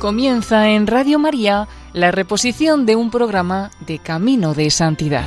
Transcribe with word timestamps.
Comienza 0.00 0.70
en 0.70 0.86
Radio 0.86 1.18
María 1.18 1.68
la 1.92 2.10
reposición 2.10 2.86
de 2.86 2.96
un 2.96 3.10
programa 3.10 3.70
de 3.86 3.98
Camino 3.98 4.54
de 4.54 4.70
Santidad. 4.70 5.26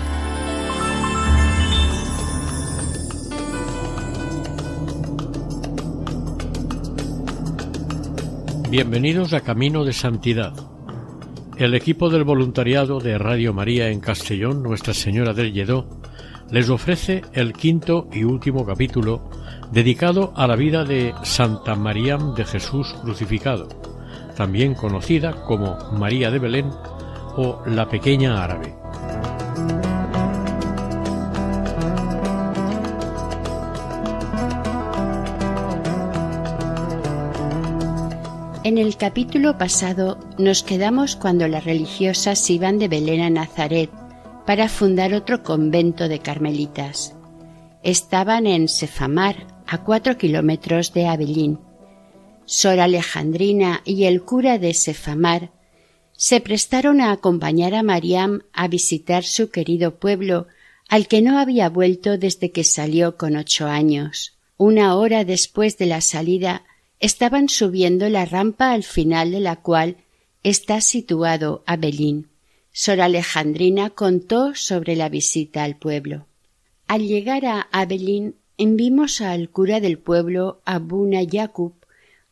Bienvenidos 8.72 9.34
a 9.34 9.42
Camino 9.42 9.86
de 9.86 9.94
Santidad. 9.94 10.56
El 11.56 11.76
equipo 11.76 12.10
del 12.10 12.24
voluntariado 12.24 13.00
de 13.00 13.20
Radio 13.20 13.54
María 13.54 13.90
en 13.90 14.00
Castellón, 14.00 14.64
Nuestra 14.64 14.96
Señora 14.96 15.34
del 15.34 15.54
Lledó, 15.54 15.86
les 16.50 16.72
ofrece 16.72 17.22
el 17.34 17.54
quinto 17.54 18.08
y 18.12 18.24
último 18.24 18.66
capítulo 18.66 19.30
dedicado 19.72 20.34
a 20.36 20.48
la 20.48 20.56
vida 20.56 20.84
de 20.84 21.14
Santa 21.22 21.76
María 21.76 22.18
de 22.18 22.44
Jesús 22.44 22.96
crucificado 23.04 23.93
también 24.36 24.74
conocida 24.74 25.44
como 25.44 25.78
María 25.92 26.32
de 26.32 26.40
Belén 26.40 26.70
o 27.36 27.62
la 27.66 27.88
Pequeña 27.88 28.44
Árabe. 28.44 28.74
En 38.64 38.78
el 38.78 38.96
capítulo 38.96 39.58
pasado 39.58 40.18
nos 40.38 40.64
quedamos 40.64 41.18
cuando 41.18 41.50
las 41.50 41.66
religiosas 41.66 42.50
iban 42.50 42.80
de 42.80 42.88
Belén 42.88 43.22
a 43.22 43.30
Nazaret 43.30 43.90
para 44.46 44.70
fundar 44.70 45.14
otro 45.14 45.44
convento 45.44 46.08
de 46.08 46.20
carmelitas. 46.20 47.14
Estaban 47.84 48.48
en 48.48 48.70
Sefamar, 48.70 49.48
a 49.68 49.84
cuatro 49.84 50.18
kilómetros 50.18 50.94
de 50.94 51.08
Abelín, 51.08 51.60
Sor 52.46 52.80
Alejandrina 52.80 53.82
y 53.86 54.04
el 54.04 54.22
cura 54.22 54.58
de 54.58 54.74
Sefamar 54.74 55.52
se 56.14 56.42
prestaron 56.42 57.02
a 57.02 57.12
acompañar 57.12 57.74
a 57.74 57.84
Mariam 57.84 58.44
a 58.54 58.68
visitar 58.68 59.24
su 59.24 59.50
querido 59.50 59.96
pueblo, 59.96 60.48
al 60.88 61.08
que 61.08 61.22
no 61.22 61.40
había 61.40 61.70
vuelto 61.70 62.18
desde 62.18 62.52
que 62.52 62.64
salió 62.64 63.18
con 63.18 63.36
ocho 63.36 63.68
años. 63.68 64.38
Una 64.58 64.96
hora 64.96 65.26
después 65.26 65.78
de 65.78 65.88
la 65.88 66.02
salida 66.02 66.64
estaban 67.00 67.50
subiendo 67.50 68.08
la 68.10 68.26
rampa 68.26 68.72
al 68.72 68.84
final 68.84 69.32
de 69.32 69.40
la 69.40 69.58
cual 69.58 69.98
está 70.44 70.82
situado 70.82 71.64
Abelín. 71.66 72.30
Sor 72.72 73.02
Alejandrina 73.02 73.90
contó 73.90 74.56
sobre 74.56 74.96
la 74.96 75.10
visita 75.10 75.64
al 75.64 75.78
pueblo. 75.78 76.28
Al 76.88 77.08
llegar 77.08 77.46
a 77.46 77.68
Abelín, 77.72 78.36
vimos 78.58 79.22
al 79.22 79.50
cura 79.50 79.80
del 79.80 79.98
pueblo, 79.98 80.62
Abuna 80.66 81.24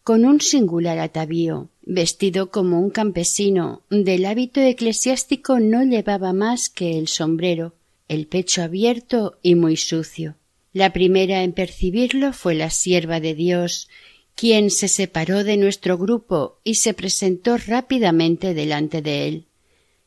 con 0.03 0.25
un 0.25 0.41
singular 0.41 0.99
atavío, 0.99 1.69
vestido 1.83 2.49
como 2.49 2.79
un 2.79 2.89
campesino, 2.89 3.83
del 3.89 4.25
hábito 4.25 4.61
eclesiástico 4.61 5.59
no 5.59 5.83
llevaba 5.83 6.33
más 6.33 6.69
que 6.69 6.97
el 6.97 7.07
sombrero, 7.07 7.73
el 8.07 8.27
pecho 8.27 8.63
abierto 8.63 9.37
y 9.41 9.55
muy 9.55 9.77
sucio. 9.77 10.35
La 10.73 10.93
primera 10.93 11.43
en 11.43 11.53
percibirlo 11.53 12.33
fue 12.33 12.55
la 12.55 12.69
sierva 12.69 13.19
de 13.19 13.35
Dios, 13.35 13.89
quien 14.35 14.71
se 14.71 14.87
separó 14.87 15.43
de 15.43 15.57
nuestro 15.57 15.97
grupo 15.97 16.59
y 16.63 16.75
se 16.75 16.93
presentó 16.93 17.57
rápidamente 17.57 18.53
delante 18.53 19.01
de 19.01 19.27
él. 19.27 19.45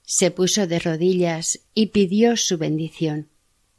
Se 0.02 0.30
puso 0.30 0.66
de 0.66 0.78
rodillas 0.78 1.60
y 1.74 1.86
pidió 1.86 2.36
su 2.36 2.58
bendición. 2.58 3.28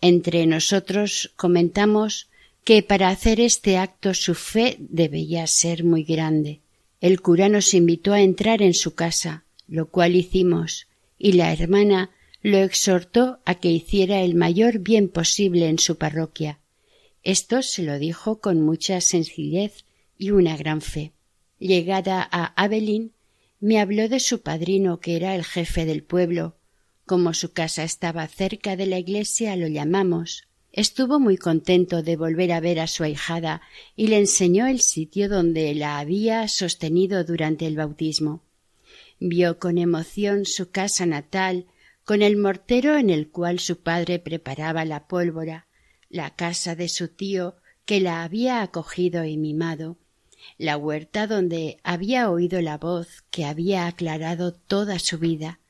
Entre 0.02 0.45
nosotros 0.45 1.33
comentamos 1.36 2.30
que 2.66 2.81
para 2.81 3.09
hacer 3.09 3.39
este 3.39 3.77
acto 3.77 4.16
su 4.16 4.33
fe 4.33 4.77
debía 4.80 5.45
ser 5.45 5.83
muy 5.83 6.03
grande. 6.03 6.61
El 6.99 7.21
cura 7.21 7.47
nos 7.47 7.75
invitó 7.75 8.11
a 8.11 8.21
entrar 8.21 8.63
en 8.63 8.73
su 8.73 8.95
casa, 8.95 9.45
lo 9.67 9.92
cual 9.92 10.15
hicimos, 10.15 10.87
y 11.20 11.33
la 11.33 11.54
hermana 11.54 12.09
lo 12.42 12.58
exhortó 12.58 13.39
a 13.45 13.55
que 13.55 13.71
hiciera 13.71 14.21
el 14.21 14.33
mayor 14.33 14.80
bien 14.80 15.09
posible 15.09 15.70
en 15.70 15.77
su 15.77 15.99
parroquia. 15.99 16.59
Esto 17.21 17.61
se 17.61 17.83
lo 17.83 17.99
dijo 17.99 18.39
con 18.39 18.61
mucha 18.61 18.99
sencillez 18.99 19.86
y 20.17 20.31
una 20.31 20.58
gran 20.58 20.81
fe. 20.81 21.14
Llegada 21.59 22.27
a 22.31 22.45
Abelín, 22.61 23.14
me 23.59 23.80
habló 23.80 24.09
de 24.09 24.20
su 24.20 24.42
padrino, 24.42 24.99
que 24.99 25.15
era 25.15 25.36
el 25.36 25.43
jefe 25.43 25.86
del 25.86 26.04
pueblo. 26.04 26.58
Como 27.05 27.36
su 27.36 27.54
casa 27.54 27.83
estaba 27.83 28.27
cerca 28.27 28.75
de 28.75 28.87
la 28.87 28.98
iglesia, 28.98 29.55
lo 29.55 29.67
llamamos. 29.67 30.48
Estuvo 30.75 31.21
muy 31.21 31.37
contento 31.37 32.03
de 32.03 32.17
volver 32.17 32.52
a 32.52 32.59
ver 32.59 32.81
a 32.81 32.87
su 32.87 33.05
ahijada 33.05 33.61
y 33.95 34.08
le 34.08 34.17
enseñó 34.17 34.67
el 34.67 34.81
sitio 34.81 35.30
donde 35.30 35.73
la 35.73 35.99
había 35.99 36.49
sostenido 36.49 37.23
durante 37.23 37.65
el 37.65 37.77
bautismo. 37.77 38.43
Vio 39.17 39.58
con 39.58 39.77
emoción 39.77 40.43
su 40.43 40.71
casa 40.71 41.05
natal, 41.05 41.65
con 42.03 42.21
el 42.21 42.36
mortero 42.36 42.97
en 42.97 43.09
el 43.09 43.30
cual 43.30 43.59
su 43.59 43.83
padre 43.83 44.19
preparaba 44.19 44.83
la 44.83 45.08
pólvora, 45.08 45.65
la 46.09 46.36
casa 46.36 46.75
de 46.75 46.89
su 46.89 47.07
tío 47.07 47.55
que 47.86 48.02
la 48.02 48.23
había 48.23 48.61
acogido 48.61 49.23
y 49.23 49.37
mimado, 49.37 49.95
la 50.57 50.75
huerta 50.75 51.25
donde 51.25 51.80
había 51.83 52.30
oído 52.30 52.59
la 52.59 52.77
voz 52.77 53.23
que 53.31 53.45
había 53.45 53.87
aclarado 53.87 54.52
toda 54.52 54.99
su 54.99 55.19
vida. 55.19 55.61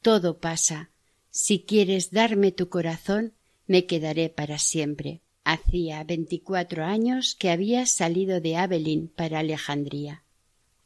Todo 0.00 0.38
pasa. 0.38 0.88
Si 1.30 1.64
quieres 1.64 2.12
darme 2.12 2.50
tu 2.50 2.70
corazón, 2.70 3.34
me 3.68 3.86
quedaré 3.86 4.28
para 4.30 4.58
siempre. 4.58 5.20
Hacía 5.44 6.02
veinticuatro 6.02 6.84
años 6.84 7.36
que 7.38 7.50
había 7.50 7.86
salido 7.86 8.40
de 8.40 8.56
Abelín 8.56 9.08
para 9.08 9.38
Alejandría. 9.38 10.24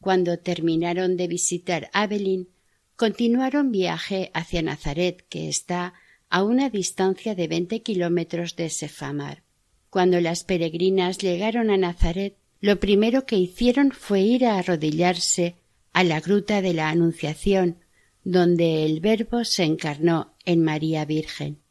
Cuando 0.00 0.38
terminaron 0.38 1.16
de 1.16 1.28
visitar 1.28 1.88
Abelín, 1.94 2.48
continuaron 2.96 3.72
viaje 3.72 4.30
hacia 4.34 4.60
Nazaret, 4.60 5.24
que 5.28 5.48
está 5.48 5.94
a 6.28 6.42
una 6.44 6.70
distancia 6.70 7.34
de 7.34 7.48
veinte 7.48 7.82
kilómetros 7.82 8.56
de 8.56 8.68
Sefamar. 8.68 9.42
Cuando 9.90 10.20
las 10.20 10.44
peregrinas 10.44 11.18
llegaron 11.18 11.70
a 11.70 11.76
Nazaret, 11.76 12.36
lo 12.60 12.78
primero 12.78 13.26
que 13.26 13.36
hicieron 13.36 13.90
fue 13.90 14.20
ir 14.20 14.46
a 14.46 14.58
arrodillarse 14.58 15.56
a 15.92 16.04
la 16.04 16.20
gruta 16.20 16.62
de 16.62 16.74
la 16.74 16.90
Anunciación, 16.90 17.78
donde 18.24 18.84
el 18.84 19.00
Verbo 19.00 19.44
se 19.44 19.64
encarnó 19.64 20.34
en 20.44 20.62
María 20.62 21.04
Virgen. 21.04 21.61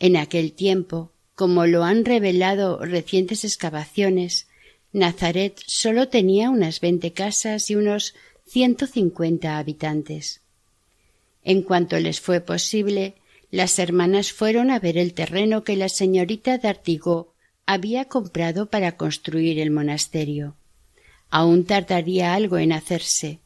En 0.00 0.16
aquel 0.16 0.54
tiempo, 0.54 1.12
como 1.34 1.66
lo 1.66 1.84
han 1.84 2.06
revelado 2.06 2.78
recientes 2.78 3.44
excavaciones, 3.44 4.46
Nazaret 4.94 5.60
sólo 5.66 6.08
tenía 6.08 6.48
unas 6.48 6.80
veinte 6.80 7.12
casas 7.12 7.70
y 7.70 7.76
unos 7.76 8.14
ciento 8.46 8.86
cincuenta 8.86 9.58
habitantes. 9.58 10.40
En 11.44 11.62
cuanto 11.62 12.00
les 12.00 12.18
fue 12.18 12.40
posible, 12.40 13.14
las 13.50 13.78
hermanas 13.78 14.32
fueron 14.32 14.70
a 14.70 14.78
ver 14.78 14.96
el 14.96 15.12
terreno 15.12 15.64
que 15.64 15.76
la 15.76 15.90
señorita 15.90 16.58
Artigó 16.62 17.34
había 17.66 18.06
comprado 18.06 18.70
para 18.70 18.96
construir 18.96 19.60
el 19.60 19.70
monasterio. 19.70 20.56
Aún 21.28 21.64
tardaría 21.64 22.32
algo 22.32 22.56
en 22.56 22.72
hacerse. 22.72 23.38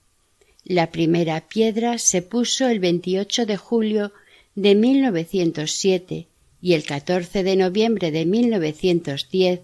La 0.62 0.92
primera 0.92 1.48
piedra 1.48 1.98
se 1.98 2.22
puso 2.22 2.68
el 2.68 2.78
28 2.78 3.44
de 3.44 3.56
julio 3.56 4.12
de 4.54 4.76
1907 4.76 6.28
y 6.64 6.72
el 6.72 6.84
14 6.84 7.42
de 7.42 7.56
noviembre 7.56 8.10
de 8.10 8.24
1910 8.24 9.60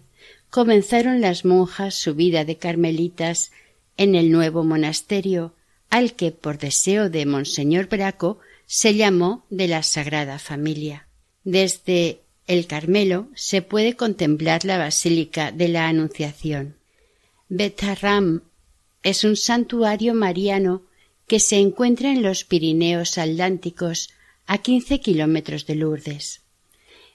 comenzaron 0.50 1.22
las 1.22 1.47
monjas 1.47 1.94
su 1.94 2.15
vida 2.15 2.44
de 2.44 2.59
carmelitas 2.59 3.53
en 3.97 4.15
el 4.15 4.31
nuevo 4.31 4.65
monasterio, 4.65 5.55
al 5.88 6.12
que, 6.12 6.31
por 6.31 6.59
deseo 6.59 7.09
de 7.09 7.25
Monseñor 7.25 7.88
Braco, 7.88 8.38
se 8.66 8.97
llamó 8.97 9.47
de 9.49 9.66
la 9.66 9.83
Sagrada 9.83 10.38
Familia. 10.38 11.06
Desde 11.43 12.21
el 12.47 12.66
Carmelo 12.66 13.28
se 13.34 13.62
puede 13.62 13.97
contemplar 13.97 14.67
la 14.67 14.76
Basílica 14.76 15.53
de 15.53 15.69
la 15.69 15.88
Anunciación. 15.88 16.76
Betarram 17.49 18.43
es 19.03 19.25
un 19.25 19.37
santuario 19.37 20.12
mariano 20.12 20.82
que 21.26 21.41
se 21.41 21.56
encuentra 21.56 22.12
en 22.12 22.20
los 22.20 22.44
Pirineos 22.44 23.17
Atlánticos, 23.17 24.11
a 24.46 24.58
quince 24.58 25.00
kilómetros 25.00 25.64
de 25.64 25.76
Lourdes. 25.76 26.39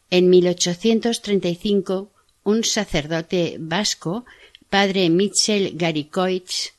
En 0.09 0.29
1835, 0.29 2.11
un 2.43 2.63
sacerdote 2.63 3.57
vasco, 3.59 4.23
padre 4.69 5.09
Michel 5.09 5.73
Garicoich, 5.75 6.73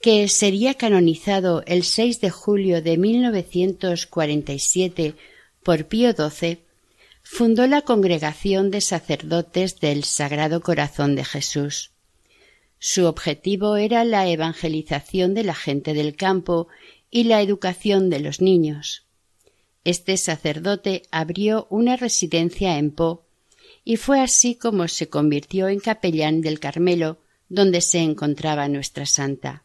que 0.00 0.28
sería 0.28 0.74
canonizado 0.74 1.62
el 1.66 1.84
6 1.84 2.20
de 2.20 2.30
julio 2.30 2.82
de 2.82 2.98
1947 2.98 5.14
por 5.62 5.86
Pío 5.86 6.12
XII, 6.12 6.58
fundó 7.22 7.66
la 7.66 7.80
Congregación 7.82 8.70
de 8.70 8.80
Sacerdotes 8.80 9.80
del 9.80 10.04
Sagrado 10.04 10.60
Corazón 10.60 11.16
de 11.16 11.24
Jesús. 11.24 11.90
Su 12.78 13.06
objetivo 13.06 13.76
era 13.76 14.04
la 14.04 14.28
evangelización 14.28 15.34
de 15.34 15.42
la 15.44 15.54
gente 15.54 15.94
del 15.94 16.14
campo 16.14 16.68
y 17.10 17.24
la 17.24 17.42
educación 17.42 18.10
de 18.10 18.20
los 18.20 18.40
niños. 18.40 19.05
Este 19.86 20.16
sacerdote 20.16 21.04
abrió 21.12 21.68
una 21.70 21.94
residencia 21.94 22.76
en 22.76 22.90
Po 22.90 23.24
y 23.84 23.98
fue 23.98 24.20
así 24.20 24.56
como 24.56 24.88
se 24.88 25.08
convirtió 25.08 25.68
en 25.68 25.78
capellán 25.78 26.40
del 26.40 26.58
Carmelo, 26.58 27.18
donde 27.48 27.80
se 27.80 28.00
encontraba 28.00 28.66
nuestra 28.66 29.06
santa. 29.06 29.62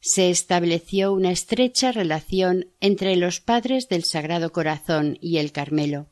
se 0.00 0.30
estableció 0.30 1.12
una 1.12 1.30
estrecha 1.30 1.92
relación 1.92 2.66
entre 2.80 3.14
los 3.14 3.40
padres 3.40 3.88
del 3.88 4.02
Sagrado 4.02 4.50
Corazón 4.50 5.16
y 5.20 5.36
el 5.36 5.52
Carmelo. 5.52 6.08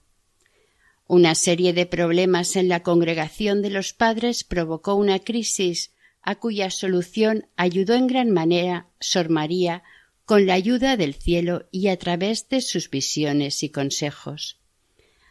Una 1.09 1.35
serie 1.35 1.73
de 1.73 1.87
problemas 1.87 2.55
en 2.55 2.69
la 2.69 2.85
congregación 2.85 3.61
de 3.61 3.71
los 3.71 3.93
padres 3.93 4.45
provocó 4.45 4.95
una 4.95 5.19
crisis 5.19 5.91
a 6.23 6.37
cuya 6.37 6.71
solución 6.71 7.49
ayudó 7.57 7.95
en 7.95 8.07
gran 8.07 8.31
manera 8.31 8.87
Sor 9.01 9.31
María 9.31 9.83
con 10.31 10.47
la 10.47 10.55
ayuda 10.55 10.97
del 10.97 11.15
cielo 11.15 11.67
y 11.73 11.89
a 11.89 11.99
través 11.99 12.49
de 12.49 12.61
sus 12.61 12.89
visiones 12.89 13.65
y 13.65 13.71
consejos, 13.71 14.61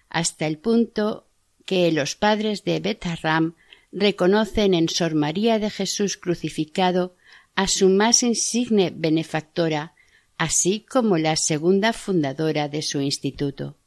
hasta 0.09 0.45
el 0.45 0.57
punto 0.57 1.25
que 1.65 1.89
los 1.93 2.17
padres 2.17 2.65
de 2.65 2.81
Betarram 2.81 3.55
reconocen 3.93 4.73
en 4.73 4.89
Sor 4.89 5.15
María 5.15 5.57
de 5.57 5.69
Jesús 5.69 6.17
crucificado 6.17 7.15
a 7.55 7.69
su 7.69 7.87
más 7.87 8.23
insigne 8.23 8.91
benefactora, 8.93 9.95
así 10.37 10.81
como 10.81 11.17
la 11.17 11.37
segunda 11.37 11.93
fundadora 11.93 12.67
de 12.67 12.81
su 12.81 12.99
instituto. 12.99 13.77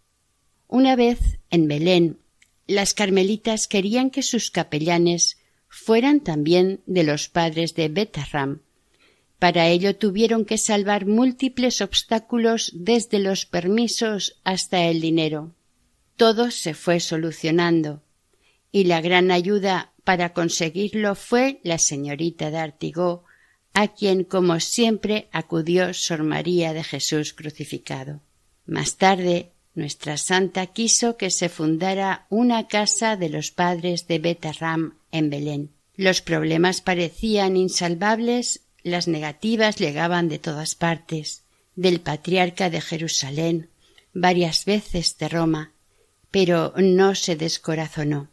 Una 0.66 0.96
vez, 0.96 1.18
en 1.50 1.68
Belén, 1.68 2.20
las 2.66 2.94
carmelitas 2.94 3.68
querían 3.68 4.08
que 4.08 4.22
sus 4.22 4.50
capellanes 4.50 5.36
fueran 5.68 6.20
también 6.20 6.80
de 6.86 7.02
los 7.04 7.28
padres 7.28 7.74
de 7.74 7.88
Betarram. 7.88 8.62
Para 9.42 9.66
ello 9.66 9.96
tuvieron 9.96 10.44
que 10.44 10.56
salvar 10.56 11.04
múltiples 11.04 11.80
obstáculos 11.80 12.70
desde 12.76 13.18
los 13.18 13.44
permisos 13.44 14.38
hasta 14.44 14.84
el 14.84 15.00
dinero. 15.00 15.52
Todo 16.16 16.52
se 16.52 16.74
fue 16.74 17.00
solucionando, 17.00 18.04
y 18.70 18.84
la 18.84 19.00
gran 19.00 19.32
ayuda 19.32 19.94
para 20.04 20.32
conseguirlo 20.32 21.16
fue 21.16 21.58
la 21.64 21.78
señorita 21.78 22.52
de 22.52 22.72
a 23.74 23.88
quien 23.88 24.22
como 24.22 24.60
siempre 24.60 25.28
acudió 25.32 25.92
Sor 25.92 26.22
María 26.22 26.72
de 26.72 26.84
Jesús 26.84 27.32
crucificado. 27.32 28.20
Más 28.64 28.96
tarde, 28.96 29.50
nuestra 29.74 30.18
santa 30.18 30.68
quiso 30.68 31.16
que 31.16 31.30
se 31.30 31.48
fundara 31.48 32.28
una 32.30 32.68
casa 32.68 33.16
de 33.16 33.28
los 33.28 33.50
padres 33.50 34.06
de 34.06 34.20
Betarram 34.20 34.98
en 35.10 35.30
Belén. 35.30 35.70
Los 35.96 36.22
problemas 36.22 36.80
parecían 36.80 37.56
insalvables, 37.56 38.61
las 38.82 39.08
negativas 39.08 39.76
llegaban 39.76 40.28
de 40.28 40.38
todas 40.38 40.74
partes, 40.74 41.42
del 41.76 42.00
patriarca 42.00 42.70
de 42.70 42.80
Jerusalén, 42.80 43.68
varias 44.12 44.64
veces 44.64 45.16
de 45.18 45.28
Roma, 45.28 45.72
pero 46.30 46.72
no 46.76 47.14
se 47.14 47.36
descorazonó. 47.36 48.28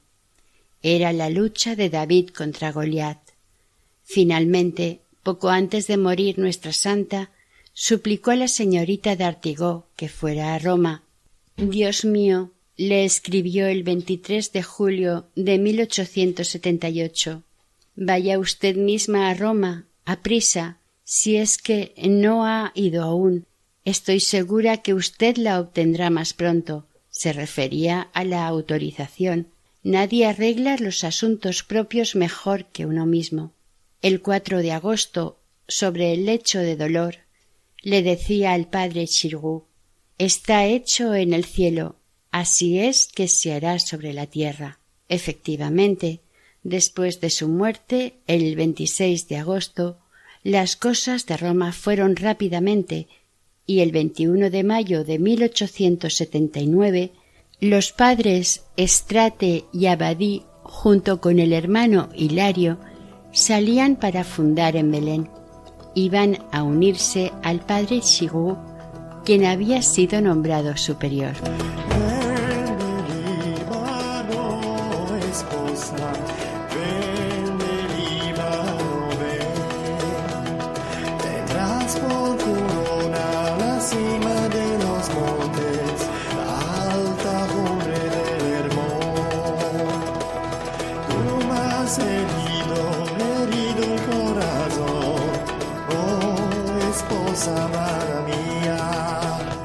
Era 0.82 1.14
la 1.14 1.30
lucha 1.30 1.76
de 1.76 1.90
David 1.90 2.30
contra 2.30 2.72
Goliat. 2.72 3.20
Finalmente 4.04 5.02
poco 5.24 5.50
antes 5.50 5.88
de 5.88 5.98
morir 5.98 6.40
nuestra 6.40 6.74
santa, 6.74 7.30
suplicó 7.74 8.32
a 8.32 8.36
la 8.36 8.48
señorita 8.48 9.16
de 9.16 9.26
Artigó 9.26 9.88
que 9.96 10.10
fuera 10.10 10.56
a 10.56 10.60
Roma. 10.60 11.04
Dios 11.58 12.06
mío, 12.06 12.52
le 12.78 13.06
escribió 13.06 13.68
el 13.68 13.84
23 13.84 14.52
de 14.54 14.64
julio 14.64 15.28
de 15.36 15.60
1878. 15.60 17.44
Vaya 17.96 18.40
usted 18.40 18.76
misma 18.78 19.30
a 19.30 19.34
Roma, 19.34 19.86
a 20.10 20.22
prisa, 20.22 20.80
si 21.04 21.38
es 21.38 21.58
que 21.58 21.94
no 21.98 22.46
ha 22.46 22.72
ido 22.76 23.04
aún. 23.04 23.46
Estoy 23.86 24.20
segura 24.20 24.78
que 24.78 24.94
usted 24.94 25.38
la 25.38 25.60
obtendrá 25.60 26.10
más 26.10 26.34
pronto. 26.34 26.88
Se 27.10 27.34
refería 27.34 28.10
a 28.14 28.24
la 28.24 28.48
autorización. 28.48 29.48
Nadie 29.84 30.26
arregla 30.26 30.78
los 30.78 31.04
asuntos 31.04 31.64
propios 31.64 32.16
mejor 32.16 32.66
que 32.66 32.86
uno 32.86 33.06
mismo 33.06 33.54
el 34.02 34.22
4 34.22 34.62
de 34.62 34.72
agosto, 34.72 35.40
sobre 35.68 36.14
el 36.14 36.26
lecho 36.26 36.60
de 36.60 36.78
dolor, 36.78 37.18
le 37.82 38.02
decía 38.02 38.54
al 38.54 38.68
padre 38.68 39.08
Chirgú 39.08 39.66
Está 40.18 40.66
hecho 40.66 41.14
en 41.16 41.34
el 41.34 41.46
cielo, 41.46 41.98
así 42.32 42.80
es 42.80 43.08
que 43.08 43.28
se 43.28 43.54
hará 43.54 43.80
sobre 43.80 44.14
la 44.14 44.26
tierra. 44.26 44.80
Efectivamente, 45.10 46.22
después 46.64 47.22
de 47.22 47.30
su 47.30 47.48
muerte, 47.48 48.16
el 48.28 48.56
26 48.56 49.28
de 49.28 49.38
agosto, 49.38 49.98
las 50.44 50.76
cosas 50.76 51.26
de 51.26 51.38
Roma 51.38 51.72
fueron 51.72 52.16
rápidamente 52.16 53.08
y 53.66 53.82
el 53.82 53.92
21 53.92 54.50
de 54.50 54.64
mayo 54.64 55.04
de 55.04 55.20
1879 55.20 57.12
los 57.60 57.92
padres 57.92 58.64
Estrate 58.78 59.66
y 59.74 59.88
Abadí 59.88 60.44
junto 60.64 61.20
con 61.20 61.40
el 61.40 61.52
hermano 61.52 62.10
Hilario 62.16 62.80
salían 63.32 63.96
para 63.98 64.24
fundar 64.24 64.76
en 64.76 64.92
Belén. 64.92 65.30
Iban 65.94 66.38
a 66.52 66.64
unirse 66.64 67.32
al 67.44 67.60
padre 67.60 68.00
Shigú, 68.00 68.58
quien 69.26 69.46
había 69.46 69.82
sido 69.82 70.22
nombrado 70.22 70.78
superior. 70.78 71.34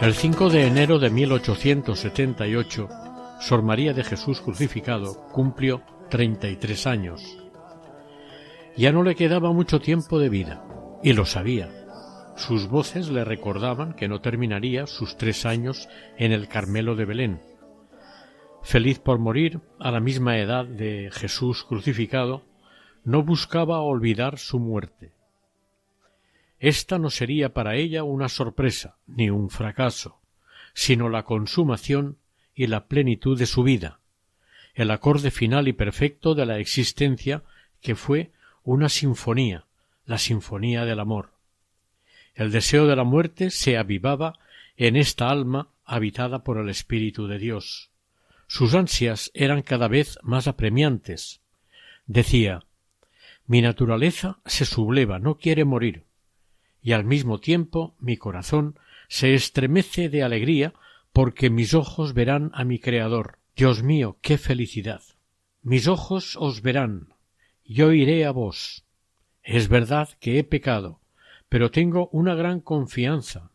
El 0.05 0.13
5 0.13 0.51
de 0.51 0.67
enero 0.67 0.99
de 0.99 1.09
1878, 1.09 2.89
Sor 3.41 3.63
María 3.63 3.95
de 3.95 4.05
Jesús 4.05 4.43
crucificado 4.43 5.15
cumplió 5.33 5.81
33 6.11 6.87
años. 6.87 7.39
Ya 8.77 8.93
no 8.93 9.03
le 9.03 9.15
quedaba 9.15 9.55
mucho 9.55 9.81
tiempo 9.81 10.19
de 10.19 10.29
vida, 10.29 10.63
y 11.03 11.15
lo 11.15 11.25
sabía. 11.25 11.71
Sus 12.37 12.69
voces 12.69 13.09
le 13.09 13.25
recordaban 13.25 13.95
que 13.95 14.07
no 14.07 14.21
terminaría 14.21 14.87
sus 14.87 15.17
tres 15.17 15.47
años 15.47 15.89
en 16.19 16.33
el 16.33 16.49
Carmelo 16.49 16.97
de 16.97 17.07
Belén. 17.07 17.41
Feliz 18.63 18.99
por 18.99 19.19
morir 19.19 19.63
a 19.81 19.91
la 19.91 20.01
misma 20.01 20.37
edad 20.37 20.67
de 20.67 21.09
Jesús 21.15 21.65
crucificado, 21.65 22.43
no 23.05 23.23
buscaba 23.23 23.81
olvidar 23.81 24.37
su 24.39 24.59
muerte 24.59 25.14
esta 26.69 26.99
no 26.99 27.11
sería 27.11 27.53
para 27.53 27.77
ella 27.77 28.05
una 28.05 28.31
sorpresa 28.31 28.97
ni 29.07 29.29
un 29.29 29.51
fracaso, 29.51 30.23
sino 30.73 31.11
la 31.11 31.25
consumación 31.25 32.17
y 32.55 32.69
la 32.69 32.87
plenitud 32.87 33.39
de 33.39 33.45
su 33.45 33.65
vida, 33.65 34.01
el 34.75 34.91
acorde 34.91 35.31
final 35.31 35.69
y 35.69 35.75
perfecto 35.75 36.35
de 36.35 36.47
la 36.47 36.59
existencia 36.59 37.43
que 37.83 37.95
fue 37.95 38.31
una 38.63 38.89
sinfonía, 38.89 39.67
la 40.07 40.17
sinfonía 40.17 40.87
del 40.87 41.01
amor. 41.01 41.33
El 42.35 42.51
deseo 42.51 42.87
de 42.87 42.97
la 42.97 43.05
muerte 43.05 43.51
se 43.51 43.77
avivaba 43.77 44.39
en 44.79 44.97
esta 44.97 45.29
alma 45.29 45.69
habitada 45.85 46.45
por 46.45 46.57
el 46.57 46.71
Espíritu 46.71 47.27
de 47.27 47.39
Dios. 47.39 47.91
Sus 48.47 48.73
ansias 48.75 49.31
eran 49.35 49.61
cada 49.61 49.89
vez 49.89 50.19
más 50.23 50.49
apremiantes. 50.49 51.43
Decía 52.07 52.65
Mi 53.47 53.61
naturaleza 53.61 54.39
se 54.47 54.65
subleva, 54.65 55.19
no 55.19 55.37
quiere 55.37 55.67
morir 55.67 56.05
y 56.85 56.93
al 56.93 57.05
mismo 57.05 57.41
tiempo 57.41 57.97
mi 57.99 58.19
corazón 58.19 58.79
se 59.09 59.35
estremece 59.35 60.11
de 60.11 60.23
alegría 60.23 60.75
porque 61.13 61.49
mis 61.49 61.73
ojos 61.73 62.13
verán 62.13 62.51
a 62.55 62.65
mi 62.65 62.79
Creador. 62.79 63.39
Dios 63.57 63.83
mío, 63.83 64.19
qué 64.21 64.37
felicidad. 64.37 65.03
Mis 65.63 65.89
ojos 65.89 66.37
os 66.39 66.61
verán, 66.61 67.15
yo 67.65 67.93
iré 67.93 68.27
a 68.27 68.33
vos. 68.33 68.85
Es 69.43 69.69
verdad 69.69 70.11
que 70.21 70.39
he 70.39 70.45
pecado, 70.45 71.01
pero 71.49 71.71
tengo 71.71 72.09
una 72.13 72.35
gran 72.35 72.61
confianza. 72.61 73.51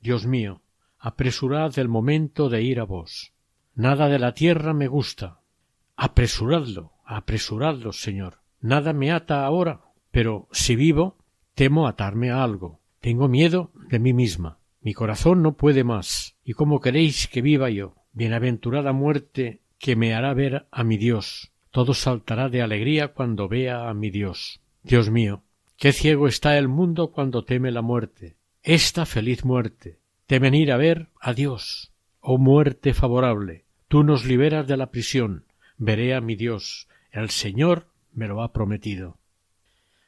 Dios 0.00 0.26
mío, 0.26 0.62
apresurad 0.98 1.76
el 1.80 1.88
momento 1.88 2.48
de 2.48 2.62
ir 2.62 2.78
a 2.78 2.84
vos. 2.84 3.32
Nada 3.74 4.08
de 4.08 4.20
la 4.20 4.34
tierra 4.34 4.72
me 4.72 4.86
gusta. 4.86 5.40
Apresuradlo, 5.96 6.92
apresuradlo, 7.04 7.92
Señor. 7.92 8.38
Nada 8.60 8.92
me 8.92 9.10
ata 9.10 9.44
ahora, 9.44 9.80
pero 10.12 10.48
si 10.52 10.76
vivo, 10.76 11.16
Temo 11.56 11.88
atarme 11.88 12.30
a 12.30 12.44
algo. 12.44 12.80
Tengo 13.00 13.28
miedo 13.28 13.70
de 13.88 13.98
mí 13.98 14.12
misma. 14.12 14.58
Mi 14.82 14.92
corazón 14.92 15.42
no 15.42 15.56
puede 15.56 15.84
más. 15.84 16.36
¿Y 16.44 16.52
cómo 16.52 16.82
queréis 16.82 17.28
que 17.28 17.40
viva 17.40 17.70
yo? 17.70 17.94
Bienaventurada 18.12 18.92
muerte 18.92 19.62
que 19.78 19.96
me 19.96 20.12
hará 20.12 20.34
ver 20.34 20.66
a 20.70 20.84
mi 20.84 20.98
Dios. 20.98 21.52
Todo 21.70 21.94
saltará 21.94 22.50
de 22.50 22.60
alegría 22.60 23.14
cuando 23.14 23.48
vea 23.48 23.88
a 23.88 23.94
mi 23.94 24.10
Dios. 24.10 24.60
Dios 24.82 25.08
mío, 25.08 25.44
qué 25.78 25.92
ciego 25.92 26.28
está 26.28 26.58
el 26.58 26.68
mundo 26.68 27.10
cuando 27.10 27.42
teme 27.42 27.70
la 27.72 27.80
muerte. 27.80 28.36
Esta 28.62 29.06
feliz 29.06 29.42
muerte. 29.42 29.98
Temen 30.26 30.54
ir 30.54 30.70
a 30.72 30.76
ver 30.76 31.08
a 31.18 31.32
Dios. 31.32 31.94
Oh 32.20 32.36
muerte 32.36 32.92
favorable, 32.92 33.64
tú 33.88 34.04
nos 34.04 34.26
liberas 34.26 34.66
de 34.66 34.76
la 34.76 34.90
prisión. 34.90 35.46
Veré 35.78 36.14
a 36.14 36.20
mi 36.20 36.36
Dios. 36.36 36.86
El 37.10 37.30
Señor 37.30 37.86
me 38.12 38.28
lo 38.28 38.42
ha 38.42 38.52
prometido. 38.52 39.16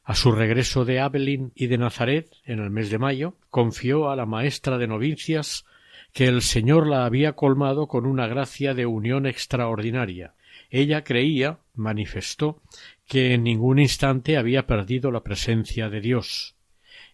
A 0.08 0.14
su 0.14 0.32
regreso 0.32 0.86
de 0.86 1.00
Abelín 1.00 1.52
y 1.54 1.66
de 1.66 1.76
Nazaret, 1.76 2.30
en 2.46 2.60
el 2.60 2.70
mes 2.70 2.88
de 2.88 2.96
mayo, 2.96 3.34
confió 3.50 4.08
a 4.08 4.16
la 4.16 4.24
maestra 4.24 4.78
de 4.78 4.86
novicias 4.86 5.66
que 6.14 6.24
el 6.24 6.40
Señor 6.40 6.86
la 6.86 7.04
había 7.04 7.34
colmado 7.34 7.88
con 7.88 8.06
una 8.06 8.26
gracia 8.26 8.72
de 8.72 8.86
unión 8.86 9.26
extraordinaria. 9.26 10.32
Ella 10.70 11.04
creía, 11.04 11.58
manifestó, 11.74 12.62
que 13.06 13.34
en 13.34 13.42
ningún 13.42 13.80
instante 13.80 14.38
había 14.38 14.66
perdido 14.66 15.10
la 15.10 15.22
presencia 15.22 15.90
de 15.90 16.00
Dios. 16.00 16.54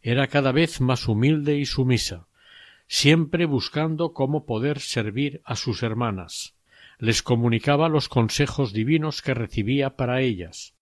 Era 0.00 0.28
cada 0.28 0.52
vez 0.52 0.80
más 0.80 1.08
humilde 1.08 1.58
y 1.58 1.66
sumisa, 1.66 2.28
siempre 2.86 3.44
buscando 3.44 4.12
cómo 4.12 4.46
poder 4.46 4.78
servir 4.78 5.40
a 5.44 5.56
sus 5.56 5.82
hermanas. 5.82 6.54
Les 7.00 7.24
comunicaba 7.24 7.88
los 7.88 8.08
consejos 8.08 8.72
divinos 8.72 9.20
que 9.20 9.34
recibía 9.34 9.96
para 9.96 10.20
ellas. 10.20 10.74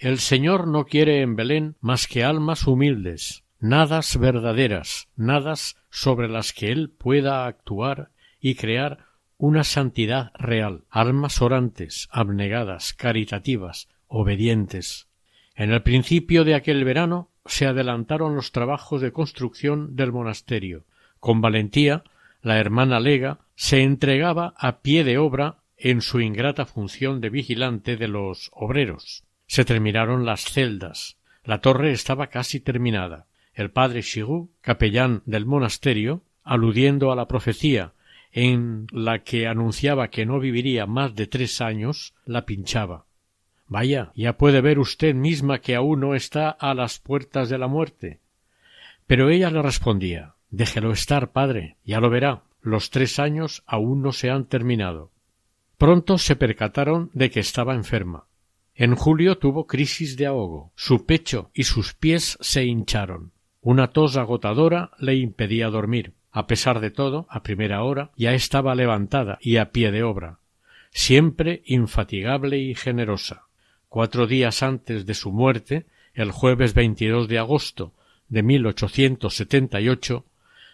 El 0.00 0.18
Señor 0.18 0.66
no 0.66 0.86
quiere 0.86 1.20
en 1.20 1.36
Belén 1.36 1.76
más 1.82 2.06
que 2.06 2.24
almas 2.24 2.66
humildes, 2.66 3.44
nadas 3.58 4.16
verdaderas, 4.16 5.08
nadas 5.14 5.76
sobre 5.90 6.26
las 6.26 6.54
que 6.54 6.72
Él 6.72 6.88
pueda 6.88 7.44
actuar 7.44 8.08
y 8.40 8.54
crear 8.54 9.04
una 9.36 9.62
santidad 9.62 10.32
real, 10.38 10.84
almas 10.88 11.42
orantes, 11.42 12.08
abnegadas, 12.10 12.94
caritativas, 12.94 13.88
obedientes. 14.06 15.06
En 15.54 15.70
el 15.70 15.82
principio 15.82 16.44
de 16.44 16.54
aquel 16.54 16.82
verano 16.84 17.28
se 17.44 17.66
adelantaron 17.66 18.34
los 18.34 18.52
trabajos 18.52 19.02
de 19.02 19.12
construcción 19.12 19.96
del 19.96 20.12
monasterio. 20.12 20.86
Con 21.18 21.42
valentía, 21.42 22.04
la 22.40 22.58
hermana 22.58 23.00
Lega 23.00 23.40
se 23.54 23.82
entregaba 23.82 24.54
a 24.56 24.80
pie 24.80 25.04
de 25.04 25.18
obra 25.18 25.58
en 25.76 26.00
su 26.00 26.22
ingrata 26.22 26.64
función 26.64 27.20
de 27.20 27.28
vigilante 27.28 27.98
de 27.98 28.08
los 28.08 28.48
obreros. 28.54 29.24
Se 29.50 29.64
terminaron 29.64 30.24
las 30.24 30.44
celdas. 30.44 31.16
La 31.42 31.60
torre 31.60 31.90
estaba 31.90 32.28
casi 32.28 32.60
terminada. 32.60 33.26
El 33.52 33.72
padre 33.72 34.00
Chirou, 34.00 34.48
capellán 34.60 35.24
del 35.26 35.44
monasterio, 35.44 36.22
aludiendo 36.44 37.10
a 37.10 37.16
la 37.16 37.26
profecía 37.26 37.92
en 38.30 38.86
la 38.92 39.24
que 39.24 39.48
anunciaba 39.48 40.06
que 40.06 40.24
no 40.24 40.38
viviría 40.38 40.86
más 40.86 41.16
de 41.16 41.26
tres 41.26 41.60
años, 41.60 42.14
la 42.24 42.46
pinchaba. 42.46 43.06
Vaya, 43.66 44.12
ya 44.14 44.36
puede 44.36 44.60
ver 44.60 44.78
usted 44.78 45.16
misma 45.16 45.58
que 45.58 45.74
aún 45.74 45.98
no 45.98 46.14
está 46.14 46.50
a 46.50 46.72
las 46.72 47.00
puertas 47.00 47.48
de 47.48 47.58
la 47.58 47.66
muerte. 47.66 48.20
Pero 49.08 49.30
ella 49.30 49.50
le 49.50 49.62
respondía 49.62 50.34
Déjelo 50.50 50.92
estar, 50.92 51.32
padre, 51.32 51.76
ya 51.84 51.98
lo 51.98 52.08
verá. 52.08 52.44
Los 52.62 52.90
tres 52.90 53.18
años 53.18 53.64
aún 53.66 54.00
no 54.00 54.12
se 54.12 54.30
han 54.30 54.44
terminado. 54.44 55.10
Pronto 55.76 56.18
se 56.18 56.36
percataron 56.36 57.10
de 57.14 57.32
que 57.32 57.40
estaba 57.40 57.74
enferma. 57.74 58.26
En 58.80 58.94
julio 58.94 59.36
tuvo 59.36 59.66
crisis 59.66 60.16
de 60.16 60.24
ahogo. 60.24 60.72
Su 60.74 61.04
pecho 61.04 61.50
y 61.52 61.64
sus 61.64 61.92
pies 61.92 62.38
se 62.40 62.64
hincharon. 62.64 63.30
Una 63.60 63.88
tos 63.88 64.16
agotadora 64.16 64.92
le 64.98 65.16
impedía 65.16 65.68
dormir. 65.68 66.14
A 66.32 66.46
pesar 66.46 66.80
de 66.80 66.90
todo, 66.90 67.26
a 67.28 67.42
primera 67.42 67.82
hora 67.82 68.10
ya 68.16 68.32
estaba 68.32 68.74
levantada 68.74 69.38
y 69.42 69.58
a 69.58 69.70
pie 69.70 69.90
de 69.90 70.02
obra, 70.02 70.38
siempre 70.92 71.60
infatigable 71.66 72.56
y 72.56 72.74
generosa. 72.74 73.42
Cuatro 73.90 74.26
días 74.26 74.62
antes 74.62 75.04
de 75.04 75.12
su 75.12 75.30
muerte, 75.30 75.84
el 76.14 76.30
jueves 76.30 76.72
22 76.72 77.28
de 77.28 77.38
agosto 77.38 77.92
de 78.30 78.42
1878, 78.42 80.24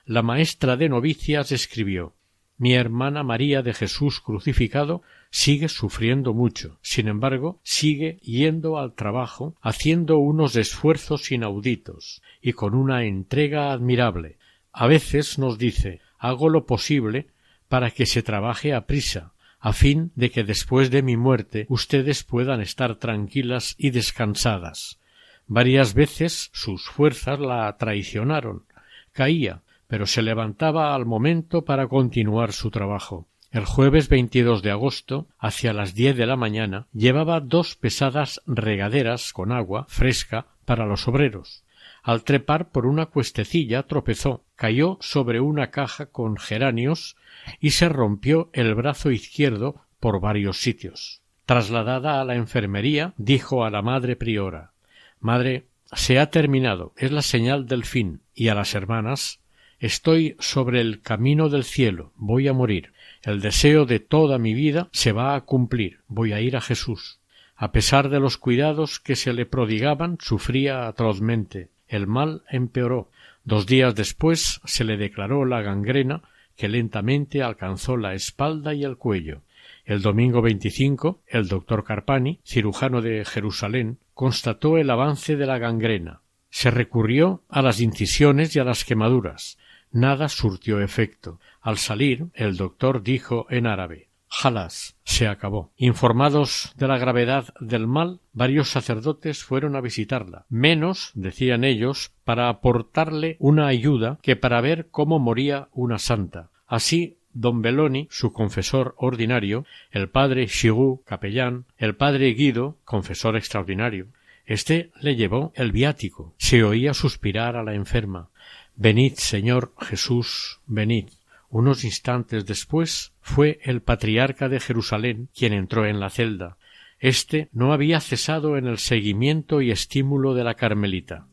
la 0.04 0.22
maestra 0.22 0.76
de 0.76 0.88
novicias 0.88 1.50
escribió 1.50 2.14
Mi 2.56 2.74
hermana 2.74 3.24
María 3.24 3.62
de 3.62 3.74
Jesús 3.74 4.20
crucificado 4.20 5.02
sigue 5.36 5.68
sufriendo 5.68 6.32
mucho. 6.32 6.78
Sin 6.80 7.08
embargo, 7.08 7.60
sigue 7.62 8.18
yendo 8.22 8.78
al 8.78 8.94
trabajo, 8.94 9.54
haciendo 9.60 10.16
unos 10.16 10.56
esfuerzos 10.56 11.30
inauditos 11.30 12.22
y 12.40 12.54
con 12.54 12.74
una 12.74 13.04
entrega 13.04 13.70
admirable. 13.70 14.38
A 14.72 14.86
veces 14.86 15.38
nos 15.38 15.58
dice 15.58 16.00
hago 16.18 16.48
lo 16.48 16.64
posible 16.64 17.26
para 17.68 17.90
que 17.90 18.06
se 18.06 18.22
trabaje 18.22 18.72
a 18.72 18.86
prisa, 18.86 19.34
a 19.60 19.74
fin 19.74 20.10
de 20.14 20.30
que 20.30 20.42
después 20.42 20.90
de 20.90 21.02
mi 21.02 21.18
muerte 21.18 21.66
ustedes 21.68 22.24
puedan 22.24 22.62
estar 22.62 22.96
tranquilas 22.96 23.74
y 23.76 23.90
descansadas. 23.90 25.00
Varias 25.46 25.92
veces 25.92 26.48
sus 26.54 26.88
fuerzas 26.88 27.38
la 27.40 27.76
traicionaron. 27.76 28.64
Caía, 29.12 29.60
pero 29.86 30.06
se 30.06 30.22
levantaba 30.22 30.94
al 30.94 31.04
momento 31.04 31.62
para 31.62 31.88
continuar 31.88 32.52
su 32.54 32.70
trabajo. 32.70 33.28
El 33.52 33.64
jueves 33.64 34.08
22 34.08 34.62
de 34.62 34.70
agosto, 34.70 35.28
hacia 35.38 35.72
las 35.72 35.94
diez 35.94 36.16
de 36.16 36.26
la 36.26 36.36
mañana, 36.36 36.86
llevaba 36.92 37.40
dos 37.40 37.76
pesadas 37.76 38.42
regaderas 38.46 39.32
con 39.32 39.52
agua 39.52 39.86
fresca 39.88 40.46
para 40.64 40.84
los 40.84 41.06
obreros. 41.08 41.64
Al 42.02 42.22
trepar 42.24 42.70
por 42.70 42.86
una 42.86 43.06
cuestecilla 43.06 43.84
tropezó, 43.84 44.44
cayó 44.56 44.98
sobre 45.00 45.40
una 45.40 45.70
caja 45.70 46.06
con 46.06 46.36
geranios 46.36 47.16
y 47.60 47.70
se 47.70 47.88
rompió 47.88 48.50
el 48.52 48.74
brazo 48.74 49.10
izquierdo 49.10 49.76
por 50.00 50.20
varios 50.20 50.58
sitios. 50.58 51.22
Trasladada 51.46 52.20
a 52.20 52.24
la 52.24 52.34
enfermería, 52.34 53.14
dijo 53.16 53.64
a 53.64 53.70
la 53.70 53.82
madre 53.82 54.16
priora 54.16 54.72
Madre, 55.20 55.66
se 55.92 56.18
ha 56.18 56.30
terminado, 56.30 56.92
es 56.96 57.12
la 57.12 57.22
señal 57.22 57.66
del 57.66 57.84
fin, 57.84 58.20
y 58.34 58.48
a 58.48 58.54
las 58.54 58.74
hermanas 58.74 59.40
Estoy 59.78 60.36
sobre 60.38 60.80
el 60.80 61.02
camino 61.02 61.50
del 61.50 61.64
cielo, 61.64 62.12
voy 62.16 62.48
a 62.48 62.54
morir. 62.54 62.92
El 63.26 63.40
deseo 63.40 63.86
de 63.86 63.98
toda 63.98 64.38
mi 64.38 64.54
vida 64.54 64.88
se 64.92 65.10
va 65.10 65.34
a 65.34 65.40
cumplir. 65.40 65.98
Voy 66.06 66.32
a 66.32 66.40
ir 66.40 66.56
a 66.56 66.60
Jesús. 66.60 67.18
A 67.56 67.72
pesar 67.72 68.08
de 68.08 68.20
los 68.20 68.36
cuidados 68.36 69.00
que 69.00 69.16
se 69.16 69.32
le 69.32 69.46
prodigaban, 69.46 70.16
sufría 70.20 70.86
atrozmente. 70.86 71.68
El 71.88 72.06
mal 72.06 72.44
empeoró. 72.48 73.10
Dos 73.42 73.66
días 73.66 73.96
después 73.96 74.60
se 74.64 74.84
le 74.84 74.96
declaró 74.96 75.44
la 75.44 75.60
gangrena 75.60 76.22
que 76.56 76.68
lentamente 76.68 77.42
alcanzó 77.42 77.96
la 77.96 78.14
espalda 78.14 78.74
y 78.74 78.84
el 78.84 78.96
cuello. 78.96 79.42
El 79.84 80.02
domingo 80.02 80.40
25, 80.40 81.22
el 81.26 81.48
doctor 81.48 81.82
Carpani, 81.82 82.38
cirujano 82.44 83.02
de 83.02 83.24
Jerusalén, 83.24 83.98
constató 84.14 84.78
el 84.78 84.88
avance 84.88 85.34
de 85.34 85.46
la 85.46 85.58
gangrena. 85.58 86.20
Se 86.48 86.70
recurrió 86.70 87.42
a 87.48 87.60
las 87.60 87.80
incisiones 87.80 88.54
y 88.54 88.60
a 88.60 88.64
las 88.64 88.84
quemaduras. 88.84 89.58
Nada 89.96 90.28
surtió 90.28 90.82
efecto. 90.82 91.40
Al 91.62 91.78
salir, 91.78 92.26
el 92.34 92.58
doctor 92.58 93.02
dijo 93.02 93.46
en 93.48 93.66
árabe 93.66 94.10
Jalas 94.28 94.98
se 95.04 95.26
acabó. 95.26 95.72
Informados 95.78 96.74
de 96.76 96.86
la 96.86 96.98
gravedad 96.98 97.46
del 97.60 97.86
mal, 97.86 98.20
varios 98.34 98.68
sacerdotes 98.68 99.42
fueron 99.42 99.74
a 99.74 99.80
visitarla, 99.80 100.44
menos, 100.50 101.12
decían 101.14 101.64
ellos, 101.64 102.12
para 102.24 102.50
aportarle 102.50 103.36
una 103.38 103.68
ayuda 103.68 104.18
que 104.20 104.36
para 104.36 104.60
ver 104.60 104.88
cómo 104.90 105.18
moría 105.18 105.68
una 105.72 105.98
santa. 105.98 106.50
Así 106.66 107.16
don 107.32 107.62
Beloni, 107.62 108.06
su 108.10 108.34
confesor 108.34 108.94
ordinario, 108.98 109.64
el 109.90 110.10
padre 110.10 110.46
Chirou, 110.46 111.04
capellán, 111.06 111.64
el 111.78 111.96
padre 111.96 112.34
Guido, 112.34 112.76
confesor 112.84 113.34
extraordinario. 113.34 114.08
Este 114.46 114.90
le 115.00 115.16
llevó 115.16 115.52
el 115.56 115.72
viático. 115.72 116.34
Se 116.38 116.62
oía 116.62 116.94
suspirar 116.94 117.56
a 117.56 117.64
la 117.64 117.74
enferma. 117.74 118.28
Venid, 118.76 119.14
Señor 119.14 119.72
Jesús, 119.80 120.60
venid. 120.66 121.06
Unos 121.48 121.84
instantes 121.84 122.44
después 122.44 123.14
fue 123.22 123.58
el 123.62 123.80
patriarca 123.80 124.50
de 124.50 124.60
Jerusalén 124.60 125.30
quien 125.34 125.54
entró 125.54 125.86
en 125.86 125.98
la 125.98 126.10
celda. 126.10 126.58
Este 126.98 127.48
no 127.52 127.72
había 127.72 128.00
cesado 128.00 128.58
en 128.58 128.66
el 128.66 128.76
seguimiento 128.76 129.62
y 129.62 129.70
estímulo 129.70 130.34
de 130.34 130.44
la 130.44 130.54
Carmelita. 130.54 131.26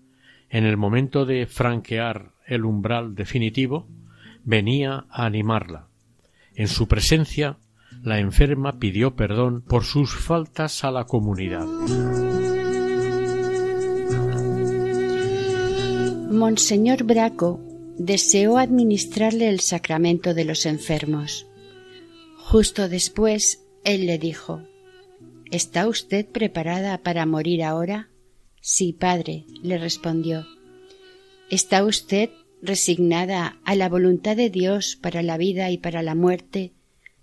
En 0.50 0.66
el 0.66 0.78
momento 0.78 1.26
de 1.26 1.46
franquear 1.46 2.32
el 2.46 2.64
umbral 2.64 3.14
definitivo, 3.16 3.88
venía 4.46 5.06
a 5.10 5.26
animarla. 5.26 5.88
En 6.56 6.70
su 6.70 6.88
presencia, 6.88 7.58
la 8.04 8.20
enferma 8.20 8.80
pidió 8.80 9.16
perdón 9.16 9.62
por 9.62 9.84
sus 9.84 10.16
faltas 10.16 10.84
a 10.84 10.92
la 10.92 11.06
comunidad. 11.06 11.66
Monseñor 16.46 17.06
Braco 17.06 17.62
deseó 17.98 18.58
administrarle 18.58 19.48
el 19.48 19.62
sacramento 19.62 20.34
de 20.34 20.44
los 20.44 20.66
enfermos. 20.66 21.48
Justo 22.36 22.90
después, 22.90 23.64
él 23.86 24.08
le 24.08 24.18
dijo 24.18 24.62
¿Está 25.52 25.88
usted 25.88 26.26
preparada 26.26 26.98
para 26.98 27.26
morir 27.26 27.64
ahora? 27.64 28.10
Sí, 28.60 28.92
padre, 28.92 29.46
le 29.62 29.78
respondió. 29.78 30.46
¿Está 31.50 31.86
usted 31.86 32.30
resignada 32.62 33.58
a 33.64 33.76
la 33.76 33.88
voluntad 33.88 34.36
de 34.36 34.50
Dios 34.50 34.98
para 35.02 35.24
la 35.24 35.38
vida 35.38 35.72
y 35.72 35.78
para 35.78 36.04
la 36.04 36.14
muerte? 36.14 36.74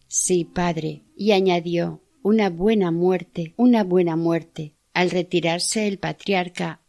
Sí, 0.09 0.47
padre, 0.47 1.03
y 1.15 1.33
añadió 1.33 2.00
una 2.23 2.49
buena 2.49 2.91
muerte, 2.91 3.53
una 3.59 3.85
buena 3.85 4.17
muerte. 4.17 4.77
Al 4.95 5.11
retirarse 5.11 5.89
el 5.89 5.99
patriarca, 5.99 6.81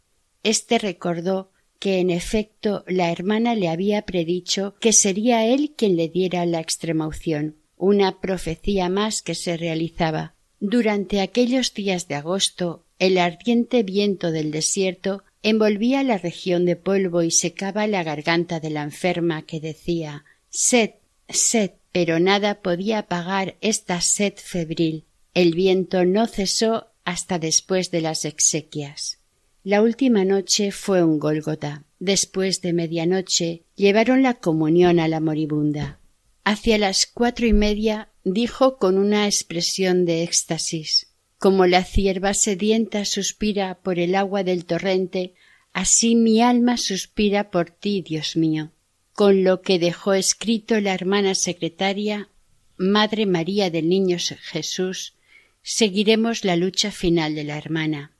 éste 0.44 0.78
recordó 0.78 1.50
que 1.82 1.98
en 1.98 2.12
efecto 2.12 2.86
la 2.88 3.12
hermana 3.12 3.56
le 3.56 3.68
había 3.68 4.04
predicho 4.04 4.76
que 4.80 4.94
sería 4.94 5.48
él 5.48 5.74
quien 5.76 5.96
le 5.96 6.10
diera 6.10 6.46
la 6.46 6.60
extremaunción, 6.60 7.56
una 7.76 8.22
profecía 8.22 8.88
más 8.88 9.24
que 9.24 9.34
se 9.34 9.58
realizaba. 9.58 10.36
Durante 10.60 11.22
aquellos 11.22 11.74
días 11.74 12.08
de 12.08 12.14
agosto 12.14 12.86
el 13.00 13.18
ardiente 13.18 13.82
viento 13.82 14.32
del 14.32 14.52
desierto 14.52 15.24
envolvía 15.42 16.04
la 16.04 16.20
región 16.20 16.66
de 16.66 16.76
polvo 16.76 17.24
y 17.24 17.32
secaba 17.32 17.88
la 17.88 18.04
garganta 18.04 18.60
de 18.60 18.70
la 18.70 18.84
enferma 18.84 19.48
que 19.48 19.60
decía 19.60 20.24
sed, 20.52 20.92
sed, 21.30 21.72
pero 21.92 22.20
nada 22.20 22.62
podía 22.62 23.00
apagar 23.00 23.58
esta 23.60 24.02
sed 24.02 24.34
febril. 24.36 25.06
El 25.34 25.56
viento 25.56 26.06
no 26.06 26.28
cesó 26.28 26.92
hasta 27.06 27.40
después 27.40 27.90
de 27.90 28.02
las 28.02 28.24
exequias. 28.24 29.21
La 29.63 29.82
última 29.82 30.25
noche 30.25 30.72
fue 30.72 31.03
un 31.03 31.20
Gólgota. 31.20 31.84
Después 32.00 32.62
de 32.62 32.74
medianoche 32.74 33.63
llevaron 33.75 34.24
la 34.24 34.36
comunión 34.36 35.00
a 35.00 35.08
la 35.08 35.20
moribunda. 35.20 36.00
Hacia 36.44 36.77
las 36.77 37.06
cuatro 37.06 37.46
y 37.46 37.53
media 37.53 38.10
dijo 38.24 38.77
con 38.77 38.98
una 38.98 39.25
expresión 39.25 40.06
de 40.06 40.24
éxtasis 40.24 41.12
como 41.41 41.65
la 41.65 41.84
cierva 41.84 42.36
sedienta 42.36 43.03
suspira 43.03 43.80
por 43.82 43.98
el 43.98 44.13
agua 44.13 44.44
del 44.44 44.65
torrente, 44.65 45.34
así 45.74 46.15
mi 46.15 46.39
alma 46.39 46.77
suspira 46.77 47.50
por 47.50 47.72
ti, 47.72 48.03
Dios 48.03 48.36
mío. 48.36 48.70
Con 49.13 49.44
lo 49.44 49.63
que 49.63 49.80
dejó 49.80 50.13
escrito 50.13 50.80
la 50.80 50.94
hermana 50.94 51.34
secretaria, 51.34 52.30
Madre 52.77 53.25
María 53.25 53.72
del 53.72 53.89
Niño 53.89 54.18
Jesús, 54.20 55.15
seguiremos 55.63 56.46
la 56.46 56.56
lucha 56.56 56.91
final 56.91 57.34
de 57.34 57.44
la 57.44 57.58
hermana. 57.58 58.12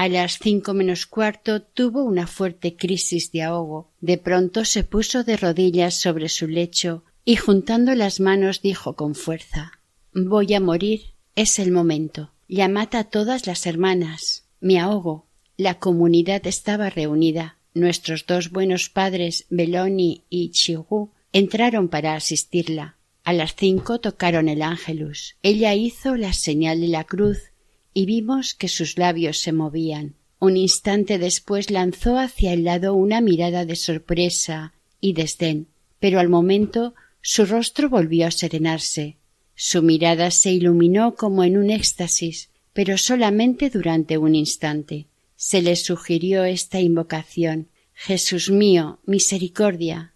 A 0.00 0.08
las 0.08 0.38
cinco 0.38 0.72
menos 0.72 1.04
cuarto 1.04 1.60
tuvo 1.60 2.04
una 2.04 2.26
fuerte 2.26 2.74
crisis 2.74 3.32
de 3.32 3.42
ahogo. 3.42 3.90
De 4.00 4.16
pronto 4.16 4.64
se 4.64 4.82
puso 4.82 5.24
de 5.24 5.36
rodillas 5.36 6.00
sobre 6.00 6.30
su 6.30 6.48
lecho 6.48 7.04
y 7.22 7.36
juntando 7.36 7.94
las 7.94 8.18
manos 8.18 8.62
dijo 8.62 8.96
con 8.96 9.14
fuerza 9.14 9.72
Voy 10.14 10.54
a 10.54 10.60
morir. 10.60 11.02
Es 11.36 11.58
el 11.58 11.70
momento. 11.70 12.30
Llamad 12.48 12.94
a 12.94 13.04
todas 13.04 13.46
las 13.46 13.66
hermanas. 13.66 14.44
Me 14.58 14.80
ahogo. 14.80 15.26
La 15.58 15.78
comunidad 15.78 16.46
estaba 16.46 16.88
reunida. 16.88 17.58
Nuestros 17.74 18.24
dos 18.24 18.48
buenos 18.50 18.88
padres, 18.88 19.44
Beloni 19.50 20.22
y 20.30 20.52
Chigu, 20.52 21.10
entraron 21.34 21.90
para 21.90 22.14
asistirla. 22.14 22.96
A 23.22 23.34
las 23.34 23.54
cinco 23.54 24.00
tocaron 24.00 24.48
el 24.48 24.62
ángelus. 24.62 25.36
Ella 25.42 25.74
hizo 25.74 26.16
la 26.16 26.32
señal 26.32 26.80
de 26.80 26.88
la 26.88 27.04
cruz 27.04 27.49
y 27.92 28.06
vimos 28.06 28.54
que 28.54 28.68
sus 28.68 28.98
labios 28.98 29.38
se 29.38 29.52
movían. 29.52 30.14
Un 30.38 30.56
instante 30.56 31.18
después 31.18 31.70
lanzó 31.70 32.18
hacia 32.18 32.52
el 32.52 32.64
lado 32.64 32.94
una 32.94 33.20
mirada 33.20 33.64
de 33.66 33.76
sorpresa 33.76 34.72
y 35.00 35.12
desdén, 35.12 35.68
pero 35.98 36.18
al 36.18 36.28
momento 36.28 36.94
su 37.20 37.44
rostro 37.44 37.90
volvió 37.90 38.26
a 38.26 38.30
serenarse. 38.30 39.16
Su 39.54 39.82
mirada 39.82 40.30
se 40.30 40.52
iluminó 40.52 41.14
como 41.14 41.44
en 41.44 41.58
un 41.58 41.70
éxtasis, 41.70 42.48
pero 42.72 42.96
solamente 42.96 43.68
durante 43.68 44.16
un 44.16 44.34
instante. 44.34 45.06
Se 45.36 45.60
le 45.60 45.76
sugirió 45.76 46.44
esta 46.44 46.80
invocación 46.80 47.68
Jesús 47.92 48.50
mío, 48.50 49.00
misericordia. 49.04 50.14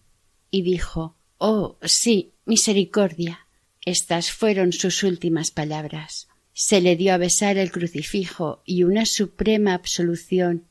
y 0.50 0.62
dijo 0.62 1.16
Oh, 1.36 1.76
sí, 1.82 2.32
misericordia. 2.46 3.46
Estas 3.84 4.30
fueron 4.30 4.72
sus 4.72 5.02
últimas 5.02 5.50
palabras. 5.50 6.28
Se 6.54 6.80
le 6.80 6.94
dio 6.94 7.12
a 7.12 7.18
besar 7.18 7.58
el 7.58 7.72
crucifijo 7.72 8.62
y 8.64 8.84
una 8.84 9.06
suprema 9.06 9.74
absolución, 9.74 10.64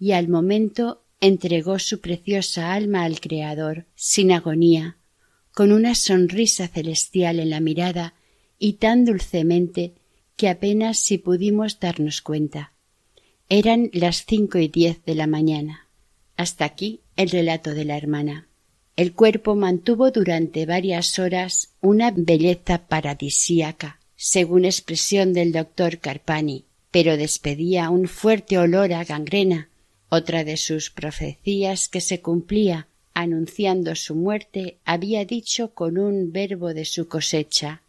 y 0.00 0.12
al 0.12 0.28
momento 0.28 1.04
entregó 1.20 1.78
su 1.78 2.00
preciosa 2.00 2.72
alma 2.72 3.04
al 3.04 3.20
Creador, 3.20 3.84
sin 3.94 4.32
agonía, 4.32 4.96
con 5.52 5.70
una 5.70 5.94
sonrisa 5.94 6.66
celestial 6.68 7.40
en 7.40 7.50
la 7.50 7.60
mirada 7.60 8.14
y 8.58 8.74
tan 8.74 9.04
dulcemente 9.04 9.92
que 10.36 10.48
apenas 10.48 10.98
si 10.98 11.18
pudimos 11.18 11.78
darnos 11.78 12.22
cuenta. 12.22 12.72
Eran 13.50 13.90
las 13.92 14.24
cinco 14.24 14.58
y 14.58 14.68
diez 14.68 15.04
de 15.04 15.14
la 15.14 15.26
mañana. 15.26 15.88
Hasta 16.36 16.64
aquí 16.64 17.00
el 17.16 17.28
relato 17.28 17.74
de 17.74 17.84
la 17.84 17.96
hermana. 17.96 18.48
El 18.96 19.12
cuerpo 19.12 19.56
mantuvo 19.56 20.10
durante 20.10 20.64
varias 20.64 21.18
horas 21.18 21.74
una 21.80 22.12
belleza 22.16 22.86
paradisíaca, 22.86 24.00
según 24.20 24.64
expresión 24.64 25.32
del 25.32 25.52
doctor 25.52 25.98
Carpani, 25.98 26.64
pero 26.90 27.16
despedía 27.16 27.88
un 27.88 28.08
fuerte 28.08 28.58
olor 28.58 28.92
a 28.92 29.04
gangrena, 29.04 29.70
otra 30.08 30.42
de 30.42 30.56
sus 30.56 30.90
profecías 30.90 31.88
que 31.88 32.00
se 32.00 32.20
cumplía 32.20 32.88
anunciando 33.14 33.94
su 33.94 34.14
muerte, 34.14 34.78
había 34.84 35.24
dicho 35.24 35.72
con 35.74 35.98
un 35.98 36.32
verbo 36.32 36.74
de 36.74 36.84
su 36.84 37.08
cosecha 37.08 37.82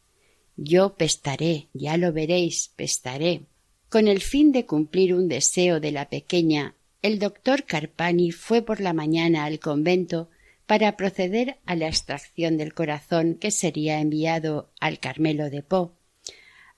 Yo 0.55 0.95
pestaré, 0.95 1.67
ya 1.73 1.97
lo 1.97 2.13
veréis, 2.13 2.71
pestaré. 2.75 3.41
Con 3.89 4.07
el 4.07 4.21
fin 4.21 4.51
de 4.51 4.65
cumplir 4.65 5.13
un 5.13 5.27
deseo 5.27 5.79
de 5.79 5.91
la 5.91 6.09
pequeña, 6.09 6.75
el 7.01 7.17
doctor 7.17 7.63
Carpani 7.63 8.31
fue 8.31 8.61
por 8.61 8.81
la 8.81 8.93
mañana 8.93 9.45
al 9.45 9.59
convento 9.59 10.29
para 10.65 10.95
proceder 10.95 11.57
a 11.65 11.75
la 11.75 11.87
extracción 11.87 12.57
del 12.57 12.73
corazón 12.73 13.35
que 13.35 13.49
sería 13.49 13.99
enviado 13.99 14.69
al 14.79 14.99
Carmelo 14.99 15.49
de 15.49 15.63
Po, 15.63 15.93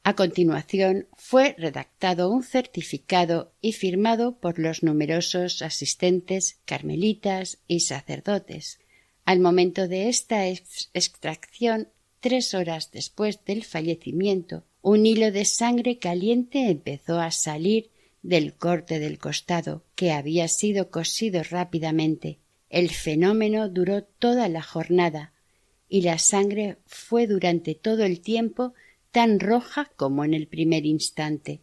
a 0.03 0.15
continuación 0.15 1.07
fue 1.15 1.55
redactado 1.57 2.31
un 2.31 2.43
certificado 2.43 3.53
y 3.61 3.73
firmado 3.73 4.39
por 4.39 4.57
los 4.57 4.81
numerosos 4.81 5.61
asistentes 5.61 6.59
carmelitas 6.65 7.59
y 7.67 7.81
sacerdotes. 7.81 8.79
Al 9.25 9.39
momento 9.39 9.87
de 9.87 10.09
esta 10.09 10.47
extracción, 10.47 11.89
tres 12.19 12.55
horas 12.55 12.91
después 12.91 13.45
del 13.45 13.63
fallecimiento, 13.63 14.63
un 14.81 15.05
hilo 15.05 15.31
de 15.31 15.45
sangre 15.45 15.99
caliente 15.99 16.69
empezó 16.69 17.19
a 17.19 17.29
salir 17.29 17.91
del 18.23 18.55
corte 18.55 18.99
del 18.99 19.19
costado, 19.19 19.83
que 19.95 20.11
había 20.11 20.47
sido 20.47 20.89
cosido 20.89 21.43
rápidamente. 21.43 22.39
El 22.69 22.89
fenómeno 22.89 23.69
duró 23.69 24.03
toda 24.03 24.49
la 24.49 24.63
jornada, 24.63 25.33
y 25.87 26.01
la 26.01 26.17
sangre 26.17 26.77
fue 26.85 27.27
durante 27.27 27.75
todo 27.75 28.03
el 28.03 28.21
tiempo 28.21 28.73
tan 29.11 29.39
roja 29.39 29.91
como 29.95 30.25
en 30.25 30.33
el 30.33 30.47
primer 30.47 30.85
instante. 30.85 31.61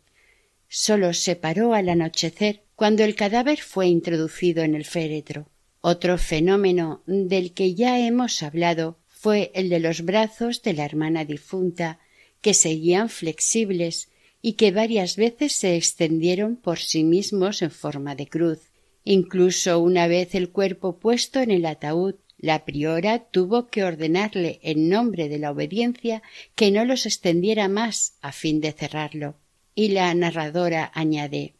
Sólo 0.68 1.14
se 1.14 1.34
paró 1.34 1.74
al 1.74 1.88
anochecer 1.88 2.62
cuando 2.76 3.04
el 3.04 3.14
cadáver 3.14 3.60
fue 3.60 3.88
introducido 3.88 4.62
en 4.62 4.74
el 4.74 4.84
féretro. 4.84 5.48
Otro 5.80 6.18
fenómeno 6.18 7.02
del 7.06 7.52
que 7.52 7.74
ya 7.74 7.98
hemos 7.98 8.42
hablado 8.42 8.98
fue 9.08 9.50
el 9.54 9.68
de 9.68 9.80
los 9.80 10.02
brazos 10.02 10.62
de 10.62 10.74
la 10.74 10.84
hermana 10.84 11.24
difunta, 11.24 11.98
que 12.40 12.54
seguían 12.54 13.08
flexibles 13.08 14.10
y 14.42 14.52
que 14.52 14.70
varias 14.70 15.16
veces 15.16 15.52
se 15.52 15.76
extendieron 15.76 16.56
por 16.56 16.78
sí 16.78 17.02
mismos 17.02 17.62
en 17.62 17.70
forma 17.70 18.14
de 18.14 18.28
cruz. 18.28 18.60
Incluso 19.04 19.80
una 19.80 20.06
vez 20.06 20.34
el 20.34 20.50
cuerpo 20.50 20.98
puesto 20.98 21.40
en 21.40 21.50
el 21.50 21.66
ataúd 21.66 22.16
la 22.38 22.64
priora 22.64 23.18
tuvo 23.18 23.66
que 23.66 23.84
ordenarle 23.84 24.60
en 24.62 24.88
nombre 24.88 25.28
de 25.28 25.38
la 25.38 25.50
obediencia 25.50 26.22
que 26.54 26.70
no 26.70 26.84
los 26.84 27.04
extendiera 27.04 27.68
más 27.68 28.14
a 28.22 28.32
fin 28.32 28.60
de 28.60 28.72
cerrarlo. 28.72 29.36
Y 29.74 29.88
la 29.88 30.12
narradora 30.14 30.90
añade 30.94 31.54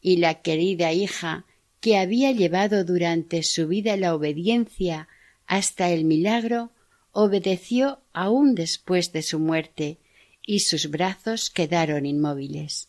y 0.00 0.16
la 0.16 0.40
querida 0.42 0.92
hija 0.92 1.44
que 1.80 1.96
había 1.96 2.32
llevado 2.32 2.84
durante 2.84 3.42
su 3.42 3.68
vida 3.68 3.96
la 3.96 4.14
obediencia 4.14 5.08
hasta 5.46 5.90
el 5.90 6.04
milagro, 6.04 6.70
obedeció 7.12 8.00
aún 8.12 8.54
después 8.54 9.12
de 9.12 9.22
su 9.22 9.38
muerte, 9.38 9.98
y 10.46 10.60
sus 10.60 10.90
brazos 10.90 11.50
quedaron 11.50 12.06
inmóviles. 12.06 12.88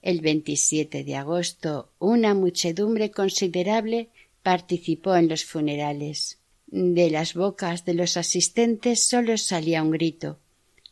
El 0.00 0.20
27 0.20 1.04
de 1.04 1.16
agosto 1.16 1.92
una 1.98 2.34
muchedumbre 2.34 3.10
considerable 3.10 4.08
participó 4.42 5.16
en 5.16 5.28
los 5.28 5.44
funerales. 5.44 6.38
De 6.66 7.10
las 7.10 7.34
bocas 7.34 7.84
de 7.84 7.94
los 7.94 8.16
asistentes 8.16 9.06
sólo 9.06 9.36
salía 9.36 9.82
un 9.82 9.90
grito 9.90 10.38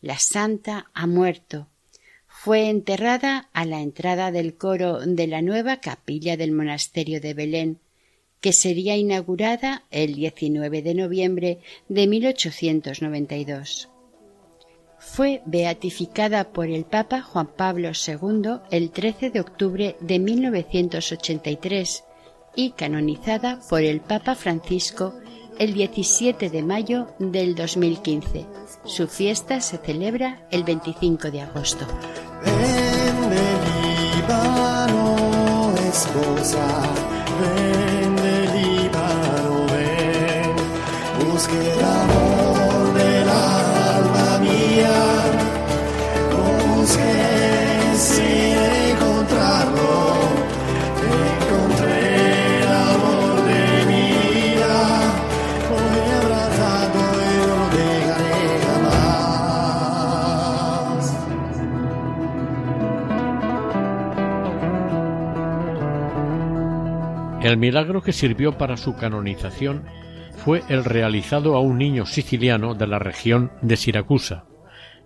La 0.01 0.19
santa 0.19 0.91
ha 0.95 1.07
muerto. 1.07 1.69
Fue 2.27 2.69
enterrada 2.69 3.49
a 3.53 3.65
la 3.65 3.81
entrada 3.81 4.31
del 4.31 4.55
coro 4.55 5.01
de 5.01 5.27
la 5.27 5.43
nueva 5.43 5.81
capilla 5.81 6.37
del 6.37 6.53
monasterio 6.53 7.21
de 7.21 7.35
Belén, 7.35 7.79
que 8.41 8.53
sería 8.53 8.97
inaugurada 8.97 9.85
el 9.91 10.15
19 10.15 10.83
de 10.83 10.95
noviembre 10.95 11.59
de 11.89 12.07
1892. 12.07 13.89
Fue 14.99 15.43
beatificada 15.47 16.53
por 16.53 16.69
el 16.69 16.85
Papa 16.85 17.23
Juan 17.23 17.49
Pablo 17.57 17.91
II 17.91 18.61
el 18.71 18.91
13 18.91 19.31
de 19.31 19.41
octubre 19.41 19.97
de 20.01 20.19
1983 20.19 22.05
y 22.55 22.73
canonizada 22.73 23.59
por 23.69 23.83
el 23.83 24.01
Papa 24.01 24.35
Francisco 24.35 25.15
el 25.59 25.75
17 25.75 26.51
de 26.51 26.63
mayo 26.63 27.09
del 27.19 27.55
2015. 27.55 28.47
Su 28.85 29.07
fiesta 29.09 29.61
se 29.61 29.79
celebra 29.79 30.47
el 30.51 30.65
25 30.65 31.31
de 31.31 31.43
agosto. 31.43 31.87
encontrarlo, 41.51 42.30
El 67.51 67.57
milagro 67.57 68.01
que 68.01 68.13
sirvió 68.13 68.57
para 68.57 68.77
su 68.77 68.95
canonización 68.95 69.83
fue 70.37 70.63
el 70.69 70.85
realizado 70.85 71.57
a 71.57 71.61
un 71.61 71.79
niño 71.79 72.07
siciliano 72.07 72.77
de 72.77 72.87
la 72.87 73.01
región 73.01 73.51
de 73.61 73.77
Siracusa, 73.77 74.45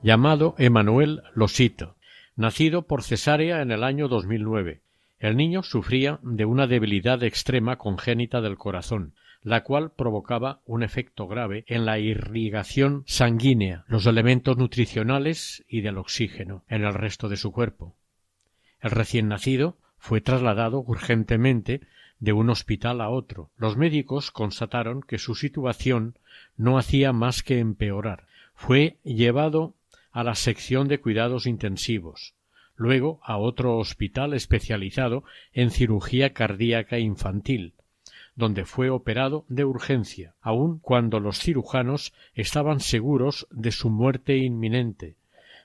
llamado 0.02 0.54
Emanuel 0.59 1.22
Losito, 1.33 1.96
nacido 2.37 2.83
por 2.83 3.02
cesárea 3.02 3.62
en 3.62 3.70
el 3.70 3.83
año 3.83 4.09
2009. 4.09 4.83
El 5.18 5.38
niño 5.38 5.62
sufría 5.62 6.18
de 6.22 6.44
una 6.44 6.66
debilidad 6.66 7.22
extrema 7.22 7.78
congénita 7.78 8.42
del 8.42 8.59
corazón, 8.59 9.14
la 9.42 9.62
cual 9.62 9.92
provocaba 9.92 10.61
un 10.66 10.83
efecto 10.83 11.26
grave 11.26 11.64
en 11.66 11.87
la 11.87 11.98
irrigación 11.98 13.04
sanguínea, 13.07 13.87
los 13.88 14.04
elementos 14.04 14.59
nutricionales 14.59 15.64
y 15.66 15.80
del 15.80 15.96
oxígeno 15.96 16.62
en 16.68 16.85
el 16.85 16.92
resto 16.92 17.30
de 17.30 17.38
su 17.38 17.52
cuerpo. 17.52 17.96
El 18.83 18.90
recién 18.90 19.28
nacido 19.28 19.78
fue 19.96 20.20
trasladado 20.20 20.80
urgentemente 20.87 21.80
de 22.20 22.33
un 22.33 22.50
hospital 22.50 23.00
a 23.00 23.11
otro. 23.11 23.50
Los 23.57 23.77
médicos 23.77 24.31
constataron 24.31 25.03
que 25.03 25.18
su 25.18 25.35
situación 25.35 26.18
no 26.57 26.79
hacía 26.79 27.12
más 27.12 27.42
que 27.42 27.59
empeorar. 27.59 28.27
Fue 28.55 28.98
llevado 29.03 29.74
a 30.12 30.22
la 30.22 30.35
sección 30.35 30.88
de 30.88 31.00
cuidados 31.00 31.46
intensivos, 31.46 32.35
luego 32.77 33.20
a 33.24 33.37
otro 33.37 33.79
hospital 33.79 34.33
especializado 34.33 35.24
en 35.53 35.70
cirugía 35.70 36.33
cardíaca 36.33 36.98
infantil, 36.98 37.74
donde 38.37 38.64
fue 38.64 38.90
operado 38.90 39.44
de 39.48 39.64
urgencia, 39.64 40.35
aun 40.40 40.79
cuando 40.79 41.20
los 41.20 41.38
cirujanos 41.38 42.12
estaban 42.35 42.81
seguros 42.81 43.46
de 43.50 43.72
su 43.72 43.90
muerte 43.90 44.37
inminente, 44.37 45.16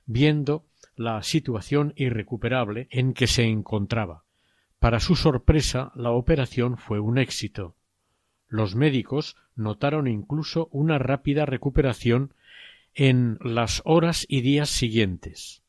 viendo 0.05 0.65
la 0.95 1.21
situación 1.23 1.93
irrecuperable 1.95 2.87
en 2.91 3.13
que 3.13 3.27
se 3.27 3.43
encontraba. 3.43 4.23
Para 4.79 5.01
su 5.01 5.15
sorpresa, 5.15 5.91
la 5.95 6.11
operación 6.11 6.77
fue 6.77 6.99
un 6.99 7.17
éxito. 7.17 7.75
Los 8.47 8.75
médicos 8.75 9.35
notaron 9.55 10.07
incluso 10.07 10.69
una 10.71 10.97
rápida 10.97 11.45
recuperación 11.45 12.33
en 12.95 13.37
las 13.41 13.81
horas 13.85 14.25
y 14.27 14.41
días 14.41 14.69
siguientes. 14.69 15.63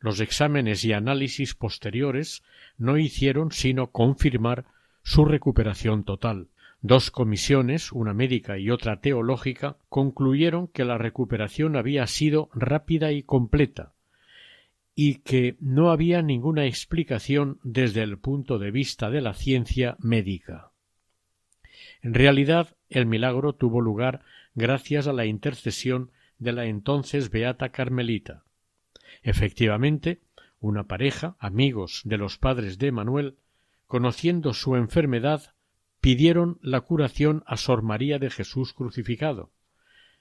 Los 0.00 0.20
exámenes 0.20 0.84
y 0.84 0.92
análisis 0.92 1.54
posteriores 1.54 2.42
no 2.76 2.98
hicieron 2.98 3.52
sino 3.52 3.90
confirmar 3.92 4.66
su 5.02 5.24
recuperación 5.24 6.04
total. 6.04 6.48
Dos 6.82 7.10
comisiones, 7.10 7.90
una 7.92 8.12
médica 8.12 8.58
y 8.58 8.70
otra 8.70 9.00
teológica, 9.00 9.78
concluyeron 9.88 10.68
que 10.68 10.84
la 10.84 10.98
recuperación 10.98 11.76
había 11.76 12.06
sido 12.06 12.50
rápida 12.52 13.12
y 13.12 13.22
completa, 13.22 13.94
y 14.98 15.16
que 15.16 15.56
no 15.60 15.90
había 15.90 16.22
ninguna 16.22 16.64
explicación 16.64 17.60
desde 17.62 18.02
el 18.02 18.18
punto 18.18 18.58
de 18.58 18.70
vista 18.70 19.10
de 19.10 19.20
la 19.20 19.34
ciencia 19.34 19.96
médica. 20.00 20.72
En 22.00 22.14
realidad, 22.14 22.76
el 22.88 23.04
milagro 23.04 23.54
tuvo 23.54 23.82
lugar 23.82 24.22
gracias 24.54 25.06
a 25.06 25.12
la 25.12 25.26
intercesión 25.26 26.10
de 26.38 26.52
la 26.52 26.64
entonces 26.64 27.30
beata 27.30 27.68
Carmelita. 27.68 28.44
Efectivamente, 29.22 30.22
una 30.60 30.84
pareja, 30.84 31.36
amigos 31.40 32.00
de 32.04 32.16
los 32.16 32.38
padres 32.38 32.78
de 32.78 32.90
Manuel, 32.90 33.36
conociendo 33.86 34.54
su 34.54 34.76
enfermedad, 34.76 35.54
pidieron 36.00 36.58
la 36.62 36.80
curación 36.80 37.44
a 37.46 37.58
Sor 37.58 37.82
María 37.82 38.18
de 38.18 38.30
Jesús 38.30 38.72
crucificado, 38.72 39.50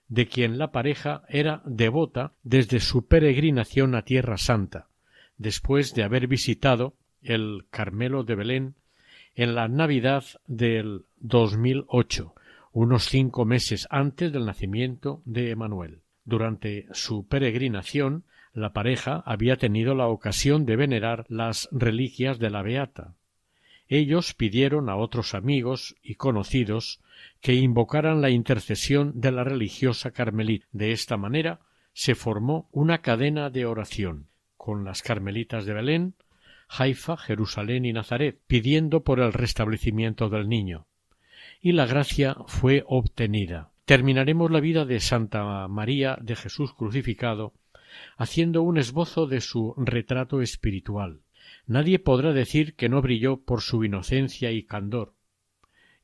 de 0.07 0.27
quien 0.27 0.57
la 0.57 0.71
pareja 0.71 1.23
era 1.29 1.61
devota 1.65 2.33
desde 2.43 2.79
su 2.79 3.07
peregrinación 3.07 3.95
a 3.95 4.03
Tierra 4.03 4.37
Santa, 4.37 4.87
después 5.37 5.93
de 5.93 6.03
haber 6.03 6.27
visitado 6.27 6.93
el 7.21 7.65
Carmelo 7.69 8.23
de 8.23 8.35
Belén 8.35 8.75
en 9.35 9.55
la 9.55 9.67
Navidad 9.67 10.23
del 10.47 11.05
2008, 11.19 12.33
unos 12.71 13.05
cinco 13.05 13.45
meses 13.45 13.87
antes 13.89 14.31
del 14.31 14.45
nacimiento 14.45 15.21
de 15.25 15.51
Emanuel. 15.51 16.01
Durante 16.23 16.87
su 16.91 17.27
peregrinación, 17.27 18.23
la 18.53 18.73
pareja 18.73 19.23
había 19.25 19.57
tenido 19.57 19.95
la 19.95 20.07
ocasión 20.07 20.65
de 20.65 20.75
venerar 20.75 21.25
las 21.27 21.67
reliquias 21.71 22.39
de 22.39 22.49
la 22.49 22.61
Beata, 22.61 23.15
ellos 23.87 24.33
pidieron 24.33 24.89
a 24.89 24.95
otros 24.95 25.35
amigos 25.35 25.95
y 26.01 26.15
conocidos 26.15 27.01
que 27.41 27.53
invocaran 27.53 28.21
la 28.21 28.29
intercesión 28.29 29.11
de 29.15 29.31
la 29.31 29.43
religiosa 29.43 30.11
carmelita. 30.11 30.65
De 30.71 30.91
esta 30.91 31.17
manera 31.17 31.59
se 31.93 32.15
formó 32.15 32.67
una 32.71 32.99
cadena 32.99 33.49
de 33.49 33.65
oración 33.65 34.27
con 34.57 34.83
las 34.83 35.01
carmelitas 35.01 35.65
de 35.65 35.73
Belén, 35.73 36.15
Haifa, 36.67 37.17
Jerusalén 37.17 37.85
y 37.85 37.93
Nazaret, 37.93 38.39
pidiendo 38.47 39.03
por 39.03 39.19
el 39.19 39.31
restablecimiento 39.31 40.29
del 40.29 40.49
niño. 40.49 40.87
Y 41.61 41.73
la 41.73 41.85
gracia 41.85 42.35
fue 42.47 42.83
obtenida. 42.87 43.71
Terminaremos 43.85 44.49
la 44.49 44.59
vida 44.59 44.85
de 44.85 44.99
Santa 44.99 45.67
María 45.67 46.17
de 46.21 46.35
Jesús 46.35 46.73
crucificado 46.73 47.53
haciendo 48.17 48.61
un 48.61 48.77
esbozo 48.77 49.27
de 49.27 49.39
su 49.39 49.73
retrato 49.77 50.41
espiritual 50.41 51.21
nadie 51.67 51.99
podrá 51.99 52.33
decir 52.33 52.75
que 52.75 52.89
no 52.89 53.01
brilló 53.01 53.37
por 53.37 53.61
su 53.61 53.83
inocencia 53.83 54.51
y 54.51 54.63
candor, 54.63 55.14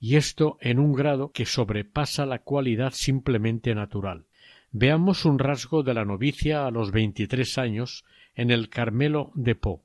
y 0.01 0.15
esto 0.15 0.57
en 0.59 0.79
un 0.79 0.93
grado 0.93 1.31
que 1.31 1.45
sobrepasa 1.45 2.25
la 2.25 2.39
cualidad 2.39 2.91
simplemente 2.91 3.75
natural. 3.75 4.25
Veamos 4.71 5.25
un 5.25 5.37
rasgo 5.37 5.83
de 5.83 5.93
la 5.93 6.05
novicia 6.05 6.65
a 6.65 6.71
los 6.71 6.91
veintitrés 6.91 7.59
años 7.59 8.03
en 8.33 8.49
el 8.49 8.69
Carmelo 8.69 9.31
de 9.35 9.53
Po. 9.53 9.83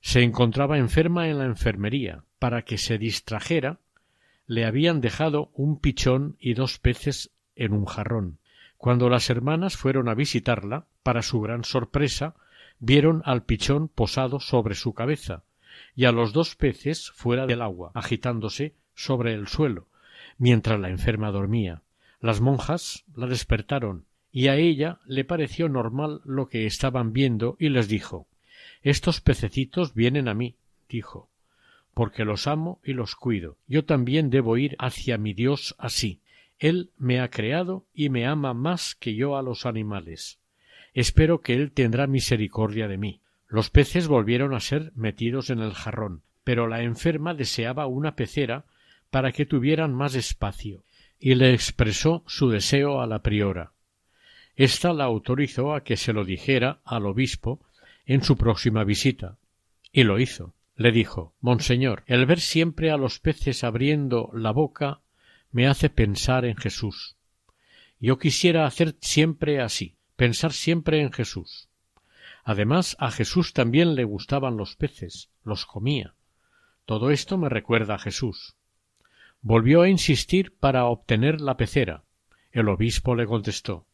Se 0.00 0.22
encontraba 0.22 0.78
enferma 0.78 1.28
en 1.28 1.38
la 1.38 1.44
enfermería. 1.44 2.24
Para 2.38 2.62
que 2.62 2.78
se 2.78 2.96
distrajera, 2.96 3.80
le 4.46 4.64
habían 4.64 5.02
dejado 5.02 5.50
un 5.52 5.78
pichón 5.78 6.36
y 6.40 6.54
dos 6.54 6.78
peces 6.78 7.30
en 7.54 7.74
un 7.74 7.84
jarrón. 7.84 8.38
Cuando 8.78 9.10
las 9.10 9.28
hermanas 9.28 9.76
fueron 9.76 10.08
a 10.08 10.14
visitarla, 10.14 10.86
para 11.02 11.20
su 11.20 11.38
gran 11.42 11.64
sorpresa, 11.64 12.34
vieron 12.78 13.20
al 13.26 13.44
pichón 13.44 13.88
posado 13.88 14.40
sobre 14.40 14.74
su 14.74 14.94
cabeza 14.94 15.44
y 15.94 16.06
a 16.06 16.12
los 16.12 16.32
dos 16.32 16.56
peces 16.56 17.10
fuera 17.10 17.46
del 17.46 17.60
agua, 17.60 17.92
agitándose 17.94 18.74
sobre 19.04 19.34
el 19.34 19.48
suelo, 19.48 19.88
mientras 20.38 20.78
la 20.78 20.90
enferma 20.90 21.30
dormía. 21.30 21.82
Las 22.20 22.40
monjas 22.40 23.04
la 23.14 23.26
despertaron 23.26 24.04
y 24.32 24.48
a 24.48 24.56
ella 24.56 24.98
le 25.06 25.24
pareció 25.24 25.68
normal 25.68 26.20
lo 26.24 26.48
que 26.48 26.66
estaban 26.66 27.12
viendo 27.12 27.56
y 27.58 27.68
les 27.68 27.88
dijo 27.88 28.26
Estos 28.82 29.20
pececitos 29.20 29.94
vienen 29.94 30.28
a 30.28 30.34
mí, 30.34 30.56
dijo, 30.88 31.28
porque 31.94 32.24
los 32.24 32.46
amo 32.46 32.80
y 32.84 32.92
los 32.92 33.16
cuido. 33.16 33.56
Yo 33.66 33.84
también 33.84 34.30
debo 34.30 34.56
ir 34.56 34.76
hacia 34.78 35.18
mi 35.18 35.34
Dios 35.34 35.74
así. 35.78 36.20
Él 36.58 36.90
me 36.98 37.20
ha 37.20 37.30
creado 37.30 37.86
y 37.94 38.10
me 38.10 38.26
ama 38.26 38.54
más 38.54 38.94
que 38.94 39.14
yo 39.14 39.36
a 39.36 39.42
los 39.42 39.66
animales 39.66 40.40
espero 40.94 41.40
que 41.40 41.54
él 41.54 41.72
tendrá 41.72 42.06
misericordia 42.06 42.88
de 42.88 42.98
mí. 42.98 43.20
Los 43.48 43.70
peces 43.70 44.08
volvieron 44.08 44.54
a 44.54 44.60
ser 44.60 44.92
metidos 44.94 45.50
en 45.50 45.60
el 45.60 45.72
jarrón, 45.72 46.22
pero 46.44 46.66
la 46.66 46.82
enferma 46.82 47.34
deseaba 47.34 47.86
una 47.86 48.14
pecera 48.16 48.64
para 49.10 49.32
que 49.32 49.46
tuvieran 49.46 49.94
más 49.94 50.14
espacio, 50.14 50.84
y 51.18 51.34
le 51.34 51.52
expresó 51.52 52.24
su 52.26 52.48
deseo 52.48 53.00
a 53.00 53.06
la 53.06 53.22
priora. 53.22 53.72
Esta 54.56 54.92
la 54.92 55.04
autorizó 55.04 55.74
a 55.74 55.84
que 55.84 55.96
se 55.96 56.12
lo 56.12 56.24
dijera 56.24 56.80
al 56.84 57.06
obispo 57.06 57.60
en 58.06 58.22
su 58.22 58.36
próxima 58.36 58.84
visita, 58.84 59.38
y 59.92 60.04
lo 60.04 60.18
hizo. 60.18 60.54
Le 60.76 60.92
dijo 60.92 61.34
Monseñor, 61.40 62.04
el 62.06 62.24
ver 62.24 62.40
siempre 62.40 62.90
a 62.90 62.96
los 62.96 63.18
peces 63.18 63.64
abriendo 63.64 64.30
la 64.32 64.50
boca 64.50 65.00
me 65.50 65.66
hace 65.66 65.90
pensar 65.90 66.44
en 66.46 66.56
Jesús. 66.56 67.16
Yo 67.98 68.18
quisiera 68.18 68.64
hacer 68.64 68.96
siempre 69.00 69.60
así 69.60 69.96
pensar 70.20 70.52
siempre 70.52 71.00
en 71.00 71.12
Jesús. 71.12 71.70
Además, 72.44 72.94
a 72.98 73.10
Jesús 73.10 73.54
también 73.54 73.94
le 73.94 74.04
gustaban 74.04 74.58
los 74.58 74.76
peces, 74.76 75.30
los 75.44 75.64
comía. 75.64 76.14
Todo 76.84 77.10
esto 77.10 77.38
me 77.38 77.48
recuerda 77.48 77.94
a 77.94 77.98
Jesús. 77.98 78.54
Volvió 79.42 79.82
a 79.82 79.88
insistir 79.88 80.54
para 80.58 80.84
obtener 80.84 81.40
la 81.40 81.56
pecera. 81.56 82.04
El 82.52 82.68
obispo 82.68 83.14
le 83.14 83.26
contestó 83.26 83.86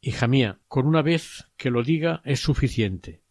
Hija 0.00 0.26
mía, 0.26 0.58
con 0.68 0.86
una 0.86 1.02
vez 1.02 1.46
que 1.56 1.70
lo 1.70 1.82
diga 1.82 2.22
es 2.24 2.40
suficiente. 2.40 3.22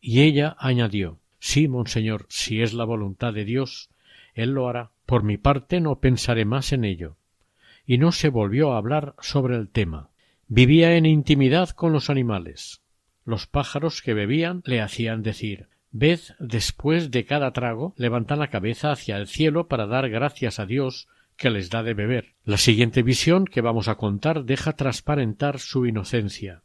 Y 0.00 0.22
ella 0.22 0.56
añadió 0.58 1.20
Sí, 1.38 1.68
monseñor, 1.68 2.26
si 2.28 2.62
es 2.62 2.72
la 2.72 2.84
voluntad 2.84 3.32
de 3.32 3.44
Dios, 3.44 3.90
él 4.34 4.50
lo 4.50 4.68
hará. 4.68 4.90
Por 5.04 5.22
mi 5.22 5.36
parte 5.36 5.80
no 5.80 6.00
pensaré 6.00 6.44
más 6.44 6.72
en 6.72 6.84
ello. 6.84 7.16
Y 7.86 7.98
no 7.98 8.10
se 8.10 8.28
volvió 8.28 8.72
a 8.72 8.78
hablar 8.78 9.14
sobre 9.20 9.56
el 9.56 9.68
tema. 9.68 10.10
Vivía 10.48 10.96
en 10.96 11.06
intimidad 11.06 11.70
con 11.70 11.92
los 11.92 12.10
animales. 12.10 12.82
Los 13.24 13.46
pájaros 13.46 14.02
que 14.02 14.14
bebían 14.14 14.62
le 14.64 14.80
hacían 14.80 15.22
decir 15.22 15.68
Ved 15.98 16.20
después 16.38 17.10
de 17.10 17.24
cada 17.24 17.52
trago 17.52 17.94
levantan 17.96 18.38
la 18.38 18.50
cabeza 18.50 18.92
hacia 18.92 19.16
el 19.16 19.28
cielo 19.28 19.66
para 19.66 19.86
dar 19.86 20.10
gracias 20.10 20.58
a 20.58 20.66
Dios 20.66 21.08
que 21.38 21.48
les 21.48 21.70
da 21.70 21.82
de 21.82 21.94
beber. 21.94 22.34
La 22.44 22.58
siguiente 22.58 23.02
visión 23.02 23.46
que 23.46 23.62
vamos 23.62 23.88
a 23.88 23.94
contar 23.94 24.44
deja 24.44 24.74
transparentar 24.74 25.58
su 25.58 25.86
inocencia. 25.86 26.60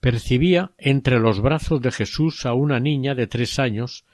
percibía 0.00 0.72
entre 0.78 1.20
los 1.20 1.40
brazos 1.40 1.80
de 1.82 1.92
Jesús 1.92 2.44
a 2.44 2.54
una 2.54 2.80
niña 2.80 3.14
de 3.14 3.28
tres 3.28 3.60
años 3.60 4.04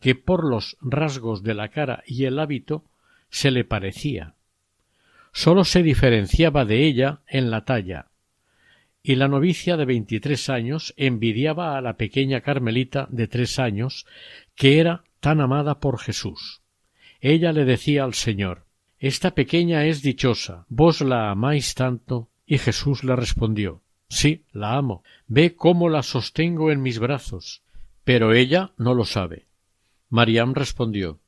que 0.00 0.14
por 0.14 0.44
los 0.44 0.76
rasgos 0.82 1.42
de 1.42 1.54
la 1.54 1.68
cara 1.68 2.02
y 2.06 2.26
el 2.26 2.38
hábito 2.38 2.84
se 3.30 3.50
le 3.50 3.64
parecía. 3.64 4.34
Sólo 5.32 5.64
se 5.64 5.82
diferenciaba 5.82 6.66
de 6.66 6.84
ella 6.84 7.20
en 7.26 7.50
la 7.50 7.64
talla, 7.64 8.07
y 9.02 9.14
la 9.14 9.28
novicia 9.28 9.76
de 9.76 9.84
veintitrés 9.84 10.48
años 10.50 10.94
envidiaba 10.96 11.76
a 11.76 11.80
la 11.80 11.96
pequeña 11.96 12.40
Carmelita 12.40 13.06
de 13.10 13.28
tres 13.28 13.58
años 13.58 14.06
que 14.54 14.80
era 14.80 15.04
tan 15.20 15.40
amada 15.40 15.80
por 15.80 15.98
Jesús. 15.98 16.62
Ella 17.20 17.52
le 17.52 17.64
decía 17.64 18.04
al 18.04 18.14
Señor 18.14 18.66
Esta 18.98 19.34
pequeña 19.34 19.86
es 19.86 20.02
dichosa, 20.02 20.66
vos 20.68 21.00
la 21.00 21.30
amáis 21.30 21.74
tanto. 21.74 22.28
Y 22.50 22.56
Jesús 22.56 23.04
le 23.04 23.14
respondió 23.14 23.82
Sí, 24.08 24.44
la 24.52 24.76
amo. 24.76 25.02
Ve 25.26 25.54
cómo 25.54 25.90
la 25.90 26.02
sostengo 26.02 26.70
en 26.70 26.80
mis 26.80 26.98
brazos. 26.98 27.62
Pero 28.04 28.32
ella 28.32 28.72
no 28.78 28.94
lo 28.94 29.04
sabe. 29.04 29.46
Mariam 30.08 30.54
respondió 30.54 31.20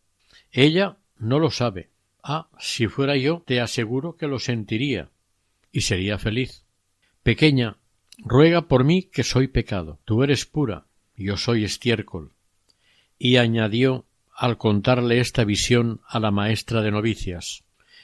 Ella 0.50 0.96
no 1.18 1.38
lo 1.38 1.50
sabe. 1.50 1.90
Ah, 2.22 2.48
si 2.59 2.87
fuera 2.87 3.16
yo, 3.16 3.42
te 3.46 3.61
aseguro 3.61 4.16
que 4.16 4.26
lo 4.26 4.38
sentiría 4.38 5.11
y 5.72 5.83
sería 5.83 6.18
feliz. 6.18 6.64
Pequeña, 7.31 7.77
ruega 8.19 8.66
por 8.66 8.83
mí 8.83 9.05
que 9.05 9.23
soy 9.23 9.47
pecado. 9.47 10.01
Tú 10.05 10.25
eres 10.25 10.47
pura, 10.47 10.87
yo 11.16 11.37
soy 11.37 11.62
estiércol. 11.62 12.33
Y 13.21 13.37
añadió 13.37 14.05
al 14.35 14.59
contarle 14.59 15.21
esta 15.21 15.45
visión 15.45 16.01
a 16.09 16.19
la 16.19 16.33
maestra 16.33 16.83
de 16.83 16.90
novicias. 16.90 17.62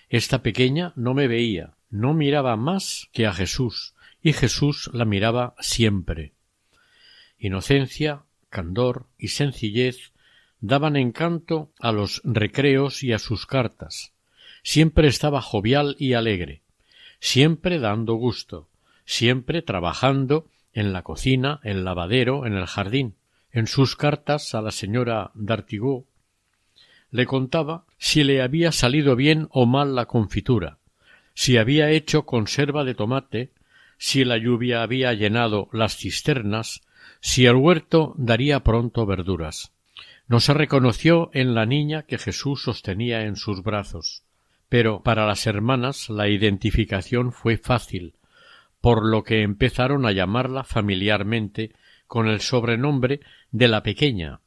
Esta 0.09 0.45
pequeña 0.45 0.93
no 0.95 1.13
me 1.13 1.27
veía, 1.27 1.75
no 1.91 2.15
miraba 2.15 2.55
más 2.55 3.09
que 3.13 3.27
a 3.27 3.33
Jesús, 3.33 3.97
y 4.23 4.33
Jesús 4.33 4.91
la 4.93 5.05
miraba 5.05 5.57
siempre. 5.59 6.33
Inocencia, 7.37 8.23
candor 8.49 9.07
y 9.19 9.27
sencillez 9.27 10.13
daban 10.61 10.95
encanto 10.95 11.73
a 11.81 11.91
los 11.91 12.23
recreos 12.23 13.03
y 13.03 13.13
a 13.13 13.19
sus 13.19 13.45
cartas. 13.45 14.13
Siempre 14.63 15.09
estaba 15.09 15.43
jovial 15.43 15.97
y 15.99 16.13
alegre, 16.13 16.63
siempre 17.19 17.81
dando 17.81 18.15
gusto, 18.15 18.69
siempre 19.07 19.63
trabajando 19.63 20.47
en 20.75 20.93
la 20.93 21.03
cocina, 21.03 21.61
el 21.63 21.85
lavadero, 21.85 22.45
en 22.45 22.53
el 22.53 22.67
jardín. 22.67 23.15
En 23.51 23.67
sus 23.67 23.97
cartas 23.97 24.55
a 24.55 24.61
la 24.61 24.71
señora 24.71 25.31
d'Artigot 25.35 26.05
le 27.11 27.25
contaba 27.25 27.87
si 27.97 28.25
le 28.25 28.43
había 28.43 28.73
salido 28.73 29.17
bien 29.17 29.49
o 29.51 29.65
mal 29.65 29.95
la 29.95 30.05
confitura, 30.05 30.79
si 31.33 31.57
había 31.57 31.91
hecho 31.91 32.27
conserva 32.27 32.85
de 32.85 32.95
tomate, 32.95 33.53
si 33.97 34.25
la 34.25 34.37
lluvia 34.37 34.83
había 34.83 35.15
llenado 35.15 35.71
las 35.73 35.97
cisternas, 35.97 36.83
si 37.21 37.47
el 37.47 37.57
huerto 37.57 38.15
daría 38.19 38.61
pronto 38.61 39.07
verduras. 39.07 39.73
No 40.29 40.41
se 40.41 40.53
reconoció 40.53 41.31
en 41.33 41.55
la 41.55 41.65
niña 41.65 42.03
que 42.03 42.19
Jesús 42.19 42.63
sostenía 42.63 43.23
en 43.23 43.37
sus 43.37 43.63
brazos, 43.63 44.25
pero 44.69 45.03
para 45.03 45.27
las 45.27 45.47
hermanas 45.47 46.11
la 46.11 46.29
identificación 46.29 47.33
fue 47.33 47.57
fácil, 47.57 48.15
por 48.87 49.05
lo 49.05 49.25
que 49.25 49.43
empezaron 49.43 50.07
a 50.07 50.13
llamarla 50.13 50.63
familiarmente 50.63 51.73
con 52.07 52.29
el 52.29 52.41
sobrenombre 52.41 53.19
de 53.51 53.67
la 53.67 53.83
pequeña, 53.83 54.39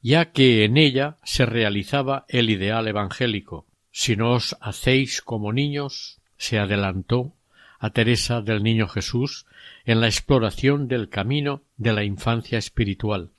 ya 0.00 0.30
que 0.30 0.62
en 0.62 0.76
ella 0.76 1.16
se 1.24 1.44
realizaba 1.44 2.24
el 2.28 2.50
ideal 2.50 2.86
evangélico. 2.86 3.66
Si 3.90 4.14
no 4.14 4.34
os 4.34 4.56
hacéis 4.60 5.22
como 5.22 5.52
niños, 5.52 6.20
se 6.36 6.60
adelantó 6.60 7.34
a 7.80 7.90
Teresa 7.90 8.42
del 8.42 8.62
Niño 8.62 8.86
Jesús 8.86 9.44
en 9.84 10.00
la 10.00 10.06
exploración 10.06 10.86
del 10.86 11.08
camino 11.08 11.62
de 11.76 11.94
la 11.94 12.04
infancia 12.04 12.58
espiritual, 12.58 13.30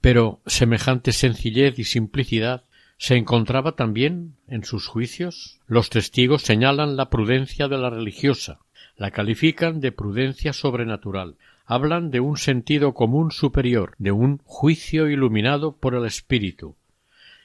pero 0.00 0.40
semejante 0.46 1.12
sencillez 1.12 1.78
y 1.78 1.84
simplicidad 1.84 2.64
se 2.96 3.16
encontraba 3.16 3.72
también 3.72 4.36
en 4.48 4.64
sus 4.64 4.86
juicios. 4.86 5.60
Los 5.66 5.90
testigos 5.90 6.40
señalan 6.40 6.96
la 6.96 7.10
prudencia 7.10 7.68
de 7.68 7.76
la 7.76 7.90
religiosa, 7.90 8.60
la 9.02 9.10
califican 9.10 9.80
de 9.80 9.90
prudencia 9.90 10.52
sobrenatural, 10.52 11.34
hablan 11.66 12.12
de 12.12 12.20
un 12.20 12.36
sentido 12.36 12.94
común 12.94 13.32
superior, 13.32 13.96
de 13.98 14.12
un 14.12 14.38
juicio 14.44 15.08
iluminado 15.10 15.76
por 15.76 15.96
el 15.96 16.04
espíritu. 16.06 16.76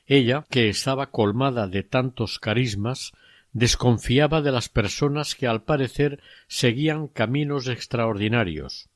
Ella, 0.06 0.46
que 0.52 0.70
estaba 0.70 1.08
colmada 1.08 1.67
de 1.67 1.82
tantos 1.82 2.38
carismas, 2.38 3.12
desconfiaba 3.54 4.43
de 4.43 4.52
las 4.52 4.70
personas 4.70 5.34
que 5.34 5.48
al 5.48 5.63
parecer 5.63 6.22
seguían 6.48 7.08
caminos 7.08 7.67
extraordinarios. 7.67 8.89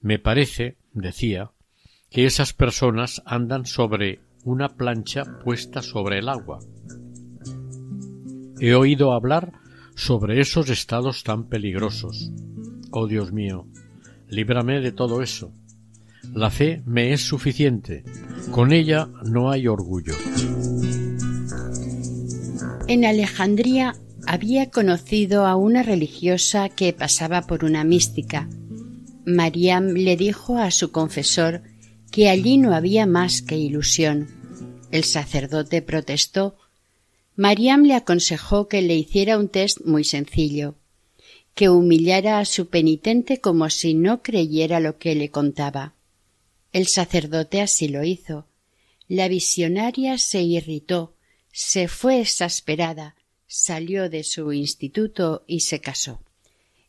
Me 0.00 0.18
parece, 0.18 0.78
decía, 0.92 1.52
que 2.10 2.26
esas 2.26 2.52
personas 2.52 3.22
andan 3.26 3.64
sobre 3.64 4.18
una 4.42 4.70
plancha 4.70 5.22
puesta 5.44 5.82
sobre 5.82 6.18
el 6.18 6.28
agua. 6.28 6.58
He 8.58 8.74
oído 8.74 9.12
hablar 9.12 9.52
sobre 9.96 10.40
esos 10.40 10.70
estados 10.70 11.24
tan 11.24 11.48
peligrosos. 11.48 12.30
Oh 12.92 13.08
Dios 13.08 13.32
mío, 13.32 13.66
líbrame 14.28 14.80
de 14.80 14.92
todo 14.92 15.22
eso. 15.22 15.52
La 16.34 16.50
fe 16.50 16.82
me 16.86 17.12
es 17.12 17.22
suficiente. 17.22 18.04
Con 18.52 18.72
ella 18.72 19.08
no 19.24 19.50
hay 19.50 19.66
orgullo. 19.66 20.14
En 22.88 23.04
Alejandría 23.04 23.96
había 24.26 24.70
conocido 24.70 25.46
a 25.46 25.56
una 25.56 25.82
religiosa 25.82 26.68
que 26.68 26.92
pasaba 26.92 27.42
por 27.42 27.64
una 27.64 27.82
mística. 27.82 28.48
Mariam 29.24 29.88
le 29.88 30.16
dijo 30.16 30.58
a 30.58 30.70
su 30.70 30.92
confesor 30.92 31.62
que 32.12 32.28
allí 32.28 32.58
no 32.58 32.74
había 32.74 33.06
más 33.06 33.42
que 33.42 33.56
ilusión. 33.56 34.28
El 34.90 35.04
sacerdote 35.04 35.82
protestó. 35.82 36.56
Mariam 37.36 37.84
le 37.84 37.94
aconsejó 37.94 38.66
que 38.66 38.80
le 38.80 38.96
hiciera 38.96 39.36
un 39.36 39.48
test 39.48 39.82
muy 39.84 40.04
sencillo, 40.04 40.76
que 41.54 41.68
humillara 41.68 42.38
a 42.38 42.46
su 42.46 42.68
penitente 42.68 43.42
como 43.42 43.68
si 43.68 43.92
no 43.92 44.22
creyera 44.22 44.80
lo 44.80 44.98
que 44.98 45.14
le 45.14 45.30
contaba. 45.30 45.94
El 46.72 46.86
sacerdote 46.86 47.60
así 47.60 47.88
lo 47.88 48.04
hizo. 48.04 48.46
La 49.06 49.28
visionaria 49.28 50.16
se 50.16 50.42
irritó, 50.42 51.14
se 51.52 51.88
fue 51.88 52.20
exasperada, 52.20 53.16
salió 53.46 54.08
de 54.08 54.24
su 54.24 54.52
instituto 54.52 55.44
y 55.46 55.60
se 55.60 55.80
casó. 55.80 56.22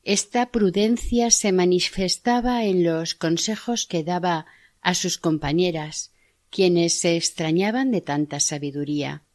Esta 0.04 0.52
prudencia 0.52 1.30
se 1.30 1.52
manifestaba 1.52 2.64
en 2.64 2.86
los 2.86 3.16
consejos 3.16 3.86
que 3.86 4.06
daba 4.06 4.46
a 4.82 4.96
sus 4.96 5.18
compañeras, 5.18 6.12
quienes 6.50 6.98
se 6.98 7.18
extrañaban 7.18 7.92
de 7.92 8.00
tanta 8.00 8.40
sabiduría. 8.40 9.27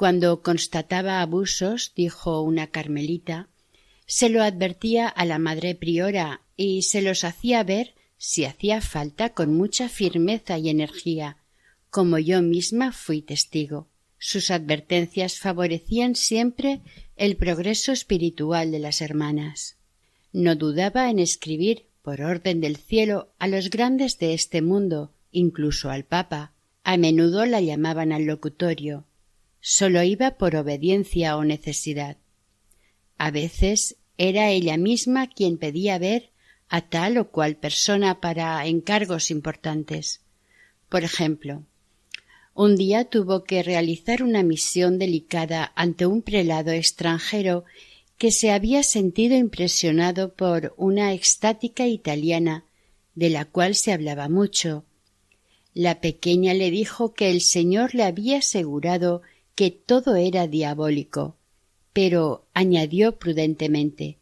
Cuando 0.00 0.40
constataba 0.40 1.20
abusos, 1.20 1.92
dijo 1.94 2.40
una 2.40 2.68
carmelita, 2.68 3.50
se 4.06 4.30
lo 4.30 4.42
advertía 4.42 5.06
a 5.06 5.26
la 5.26 5.38
madre 5.38 5.74
priora 5.74 6.40
y 6.56 6.84
se 6.84 7.02
los 7.02 7.22
hacía 7.22 7.62
ver 7.64 7.92
si 8.16 8.46
hacía 8.46 8.80
falta 8.80 9.34
con 9.34 9.54
mucha 9.54 9.90
firmeza 9.90 10.56
y 10.56 10.70
energía, 10.70 11.36
como 11.90 12.18
yo 12.18 12.40
misma 12.40 12.92
fui 12.92 13.20
testigo. 13.20 13.88
Sus 14.16 14.50
advertencias 14.50 15.38
favorecían 15.38 16.14
siempre 16.14 16.80
el 17.16 17.36
progreso 17.36 17.92
espiritual 17.92 18.70
de 18.70 18.78
las 18.78 19.02
hermanas. 19.02 19.76
No 20.32 20.56
dudaba 20.56 21.10
en 21.10 21.18
escribir 21.18 21.88
por 22.00 22.22
orden 22.22 22.62
del 22.62 22.78
cielo 22.78 23.34
a 23.38 23.48
los 23.48 23.68
grandes 23.68 24.18
de 24.18 24.32
este 24.32 24.62
mundo, 24.62 25.12
incluso 25.30 25.90
al 25.90 26.06
Papa. 26.06 26.54
A 26.84 26.96
menudo 26.96 27.44
la 27.44 27.60
llamaban 27.60 28.12
al 28.12 28.24
locutorio. 28.24 29.04
Sólo 29.60 30.02
iba 30.02 30.32
por 30.32 30.56
obediencia 30.56 31.36
o 31.36 31.44
necesidad. 31.44 32.16
A 33.18 33.30
veces 33.30 33.96
era 34.16 34.50
ella 34.50 34.76
misma 34.76 35.28
quien 35.28 35.58
pedía 35.58 35.98
ver 35.98 36.30
a 36.68 36.82
tal 36.82 37.18
o 37.18 37.30
cual 37.30 37.56
persona 37.56 38.20
para 38.20 38.64
encargos 38.66 39.30
importantes. 39.30 40.20
Por 40.88 41.04
ejemplo, 41.04 41.64
un 42.54 42.76
día 42.76 43.04
tuvo 43.04 43.44
que 43.44 43.62
realizar 43.62 44.22
una 44.22 44.42
misión 44.42 44.98
delicada 44.98 45.72
ante 45.74 46.06
un 46.06 46.22
prelado 46.22 46.72
extranjero 46.72 47.64
que 48.18 48.30
se 48.30 48.50
había 48.50 48.82
sentido 48.82 49.36
impresionado 49.36 50.34
por 50.34 50.74
una 50.76 51.12
extática 51.14 51.86
italiana 51.86 52.64
de 53.14 53.30
la 53.30 53.44
cual 53.46 53.74
se 53.74 53.92
hablaba 53.92 54.28
mucho. 54.28 54.84
La 55.72 56.00
pequeña 56.00 56.52
le 56.52 56.70
dijo 56.70 57.14
que 57.14 57.30
el 57.30 57.40
señor 57.40 57.94
le 57.94 58.04
había 58.04 58.38
asegurado 58.38 59.22
que 59.60 59.70
todo 59.70 60.16
era 60.16 60.46
diabólico, 60.46 61.36
pero 61.92 62.46
añadió 62.54 63.18
prudentemente 63.18 64.16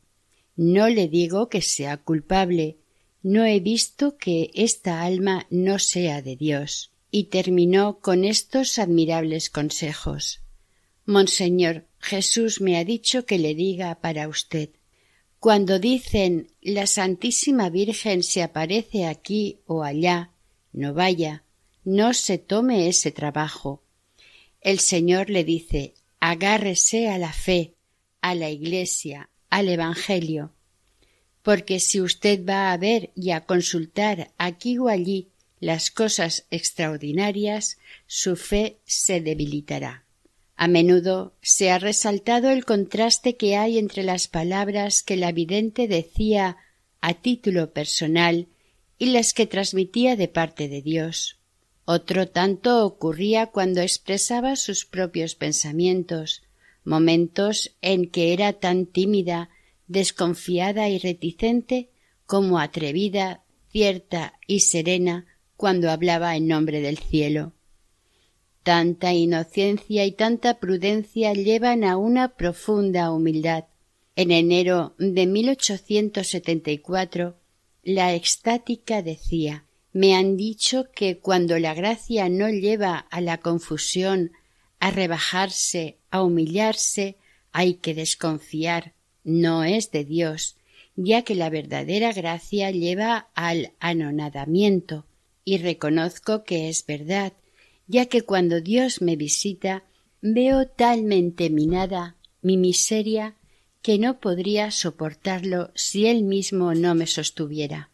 No 0.56 0.88
le 0.88 1.06
digo 1.06 1.48
que 1.48 1.62
sea 1.62 1.96
culpable, 1.96 2.78
no 3.22 3.44
he 3.44 3.60
visto 3.60 4.16
que 4.16 4.50
esta 4.52 5.02
alma 5.02 5.46
no 5.48 5.78
sea 5.78 6.22
de 6.22 6.34
Dios. 6.34 6.90
Y 7.12 7.26
terminó 7.26 8.00
con 8.00 8.24
estos 8.24 8.80
admirables 8.80 9.48
consejos. 9.48 10.40
Monseñor, 11.06 11.86
Jesús 12.00 12.60
me 12.60 12.76
ha 12.76 12.84
dicho 12.84 13.24
que 13.24 13.38
le 13.38 13.54
diga 13.54 13.94
para 14.00 14.26
usted 14.26 14.70
Cuando 15.38 15.78
dicen 15.78 16.48
la 16.62 16.88
Santísima 16.88 17.70
Virgen 17.70 18.24
se 18.24 18.42
aparece 18.42 19.06
aquí 19.06 19.60
o 19.66 19.84
allá, 19.84 20.32
no 20.72 20.94
vaya, 20.94 21.44
no 21.84 22.12
se 22.12 22.38
tome 22.38 22.88
ese 22.88 23.12
trabajo. 23.12 23.84
El 24.60 24.80
Señor 24.80 25.30
le 25.30 25.44
dice 25.44 25.94
agárrese 26.20 27.08
a 27.08 27.18
la 27.18 27.32
fe, 27.32 27.74
a 28.20 28.34
la 28.34 28.50
Iglesia, 28.50 29.30
al 29.50 29.68
Evangelio, 29.68 30.52
porque 31.42 31.80
si 31.80 32.00
usted 32.00 32.44
va 32.44 32.72
a 32.72 32.76
ver 32.76 33.10
y 33.14 33.30
a 33.30 33.46
consultar 33.46 34.32
aquí 34.36 34.78
o 34.78 34.88
allí 34.88 35.28
las 35.60 35.90
cosas 35.90 36.46
extraordinarias, 36.50 37.78
su 38.06 38.36
fe 38.36 38.78
se 38.84 39.20
debilitará. 39.20 40.04
A 40.56 40.68
menudo 40.68 41.34
se 41.40 41.70
ha 41.70 41.78
resaltado 41.78 42.50
el 42.50 42.64
contraste 42.64 43.36
que 43.36 43.56
hay 43.56 43.78
entre 43.78 44.02
las 44.02 44.26
palabras 44.26 45.02
que 45.02 45.16
la 45.16 45.32
vidente 45.32 45.86
decía 45.86 46.56
a 47.00 47.14
título 47.14 47.72
personal 47.72 48.48
y 48.98 49.06
las 49.06 49.32
que 49.32 49.46
transmitía 49.46 50.16
de 50.16 50.26
parte 50.26 50.68
de 50.68 50.82
Dios. 50.82 51.37
Otro 51.90 52.28
tanto 52.28 52.84
ocurría 52.84 53.46
cuando 53.46 53.80
expresaba 53.80 54.56
sus 54.56 54.84
propios 54.84 55.34
pensamientos, 55.34 56.42
momentos 56.84 57.74
en 57.80 58.10
que 58.10 58.34
era 58.34 58.52
tan 58.52 58.84
tímida, 58.84 59.48
desconfiada 59.86 60.90
y 60.90 60.98
reticente 60.98 61.88
como 62.26 62.58
atrevida, 62.58 63.42
cierta 63.70 64.34
y 64.46 64.60
serena 64.60 65.24
cuando 65.56 65.90
hablaba 65.90 66.36
en 66.36 66.46
nombre 66.46 66.82
del 66.82 66.98
cielo. 66.98 67.54
Tanta 68.62 69.14
inocencia 69.14 70.04
y 70.04 70.12
tanta 70.12 70.60
prudencia 70.60 71.32
llevan 71.32 71.84
a 71.84 71.96
una 71.96 72.36
profunda 72.36 73.10
humildad. 73.12 73.64
En 74.14 74.30
enero 74.30 74.94
de 74.98 75.26
1874, 75.26 77.38
la 77.82 78.14
extática 78.14 79.00
decía 79.00 79.64
Me 79.92 80.14
han 80.14 80.36
dicho 80.36 80.86
que 80.94 81.18
cuando 81.18 81.58
la 81.58 81.74
gracia 81.74 82.28
no 82.28 82.48
lleva 82.48 82.98
a 82.98 83.20
la 83.20 83.38
confusión, 83.38 84.32
a 84.80 84.90
rebajarse, 84.90 85.98
a 86.10 86.22
humillarse, 86.22 87.16
hay 87.52 87.74
que 87.74 87.94
desconfiar. 87.94 88.94
No 89.24 89.64
es 89.64 89.90
de 89.90 90.04
Dios, 90.04 90.56
ya 90.96 91.22
que 91.22 91.34
la 91.34 91.50
verdadera 91.50 92.12
gracia 92.12 92.70
lleva 92.70 93.28
al 93.34 93.72
anonadamiento. 93.80 95.06
Y 95.44 95.58
reconozco 95.58 96.44
que 96.44 96.68
es 96.68 96.84
verdad, 96.84 97.32
ya 97.86 98.06
que 98.06 98.22
cuando 98.22 98.60
Dios 98.60 99.00
me 99.00 99.16
visita 99.16 99.84
veo 100.20 100.66
talmente 100.66 101.48
minada 101.48 102.16
mi 102.42 102.56
miseria 102.56 103.34
que 103.82 103.98
no 103.98 104.20
podría 104.20 104.70
soportarlo 104.70 105.70
si 105.74 106.06
él 106.06 106.22
mismo 106.24 106.74
no 106.74 106.94
me 106.94 107.06
sostuviera. 107.06 107.90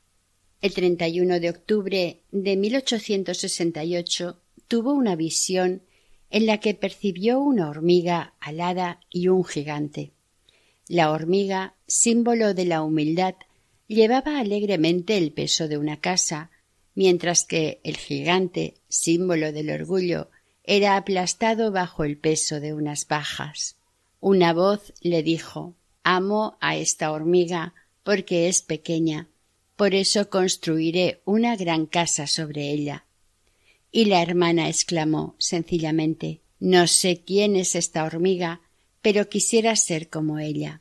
El 0.65 0.73
31 0.73 1.41
de 1.41 1.51
octubre 1.51 2.23
de 2.33 2.57
1868 2.57 4.41
tuvo 4.67 4.95
una 4.95 5.15
visión 5.15 5.83
en 6.31 6.47
la 6.47 6.59
que 6.59 6.73
percibió 6.73 7.39
una 7.39 7.69
hormiga 7.69 8.33
alada 8.41 8.99
y 9.11 9.29
un 9.29 9.45
gigante. 9.45 10.13
La 10.89 11.11
hormiga, 11.11 11.75
símbolo 11.87 12.55
de 12.55 12.65
la 12.65 12.83
humildad, 12.83 13.35
llevaba 13.89 14.39
alegremente 14.39 15.19
el 15.19 15.33
peso 15.33 15.69
de 15.69 15.77
una 15.77 16.01
casa, 16.01 16.51
mientras 16.95 17.45
que 17.45 17.83
el 17.85 17.99
gigante, 17.99 18.73
símbolo 18.89 19.53
del 19.53 19.69
orgullo, 19.69 20.31
era 20.63 20.97
aplastado 20.97 21.73
bajo 21.73 22.05
el 22.05 22.17
peso 22.17 22.59
de 22.59 22.73
unas 22.73 23.07
bajas. 23.07 23.77
Una 24.19 24.55
voz 24.55 24.95
le 25.03 25.23
dijo 25.23 25.75
Amo 26.05 26.57
a 26.63 26.79
esta 26.79 27.13
hormiga 27.13 27.75
porque 28.03 28.49
es 28.49 28.63
pequeña, 28.63 29.29
por 29.77 29.95
eso 29.95 30.29
construiré 30.31 31.21
una 31.25 31.55
gran 31.57 31.87
casa 31.87 32.27
sobre 32.27 32.71
ella. 32.71 33.07
Y 33.91 34.05
la 34.07 34.23
hermana 34.23 34.69
exclamó 34.69 35.35
sencillamente 35.39 36.41
No 36.61 36.87
sé 36.87 37.23
quién 37.25 37.57
es 37.57 37.75
esta 37.75 38.05
hormiga, 38.05 38.61
pero 39.03 39.29
quisiera 39.29 39.75
ser 39.77 40.09
como 40.09 40.39
ella. 40.39 40.81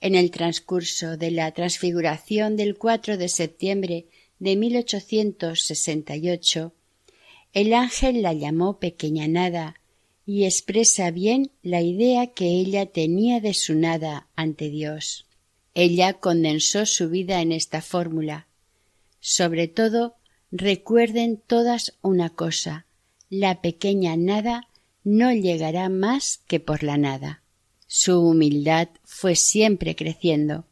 En 0.00 0.14
el 0.14 0.30
transcurso 0.30 1.18
de 1.18 1.30
la 1.30 1.52
transfiguración 1.52 2.56
del 2.56 2.78
4 2.78 3.18
de 3.18 3.28
septiembre 3.28 4.06
de 4.38 4.56
1868, 4.56 6.72
el 7.52 7.74
ángel 7.74 8.22
la 8.22 8.32
llamó 8.32 8.78
pequeña 8.78 9.28
nada 9.28 9.74
y 10.24 10.44
expresa 10.44 11.10
bien 11.10 11.50
la 11.62 11.82
idea 11.82 12.28
que 12.28 12.46
ella 12.46 12.86
tenía 12.86 13.40
de 13.40 13.52
su 13.52 13.74
nada 13.74 14.28
ante 14.36 14.70
Dios. 14.70 15.26
Ella 15.74 16.14
condensó 16.14 16.86
su 16.86 17.08
vida 17.08 17.40
en 17.40 17.52
esta 17.52 17.82
fórmula. 17.82 18.46
Sobre 19.20 19.68
todo, 19.68 20.16
recuerden 20.50 21.36
todas 21.36 21.94
una 22.02 22.30
cosa 22.30 22.86
la 23.30 23.62
pequeña 23.62 24.16
nada 24.16 24.66
no 25.04 25.32
llegará 25.32 25.88
más 25.88 26.40
que 26.48 26.58
por 26.58 26.82
la 26.82 26.98
nada. 26.98 27.42
Su 27.86 28.20
humildad 28.20 28.88
fue 29.04 29.36
siempre 29.36 29.94
creciendo. 29.94 30.64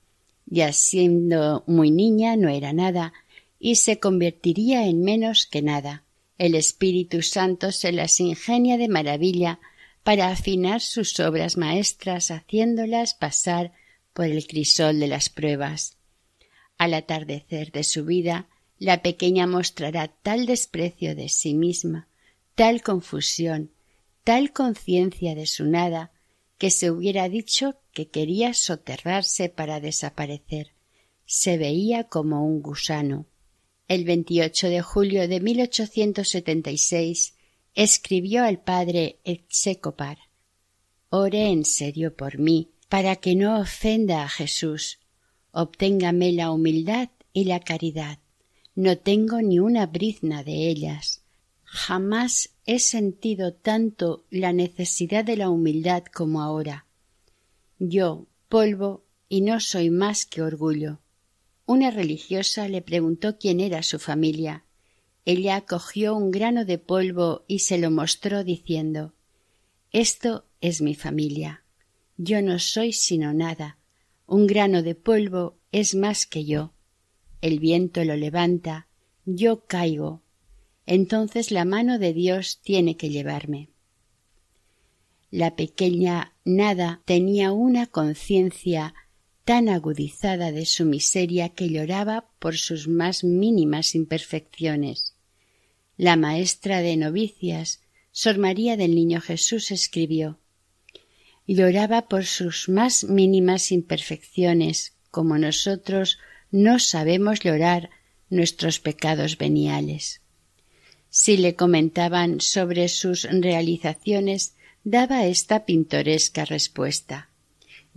Ya 0.47 0.73
siendo 0.73 1.63
muy 1.67 1.93
niña 1.93 2.37
no 2.37 2.49
era 2.49 2.73
nada, 2.73 3.13
y 3.61 3.77
se 3.77 4.01
convertiría 4.01 4.87
en 4.87 5.03
menos 5.03 5.47
que 5.47 5.63
nada. 5.63 6.03
El 6.37 6.57
Espíritu 6.57 7.23
Santo 7.23 7.71
se 7.71 7.93
las 7.93 8.19
ingenia 8.19 8.77
de 8.77 8.89
maravilla 8.89 9.61
para 10.03 10.31
afinar 10.31 10.81
sus 10.81 11.19
obras 11.21 11.57
maestras 11.57 12.31
haciéndolas 12.31 13.15
pasar 13.15 13.73
por 14.19 14.27
el 14.27 14.49
crisol 14.49 14.99
de 14.99 15.07
las 15.07 15.29
pruebas. 15.29 15.97
Al 16.77 16.95
atardecer 16.95 17.71
de 17.71 17.85
su 17.85 18.05
vida, 18.05 18.49
la 18.77 19.01
pequeña 19.01 19.47
mostrará 19.47 20.09
tal 20.09 20.45
desprecio 20.45 21.15
de 21.15 21.29
sí 21.29 21.55
misma, 21.55 22.09
tal 22.57 22.83
confusión, 22.83 23.71
tal 24.25 24.53
conciencia 24.53 25.37
de 25.37 25.47
su 25.47 25.67
nada, 25.67 26.11
que 26.59 26.73
se 26.73 26.91
hubiera 26.91 27.29
dicho 27.29 27.77
que 27.93 28.09
quería 28.09 28.55
soterrarse 28.55 29.51
para 29.51 29.79
desaparecer. 29.79 30.73
Se 31.25 31.57
veía 31.57 32.03
como 32.03 32.45
un 32.45 32.61
gusano. 32.61 33.27
El 33.87 34.05
28 34.05 34.69
de 34.69 34.83
julio 34.83 35.29
de 35.29 35.39
1876 35.39 37.35
escribió 37.77 38.43
al 38.43 38.61
padre 38.61 39.21
Execopar 39.23 40.19
Ore 41.09 41.51
en 41.51 41.65
serio 41.65 42.17
por 42.17 42.39
mí, 42.41 42.73
para 42.89 43.17
que 43.17 43.35
no 43.35 43.61
ofenda 43.61 44.23
a 44.23 44.29
Jesús. 44.29 44.99
Obténgame 45.53 46.33
la 46.33 46.51
humildad 46.51 47.11
y 47.33 47.45
la 47.45 47.61
caridad. 47.61 48.19
No 48.75 48.97
tengo 48.97 49.43
ni 49.43 49.59
una 49.59 49.87
brizna 49.87 50.43
de 50.43 50.69
ellas. 50.69 51.23
Jamás 51.65 52.51
he 52.65 52.79
sentido 52.79 53.53
tanto 53.53 54.25
la 54.31 54.53
necesidad 54.53 55.25
de 55.25 55.37
la 55.37 55.51
humildad 55.51 56.05
como 56.05 56.41
ahora. 56.41 56.87
Yo, 57.79 58.27
polvo, 58.49 59.05
y 59.29 59.43
no 59.43 59.61
soy 59.61 59.91
más 59.91 60.25
que 60.25 60.43
orgullo. 60.43 61.01
Una 61.67 61.91
religiosa 61.91 62.67
le 62.69 62.81
preguntó 62.81 63.39
quién 63.39 63.61
era 63.61 63.83
su 63.83 63.99
familia. 63.99 64.65
Ella 65.27 65.61
cogió 65.61 66.17
un 66.17 66.31
grano 66.31 66.65
de 66.65 66.79
polvo 66.79 67.45
y 67.47 67.59
se 67.59 67.77
lo 67.77 67.91
mostró 67.91 68.45
diciendo 68.45 69.13
Esto 69.93 70.47
es 70.63 70.81
mi 70.81 70.95
familia. 70.95 71.63
Yo 72.21 72.43
no 72.43 72.59
soy 72.59 72.93
sino 72.93 73.33
nada. 73.33 73.79
Un 74.27 74.49
grano 74.49 74.83
de 74.83 74.97
polvo 74.97 75.57
es 75.71 75.95
más 75.95 76.27
que 76.27 76.45
yo. 76.45 76.75
El 77.41 77.61
viento 77.61 78.03
lo 78.03 78.17
levanta, 78.17 78.89
yo 79.25 79.65
caigo. 79.67 80.25
Entonces 80.85 81.53
la 81.53 81.65
mano 81.65 82.01
de 82.01 82.13
Dios 82.13 82.61
tiene 82.61 82.97
que 82.97 83.11
llevarme. 83.11 83.71
La 85.31 85.55
pequeña 85.55 86.35
nada 86.45 87.03
tenía 87.05 87.53
una 87.53 87.87
conciencia 87.87 88.95
tan 89.45 89.69
agudizada 89.69 90.51
de 90.51 90.67
su 90.67 90.87
miseria 90.87 91.51
que 91.51 91.69
lloraba 91.69 92.31
por 92.41 92.57
sus 92.57 92.89
más 92.89 93.23
mínimas 93.23 93.95
imperfecciones. 93.95 95.15
La 95.97 96.17
maestra 96.17 96.83
de 96.83 96.97
novicias, 96.97 97.81
Sor 98.11 98.39
María 98.39 98.77
del 98.77 98.97
Niño 98.97 99.21
Jesús, 99.21 99.71
escribió 99.71 100.41
lloraba 101.55 102.03
por 102.03 102.25
sus 102.27 102.69
más 102.69 103.03
mínimas 103.03 103.73
imperfecciones, 103.73 104.93
como 105.11 105.37
nosotros 105.37 106.21
no 106.53 106.79
sabemos 106.79 107.41
llorar 107.41 107.91
nuestros 108.31 108.79
pecados 108.79 109.37
veniales. 109.37 110.21
Si 111.11 111.37
le 111.37 111.57
comentaban 111.57 112.41
sobre 112.41 112.89
sus 112.89 113.25
realizaciones, 113.25 114.55
daba 114.85 115.27
esta 115.27 115.65
pintoresca 115.65 116.45
respuesta 116.45 117.29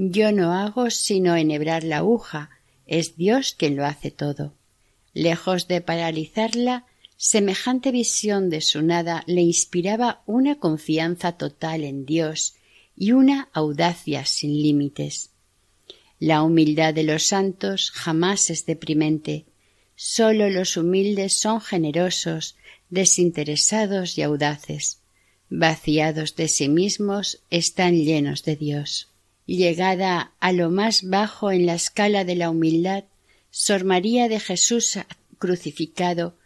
yo 0.10 0.32
no 0.32 0.54
hago 0.54 0.90
sino 0.90 1.36
enhebrar 1.36 1.84
la 1.84 1.98
aguja, 1.98 2.50
es 2.88 3.18
Dios 3.18 3.54
quien 3.58 3.76
lo 3.76 3.86
hace 3.86 4.10
todo. 4.10 4.56
Lejos 5.14 5.68
de 5.68 5.82
paralizarla, 5.82 6.86
semejante 7.18 7.92
visión 7.92 8.50
de 8.50 8.62
su 8.62 8.82
nada 8.82 9.24
le 9.28 9.42
inspiraba 9.42 10.24
una 10.26 10.56
confianza 10.56 11.34
total 11.34 11.84
en 11.84 12.06
Dios 12.06 12.56
y 13.02 13.14
una 13.14 13.50
audacia 13.52 14.26
sin 14.26 14.62
límites. 14.62 15.32
La 16.20 16.44
humildad 16.44 16.94
de 16.94 17.02
los 17.02 17.24
santos 17.24 17.90
jamás 17.90 18.52
es 18.52 18.68
deprimente. 18.68 19.48
Sólo 19.96 20.52
los 20.52 20.78
humildes 20.78 21.34
son 21.34 21.62
generosos, 21.62 22.58
desinteresados 22.92 24.20
y 24.20 24.22
audaces. 24.22 25.00
Vaciados 25.50 26.36
de 26.36 26.48
sí 26.48 26.70
mismos, 26.70 27.42
están 27.50 27.96
llenos 27.96 28.44
de 28.44 28.56
Dios. 28.56 29.10
Llegada 29.48 30.34
a 30.40 30.52
lo 30.52 30.70
más 30.70 31.02
bajo 31.02 31.52
en 31.52 31.66
la 31.66 31.74
escala 31.74 32.24
de 32.24 32.36
la 32.36 32.52
humildad, 32.52 33.06
Sor 33.50 33.84
María 33.84 34.30
de 34.30 34.40
Jesús 34.40 35.00
crucificado 35.40 36.38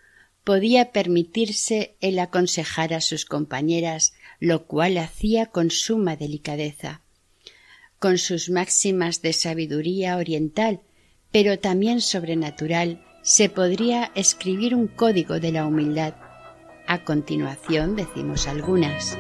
podía 0.46 0.94
permitirse 0.94 1.98
el 2.00 2.18
aconsejar 2.20 2.94
a 2.94 3.02
sus 3.02 3.26
compañeras, 3.26 4.14
lo 4.40 4.66
cual 4.66 4.98
hacía 4.98 5.48
con 5.48 5.70
suma 5.70 6.16
delicadeza 6.16 7.02
con 8.00 8.18
sus 8.18 8.50
máximas 8.50 9.24
de 9.24 9.34
sabiduría 9.34 10.18
oriental, 10.18 10.82
pero 11.32 11.58
también 11.58 12.02
sobrenatural, 12.02 13.04
se 13.24 13.50
podría 13.50 14.12
escribir 14.14 14.76
un 14.76 14.88
código 14.88 15.40
de 15.40 15.52
la 15.52 15.66
humildad. 15.66 16.14
A 16.86 17.04
continuación 17.04 17.96
decimos 17.96 18.48
algunas. 18.48 19.18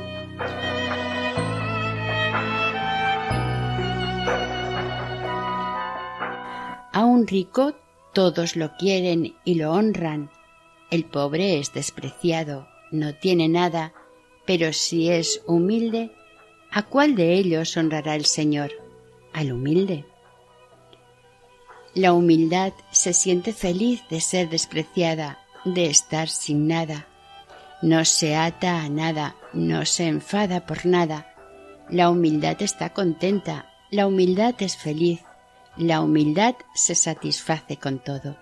A 6.93 7.05
un 7.05 7.25
rico 7.25 7.73
todos 8.13 8.55
lo 8.55 8.77
quieren 8.77 9.35
y 9.43 9.55
lo 9.55 9.71
honran. 9.71 10.29
El 10.91 11.05
pobre 11.05 11.59
es 11.59 11.73
despreciado, 11.73 12.67
no 12.91 13.15
tiene 13.15 13.47
nada, 13.49 13.93
pero 14.45 14.71
si 14.73 15.09
es 15.09 15.41
humilde, 15.47 16.11
¿A 16.75 16.83
cuál 16.83 17.15
de 17.15 17.35
ellos 17.35 17.77
honrará 17.77 18.15
el 18.15 18.25
Señor? 18.25 18.69
Al 19.31 19.53
humilde. 19.53 20.03
La 21.93 22.11
humildad 22.11 22.73
se 22.91 23.13
siente 23.13 23.53
feliz 23.53 24.01
de 24.09 24.19
ser 24.19 24.49
despreciada, 24.49 25.39
de 25.63 25.85
estar 25.85 26.27
sin 26.27 26.67
nada. 26.67 27.07
No 27.81 28.03
se 28.03 28.35
ata 28.35 28.81
a 28.81 28.89
nada, 28.89 29.37
no 29.53 29.85
se 29.85 30.07
enfada 30.07 30.65
por 30.65 30.85
nada. 30.85 31.33
La 31.89 32.09
humildad 32.09 32.61
está 32.61 32.89
contenta, 32.89 33.71
la 33.89 34.05
humildad 34.05 34.55
es 34.59 34.75
feliz, 34.75 35.21
la 35.77 36.01
humildad 36.01 36.55
se 36.73 36.93
satisface 36.93 37.77
con 37.77 37.99
todo. 37.99 38.35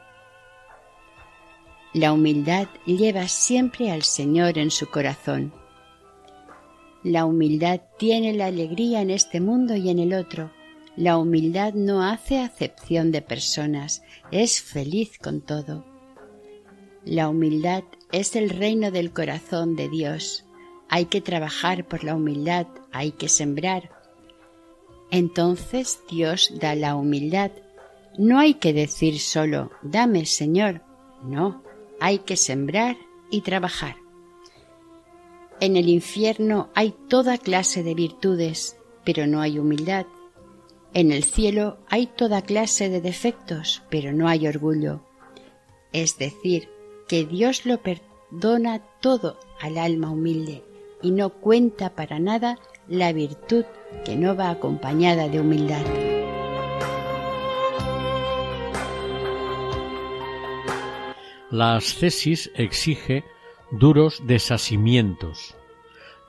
La 1.94 2.14
humildad 2.14 2.68
lleva 2.86 3.28
siempre 3.28 3.92
al 3.92 4.04
Señor 4.04 4.58
en 4.58 4.72
su 4.72 4.90
corazón 4.90 5.54
la 7.04 7.26
humildad 7.26 7.82
tiene 7.98 8.32
la 8.34 8.46
alegría 8.46 9.02
en 9.02 9.10
este 9.10 9.42
mundo 9.42 9.76
y 9.76 9.90
en 9.90 10.00
el 10.00 10.14
otro. 10.14 10.52
La 10.96 11.18
humildad 11.18 11.74
no 11.74 12.02
hace 12.02 12.40
acepción 12.40 13.12
de 13.12 13.22
personas, 13.22 14.04
es 14.32 14.62
feliz 14.62 15.18
con 15.18 15.42
todo. 15.42 15.84
La 17.04 17.28
humildad 17.28 17.84
es 18.14 18.38
el 18.38 18.50
reino 18.50 18.90
del 18.90 19.12
corazón 19.12 19.76
de 19.76 19.90
Dios. 19.90 20.46
Hay 20.88 21.06
que 21.06 21.20
trabajar 21.20 21.86
por 21.86 22.06
la 22.06 22.16
humildad, 22.16 22.68
hay 22.94 23.12
que 23.12 23.28
sembrar. 23.28 23.90
Entonces 25.12 26.00
Dios 26.10 26.54
da 26.62 26.74
la 26.74 26.96
humildad. 26.96 27.52
No 28.18 28.40
hay 28.40 28.54
que 28.54 28.72
decir 28.72 29.20
solo, 29.20 29.72
dame, 29.82 30.26
Señor. 30.26 30.82
No, 31.22 31.64
hay 32.04 32.20
que 32.20 32.36
sembrar 32.36 32.98
y 33.32 33.44
trabajar. 33.44 33.96
En 35.62 35.78
el 35.78 35.88
infierno 35.88 36.70
hay 36.76 36.94
toda 37.08 37.38
clase 37.38 37.82
de 37.82 37.94
virtudes, 37.94 38.76
pero 39.06 39.26
no 39.26 39.40
hay 39.40 39.58
humildad. 39.58 40.06
En 40.94 41.14
el 41.14 41.24
cielo 41.24 41.78
hay 41.88 42.08
toda 42.08 42.42
clase 42.42 42.90
de 42.90 43.00
defectos, 43.00 43.84
pero 43.90 44.12
no 44.12 44.28
hay 44.28 44.50
orgullo. 44.50 45.00
Es 45.94 46.18
decir, 46.18 46.68
que 47.08 47.24
Dios 47.24 47.66
lo 47.66 47.82
perdona 47.82 48.84
todo 49.00 49.40
al 49.62 49.78
alma 49.78 50.12
humilde 50.12 50.62
y 51.02 51.12
no 51.12 51.30
cuenta 51.30 51.96
para 51.96 52.20
nada 52.20 52.60
la 52.90 53.14
virtud 53.14 53.64
que 54.04 54.18
no 54.18 54.36
va 54.36 54.50
acompañada 54.50 55.30
de 55.30 55.40
humildad. 55.40 56.13
La 61.54 61.76
ascesis 61.76 62.52
exige 62.56 63.24
duros 63.70 64.24
desasimientos. 64.26 65.56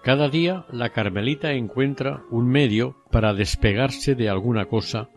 Cada 0.02 0.28
día 0.28 0.66
la 0.70 0.90
Carmelita 0.90 1.52
encuentra 1.52 2.22
un 2.30 2.46
medio 2.46 2.98
para 3.10 3.32
despegarse 3.32 4.16
de 4.16 4.28
alguna 4.28 4.66
cosa 4.66 5.08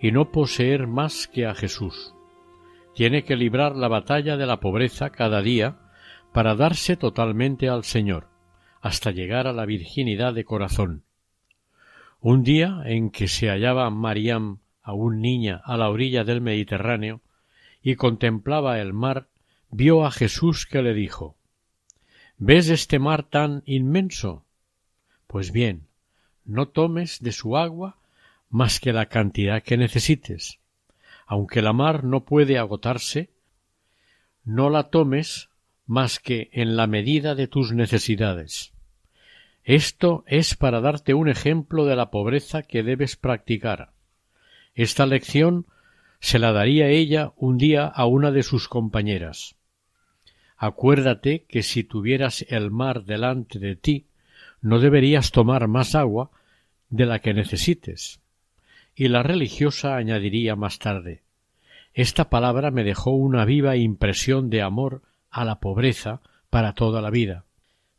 y 0.00 0.10
no 0.10 0.30
poseer 0.32 0.86
más 0.86 1.28
que 1.28 1.44
a 1.44 1.54
Jesús. 1.54 2.14
Tiene 2.94 3.24
que 3.24 3.36
librar 3.36 3.76
la 3.76 3.88
batalla 3.88 4.38
de 4.38 4.46
la 4.46 4.58
pobreza 4.58 5.10
cada 5.10 5.42
día 5.42 5.76
para 6.32 6.54
darse 6.54 6.96
totalmente 6.96 7.68
al 7.68 7.84
Señor, 7.84 8.28
hasta 8.80 9.10
llegar 9.10 9.46
a 9.46 9.52
la 9.52 9.66
virginidad 9.66 10.32
de 10.32 10.46
corazón. 10.46 11.04
Un 12.22 12.42
día 12.42 12.80
en 12.86 13.10
que 13.10 13.28
se 13.28 13.50
hallaba 13.50 13.90
Mariam, 13.90 14.60
aún 14.82 15.20
niña, 15.20 15.60
a 15.62 15.76
la 15.76 15.90
orilla 15.90 16.24
del 16.24 16.40
Mediterráneo, 16.40 17.20
y 17.82 17.96
contemplaba 17.96 18.80
el 18.80 18.94
mar, 18.94 19.26
vio 19.72 20.04
a 20.04 20.10
Jesús 20.10 20.66
que 20.66 20.82
le 20.82 20.92
dijo 20.92 21.34
¿Ves 22.36 22.68
este 22.68 22.98
mar 22.98 23.24
tan 23.24 23.62
inmenso? 23.64 24.44
Pues 25.26 25.50
bien, 25.50 25.88
no 26.44 26.68
tomes 26.68 27.20
de 27.20 27.32
su 27.32 27.56
agua 27.56 27.96
más 28.50 28.80
que 28.80 28.92
la 28.92 29.06
cantidad 29.06 29.62
que 29.62 29.78
necesites. 29.78 30.60
Aunque 31.26 31.62
la 31.62 31.72
mar 31.72 32.04
no 32.04 32.24
puede 32.24 32.58
agotarse, 32.58 33.30
no 34.44 34.68
la 34.68 34.90
tomes 34.90 35.48
más 35.86 36.18
que 36.18 36.50
en 36.52 36.76
la 36.76 36.86
medida 36.86 37.34
de 37.34 37.48
tus 37.48 37.72
necesidades. 37.72 38.72
Esto 39.64 40.24
es 40.26 40.54
para 40.54 40.80
darte 40.80 41.14
un 41.14 41.30
ejemplo 41.30 41.86
de 41.86 41.96
la 41.96 42.10
pobreza 42.10 42.62
que 42.62 42.82
debes 42.82 43.16
practicar. 43.16 43.92
Esta 44.74 45.06
lección 45.06 45.66
se 46.20 46.38
la 46.38 46.52
daría 46.52 46.88
ella 46.88 47.32
un 47.36 47.56
día 47.56 47.86
a 47.86 48.04
una 48.04 48.30
de 48.32 48.42
sus 48.42 48.68
compañeras. 48.68 49.56
Acuérdate 50.62 51.42
que 51.48 51.64
si 51.64 51.82
tuvieras 51.82 52.46
el 52.48 52.70
mar 52.70 53.02
delante 53.02 53.58
de 53.58 53.74
ti, 53.74 54.06
no 54.60 54.78
deberías 54.78 55.32
tomar 55.32 55.66
más 55.66 55.96
agua 55.96 56.30
de 56.88 57.04
la 57.04 57.18
que 57.18 57.34
necesites. 57.34 58.20
Y 58.94 59.08
la 59.08 59.24
religiosa 59.24 59.96
añadiría 59.96 60.54
más 60.54 60.78
tarde 60.78 61.22
Esta 61.94 62.30
palabra 62.30 62.70
me 62.70 62.84
dejó 62.84 63.10
una 63.10 63.44
viva 63.44 63.74
impresión 63.74 64.50
de 64.50 64.62
amor 64.62 65.02
a 65.32 65.44
la 65.44 65.58
pobreza 65.58 66.20
para 66.48 66.74
toda 66.74 67.02
la 67.02 67.10
vida. 67.10 67.44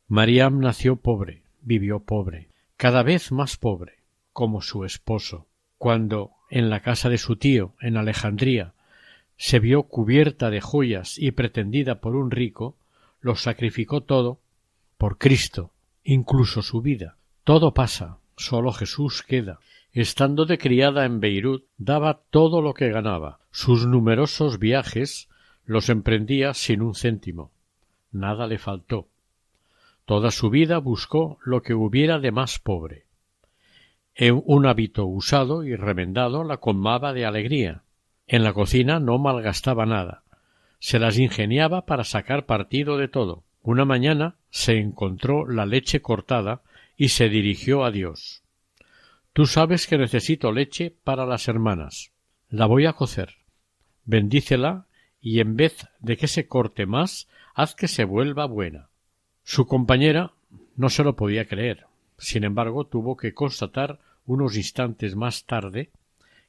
Mariam 0.08 0.62
nació 0.62 0.96
pobre, 0.96 1.44
vivió 1.64 2.00
pobre, 2.00 2.48
cada 2.78 3.04
vez 3.04 3.34
más 3.34 3.58
pobre, 3.58 3.98
como 4.32 4.62
su 4.62 4.86
esposo. 4.86 5.48
Cuando, 5.78 6.32
en 6.50 6.70
la 6.70 6.80
casa 6.80 7.10
de 7.10 7.18
su 7.18 7.36
tío, 7.36 7.76
en 7.82 7.98
Alejandría, 7.98 8.74
se 9.38 9.60
vio 9.60 9.84
cubierta 9.84 10.50
de 10.50 10.62
joyas 10.62 11.18
y 11.18 11.32
pretendida 11.32 12.00
por 12.00 12.16
un 12.16 12.32
rico, 12.32 12.76
lo 13.22 13.36
sacrificó 13.36 14.02
todo 14.02 14.40
por 14.98 15.18
Cristo, 15.18 15.72
incluso 16.04 16.62
su 16.62 16.82
vida. 16.82 17.18
Todo 17.44 17.74
pasa, 17.74 18.18
sólo 18.38 18.72
Jesús 18.72 19.24
queda. 19.24 19.60
Estando 19.92 20.46
de 20.46 20.58
criada 20.58 21.06
en 21.06 21.20
Beirut, 21.20 21.66
daba 21.78 22.22
todo 22.30 22.62
lo 22.62 22.74
que 22.74 22.90
ganaba. 22.90 23.40
Sus 23.52 23.86
numerosos 23.86 24.60
viajes 24.60 25.30
los 25.66 25.90
emprendía 25.90 26.54
sin 26.54 26.82
un 26.82 26.96
céntimo. 26.96 27.52
Nada 28.12 28.48
le 28.48 28.58
faltó. 28.58 29.08
Toda 30.06 30.32
su 30.32 30.50
vida 30.50 30.80
buscó 30.80 31.38
lo 31.46 31.62
que 31.62 31.74
hubiera 31.74 32.20
de 32.20 32.32
más 32.32 32.60
pobre. 32.60 33.06
Un 34.20 34.66
hábito 34.66 35.06
usado 35.06 35.64
y 35.64 35.76
remendado 35.76 36.44
la 36.44 36.58
colmaba 36.58 37.14
de 37.14 37.26
alegría. 37.26 37.83
En 38.28 38.44
la 38.44 38.54
cocina 38.54 39.00
no 39.00 39.18
malgastaba 39.18 39.86
nada. 39.86 40.24
Se 40.80 41.00
las 41.00 41.18
ingeniaba 41.18 41.86
para 41.86 42.04
sacar 42.04 42.46
partido 42.46 42.98
de 42.98 43.08
todo. 43.08 43.44
Una 43.62 43.86
mañana 43.86 44.36
se 44.50 44.78
encontró 44.78 45.48
la 45.48 45.66
leche 45.66 46.02
cortada 46.02 46.62
y 46.98 47.10
se 47.10 47.30
dirigió 47.30 47.84
a 47.84 47.92
Dios. 47.92 48.44
Tú 49.34 49.46
sabes 49.46 49.88
que 49.88 49.98
necesito 49.98 50.52
leche 50.52 50.94
para 51.04 51.26
las 51.26 51.48
hermanas. 51.48 52.12
La 52.50 52.66
voy 52.66 52.86
a 52.86 52.94
cocer. 52.94 53.36
Bendícela 54.06 54.86
y 55.22 55.40
en 55.40 55.56
vez 55.56 55.88
de 56.00 56.18
que 56.18 56.28
se 56.28 56.48
corte 56.48 56.86
más, 56.86 57.28
haz 57.56 57.76
que 57.76 57.88
se 57.88 58.04
vuelva 58.04 58.46
buena. 58.46 58.90
Su 59.44 59.66
compañera 59.66 60.34
no 60.76 60.90
se 60.90 61.04
lo 61.04 61.16
podía 61.16 61.46
creer. 61.46 61.86
Sin 62.18 62.44
embargo, 62.44 62.86
tuvo 62.86 63.18
que 63.18 63.34
constatar 63.34 64.00
unos 64.26 64.56
instantes 64.56 65.16
más 65.16 65.46
tarde 65.46 65.90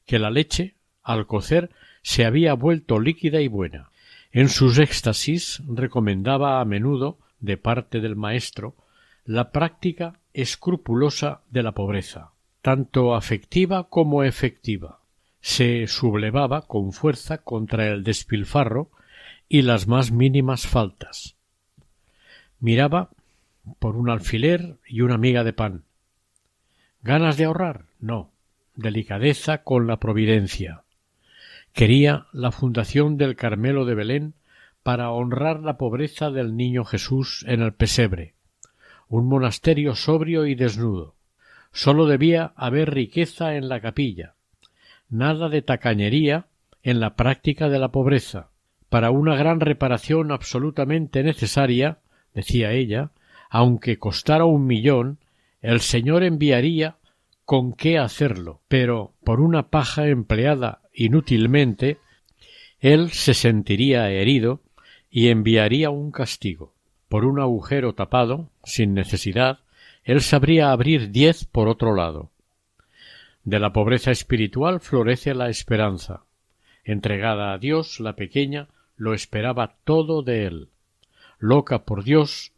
que 0.05 0.19
la 0.19 0.29
leche 0.29 0.75
al 1.05 1.27
cocer 1.27 1.69
se 2.01 2.25
había 2.25 2.53
vuelto 2.53 2.99
líquida 2.99 3.39
y 3.39 3.47
buena. 3.47 3.89
En 4.31 4.49
sus 4.49 4.79
éxtasis 4.79 5.63
recomendaba 5.67 6.59
a 6.59 6.65
menudo, 6.65 7.19
de 7.39 7.57
parte 7.57 8.01
del 8.01 8.15
maestro, 8.15 8.75
la 9.23 9.51
práctica 9.51 10.19
escrupulosa 10.33 11.41
de 11.49 11.63
la 11.63 11.71
pobreza, 11.73 12.31
tanto 12.61 13.15
afectiva 13.15 13.87
como 13.89 14.23
efectiva. 14.23 14.99
se 15.41 15.85
sublevaba 15.85 16.63
con 16.63 16.91
fuerza 16.91 17.37
contra 17.37 17.85
el 17.87 18.03
despilfarro 18.03 18.89
y 19.47 19.61
las 19.61 19.87
más 19.87 20.11
mínimas 20.11 20.65
faltas. 20.65 21.35
Miraba 22.59 23.11
por 23.77 23.95
un 23.95 24.09
alfiler 24.09 24.77
y 24.87 25.01
una 25.01 25.19
miga 25.19 25.43
de 25.43 25.53
pan. 25.53 25.83
¿Ganas 27.03 27.37
de 27.37 27.45
ahorrar? 27.45 27.85
No. 27.99 28.31
Delicadeza 28.75 29.61
con 29.61 29.85
la 29.85 29.97
providencia. 29.97 30.84
Quería 31.75 32.27
la 32.31 32.53
fundación 32.53 33.17
del 33.17 33.35
Carmelo 33.35 33.83
de 33.83 33.95
Belén 33.95 34.33
para 34.81 35.11
honrar 35.11 35.59
la 35.59 35.77
pobreza 35.77 36.31
del 36.31 36.55
niño 36.55 36.85
Jesús 36.85 37.43
en 37.49 37.61
el 37.61 37.73
pesebre, 37.73 38.33
un 39.09 39.27
monasterio 39.27 39.93
sobrio 39.93 40.45
y 40.45 40.55
desnudo. 40.55 41.15
Sólo 41.73 42.05
debía 42.05 42.53
haber 42.55 42.93
riqueza 42.93 43.55
en 43.55 43.67
la 43.67 43.81
capilla, 43.81 44.35
nada 45.09 45.49
de 45.49 45.61
tacañería 45.61 46.45
en 46.81 47.01
la 47.01 47.17
práctica 47.17 47.67
de 47.67 47.77
la 47.77 47.89
pobreza. 47.89 48.51
Para 48.87 49.11
una 49.11 49.35
gran 49.35 49.59
reparación 49.59 50.31
absolutamente 50.31 51.23
necesaria, 51.23 51.97
decía 52.33 52.71
ella, 52.71 53.11
aunque 53.49 53.99
costara 53.99 54.45
un 54.45 54.65
millón, 54.65 55.17
el 55.61 55.81
Señor 55.81 56.23
enviaría 56.23 56.95
con 57.45 57.73
qué 57.73 57.99
hacerlo, 57.99 58.61
pero 58.67 59.13
por 59.23 59.39
una 59.39 59.69
paja 59.69 60.07
empleada 60.07 60.81
inútilmente, 60.93 61.99
él 62.79 63.11
se 63.11 63.33
sentiría 63.33 64.09
herido 64.09 64.61
y 65.09 65.29
enviaría 65.29 65.91
un 65.91 66.11
castigo. 66.11 66.73
Por 67.07 67.23
un 67.23 67.39
agujero 67.39 67.93
tapado, 67.93 68.49
sin 68.63 68.93
necesidad, 68.93 69.59
él 70.03 70.21
sabría 70.21 70.71
abrir 70.71 71.11
diez 71.11 71.45
por 71.45 71.67
otro 71.67 71.95
lado. 71.95 72.31
De 73.43 73.59
la 73.59 73.71
pobreza 73.71 74.11
espiritual 74.11 74.79
florece 74.79 75.35
la 75.35 75.49
esperanza. 75.49 76.25
Entregada 76.83 77.53
a 77.53 77.59
Dios, 77.59 77.99
la 77.99 78.15
pequeña 78.15 78.67
lo 78.97 79.13
esperaba 79.13 79.75
todo 79.83 80.23
de 80.23 80.45
él. 80.47 80.69
Loca 81.37 81.85
por 81.85 82.03
Dios, 82.03 82.53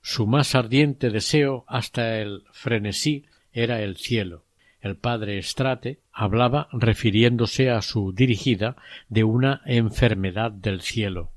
su 0.00 0.26
más 0.26 0.54
ardiente 0.54 1.10
deseo 1.10 1.64
hasta 1.68 2.18
el 2.18 2.44
frenesí 2.52 3.26
era 3.52 3.82
el 3.82 3.96
cielo. 3.96 4.44
El 4.80 4.96
padre 4.96 5.38
Estrate 5.38 6.00
hablaba 6.12 6.68
refiriéndose 6.72 7.70
a 7.70 7.82
su 7.82 8.12
dirigida 8.12 8.76
de 9.08 9.22
una 9.24 9.62
enfermedad 9.64 10.50
del 10.50 10.80
cielo. 10.80 11.30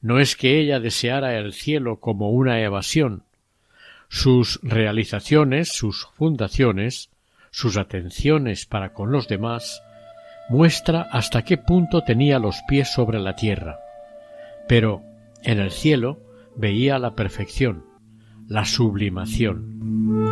No 0.00 0.18
es 0.20 0.36
que 0.36 0.58
ella 0.58 0.80
deseara 0.80 1.38
el 1.38 1.52
cielo 1.52 2.00
como 2.00 2.30
una 2.30 2.60
evasión. 2.60 3.24
Sus 4.08 4.60
realizaciones, 4.62 5.68
sus 5.70 6.06
fundaciones, 6.14 7.10
sus 7.50 7.76
atenciones 7.76 8.66
para 8.66 8.92
con 8.92 9.10
los 9.10 9.28
demás, 9.28 9.82
muestra 10.48 11.02
hasta 11.02 11.42
qué 11.42 11.56
punto 11.56 12.02
tenía 12.02 12.38
los 12.38 12.60
pies 12.68 12.92
sobre 12.92 13.20
la 13.20 13.36
tierra. 13.36 13.78
Pero 14.68 15.02
en 15.42 15.58
el 15.60 15.70
cielo 15.70 16.20
veía 16.56 16.98
la 16.98 17.14
perfección, 17.14 17.84
la 18.48 18.64
sublimación. 18.64 20.31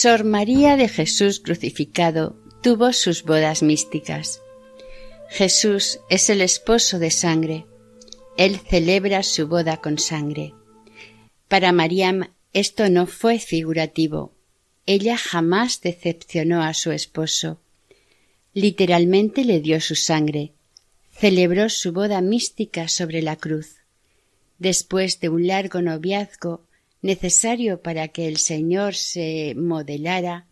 Sor 0.00 0.22
María 0.22 0.76
de 0.76 0.88
Jesús 0.88 1.40
crucificado 1.40 2.36
tuvo 2.62 2.92
sus 2.92 3.24
bodas 3.24 3.64
místicas. 3.64 4.40
Jesús 5.28 5.98
es 6.08 6.30
el 6.30 6.40
esposo 6.40 7.00
de 7.00 7.10
sangre. 7.10 7.66
Él 8.36 8.60
celebra 8.60 9.24
su 9.24 9.48
boda 9.48 9.78
con 9.78 9.98
sangre. 9.98 10.54
Para 11.48 11.72
Mariam 11.72 12.30
esto 12.52 12.88
no 12.90 13.08
fue 13.08 13.40
figurativo. 13.40 14.32
Ella 14.86 15.16
jamás 15.16 15.80
decepcionó 15.80 16.62
a 16.62 16.74
su 16.74 16.92
esposo. 16.92 17.60
Literalmente 18.54 19.44
le 19.44 19.58
dio 19.58 19.80
su 19.80 19.96
sangre. 19.96 20.52
Celebró 21.10 21.68
su 21.70 21.92
boda 21.92 22.20
mística 22.20 22.86
sobre 22.86 23.20
la 23.20 23.34
cruz. 23.34 23.78
Después 24.60 25.18
de 25.18 25.28
un 25.28 25.48
largo 25.48 25.82
noviazgo, 25.82 26.67
necesario 27.02 27.80
para 27.80 28.08
que 28.08 28.28
el 28.28 28.38
Señor 28.38 28.94
se 28.94 29.54
modelara, 29.56 30.46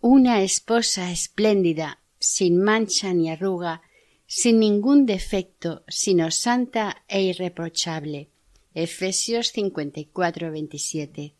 una 0.00 0.42
esposa 0.42 1.10
espléndida, 1.12 1.98
sin 2.18 2.62
mancha 2.62 3.14
ni 3.14 3.30
arruga, 3.30 3.82
sin 4.26 4.60
ningún 4.60 5.06
defecto, 5.06 5.84
sino 5.88 6.30
santa 6.30 7.04
e 7.08 7.22
irreprochable. 7.22 8.28
Efesios 8.74 9.48
54, 9.48 10.50
27. 10.50 11.34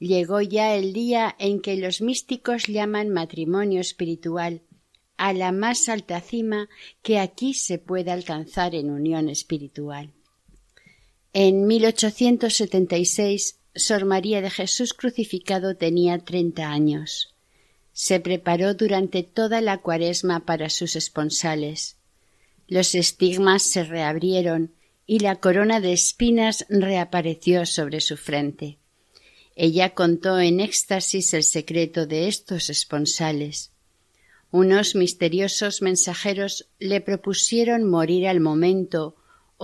Llegó 0.00 0.40
ya 0.40 0.74
el 0.74 0.92
día 0.92 1.36
en 1.38 1.60
que 1.60 1.76
los 1.76 2.00
místicos 2.00 2.66
llaman 2.66 3.10
matrimonio 3.10 3.80
espiritual 3.80 4.62
a 5.16 5.32
la 5.32 5.52
más 5.52 5.88
alta 5.88 6.20
cima 6.20 6.68
que 7.02 7.18
aquí 7.18 7.54
se 7.54 7.78
puede 7.78 8.10
alcanzar 8.10 8.74
en 8.74 8.90
unión 8.90 9.28
espiritual. 9.28 10.12
En 11.36 11.66
1876, 11.66 13.56
Sor 13.74 14.04
María 14.04 14.40
de 14.40 14.50
Jesús 14.50 14.94
crucificado 14.94 15.76
tenía 15.76 16.20
treinta 16.20 16.70
años. 16.70 17.34
Se 17.92 18.20
preparó 18.20 18.74
durante 18.74 19.24
toda 19.24 19.60
la 19.60 19.78
cuaresma 19.78 20.46
para 20.46 20.70
sus 20.70 20.94
esponsales. 20.94 21.96
Los 22.68 22.94
estigmas 22.94 23.64
se 23.64 23.82
reabrieron 23.82 24.74
y 25.08 25.18
la 25.18 25.34
corona 25.40 25.80
de 25.80 25.92
espinas 25.92 26.66
reapareció 26.68 27.66
sobre 27.66 28.00
su 28.00 28.16
frente. 28.16 28.78
Ella 29.56 29.92
contó 29.92 30.38
en 30.38 30.60
éxtasis 30.60 31.34
el 31.34 31.42
secreto 31.42 32.06
de 32.06 32.28
estos 32.28 32.70
esponsales. 32.70 33.72
Unos 34.52 34.94
misteriosos 34.94 35.82
mensajeros 35.82 36.68
le 36.78 37.00
propusieron 37.00 37.90
morir 37.90 38.28
al 38.28 38.38
momento 38.38 39.16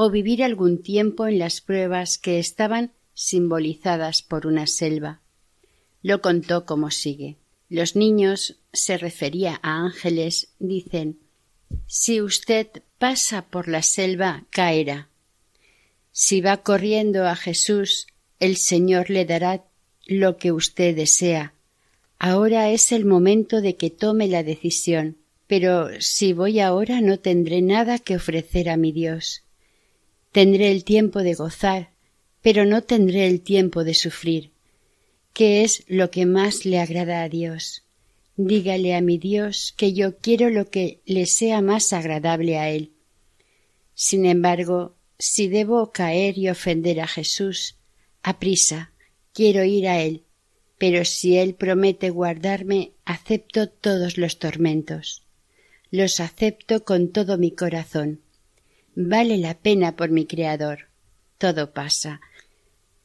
o 0.03 0.09
vivir 0.09 0.43
algún 0.43 0.83
tiempo 0.83 1.27
en 1.27 1.39
las 1.39 1.61
pruebas 1.61 2.17
que 2.17 2.39
estaban 2.39 2.91
simbolizadas 3.13 4.23
por 4.23 4.47
una 4.47 4.67
selva. 4.67 5.21
Lo 6.01 6.23
contó 6.23 6.65
como 6.65 6.91
sigue. 6.91 7.37
Los 7.69 7.97
niños, 7.97 8.57
se 8.73 8.97
refería 8.97 9.61
a 9.63 9.85
ángeles, 9.85 10.55
dicen 10.59 11.19
Si 11.87 12.23
usted 12.23 12.69
pasa 12.97 13.43
por 13.51 13.69
la 13.69 13.83
selva, 13.83 14.47
caerá. 14.49 15.11
Si 16.13 16.41
va 16.41 16.63
corriendo 16.63 17.27
a 17.27 17.37
Jesús, 17.37 18.07
el 18.39 18.57
Señor 18.57 19.11
le 19.11 19.27
dará 19.27 19.67
lo 20.07 20.39
que 20.39 20.51
usted 20.51 20.97
desea. 20.97 21.53
Ahora 22.19 22.71
es 22.71 22.91
el 22.91 23.05
momento 23.05 23.61
de 23.61 23.77
que 23.77 23.91
tome 23.91 24.29
la 24.29 24.45
decisión, 24.45 25.19
pero 25.47 25.91
si 26.01 26.33
voy 26.33 26.59
ahora 26.59 27.03
no 27.03 27.19
tendré 27.19 27.61
nada 27.61 27.99
que 27.99 28.17
ofrecer 28.17 28.71
a 28.71 28.79
mi 28.79 28.93
Dios. 28.93 29.45
Tendré 30.33 30.71
el 30.71 30.85
tiempo 30.85 31.25
de 31.25 31.35
gozar, 31.35 31.91
pero 32.41 32.65
no 32.65 32.83
tendré 32.83 33.27
el 33.27 33.41
tiempo 33.41 33.83
de 33.83 33.95
sufrir. 33.95 34.53
¿Qué 35.33 35.65
es 35.65 35.83
lo 35.89 36.13
que 36.13 36.25
más 36.25 36.65
le 36.65 36.79
agrada 36.79 37.23
a 37.23 37.29
Dios? 37.29 37.83
Dígale 38.37 38.95
a 38.95 39.01
mi 39.01 39.19
Dios 39.19 39.75
que 39.77 39.93
yo 39.93 40.19
quiero 40.19 40.49
lo 40.49 40.71
que 40.71 41.01
le 41.05 41.27
sea 41.27 41.63
más 41.63 41.93
agradable 41.93 42.59
a 42.59 42.71
Él. 42.71 42.93
Sin 43.95 44.25
embargo, 44.25 44.95
si 45.19 45.49
debo 45.49 45.91
caer 45.91 46.39
y 46.39 46.49
ofender 46.49 47.01
a 47.01 47.09
Jesús, 47.09 47.77
aprisa, 48.23 48.93
quiero 49.33 49.65
ir 49.65 49.89
a 49.89 50.01
Él, 50.01 50.23
pero 50.79 51.05
si 51.05 51.39
Él 51.39 51.55
promete 51.55 52.11
guardarme, 52.11 52.93
acepto 53.05 53.69
todos 53.69 54.17
los 54.17 54.39
tormentos. 54.39 55.25
Los 55.91 56.21
acepto 56.21 56.85
con 56.85 57.09
todo 57.09 57.37
mi 57.37 57.51
corazón 57.51 58.21
Vale 59.03 59.39
la 59.39 59.55
pena 59.55 59.97
por 59.97 60.11
mi 60.11 60.27
Creador. 60.27 60.89
Todo 61.39 61.73
pasa. 61.73 62.21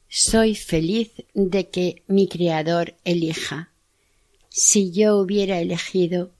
Soy 0.08 0.54
feliz 0.54 1.10
de 1.32 1.70
que 1.70 2.02
mi 2.06 2.28
Creador 2.28 2.96
elija. 3.04 3.70
Si 4.50 4.90
yo 4.90 5.16
hubiera 5.16 5.58
elegido, 5.58 6.32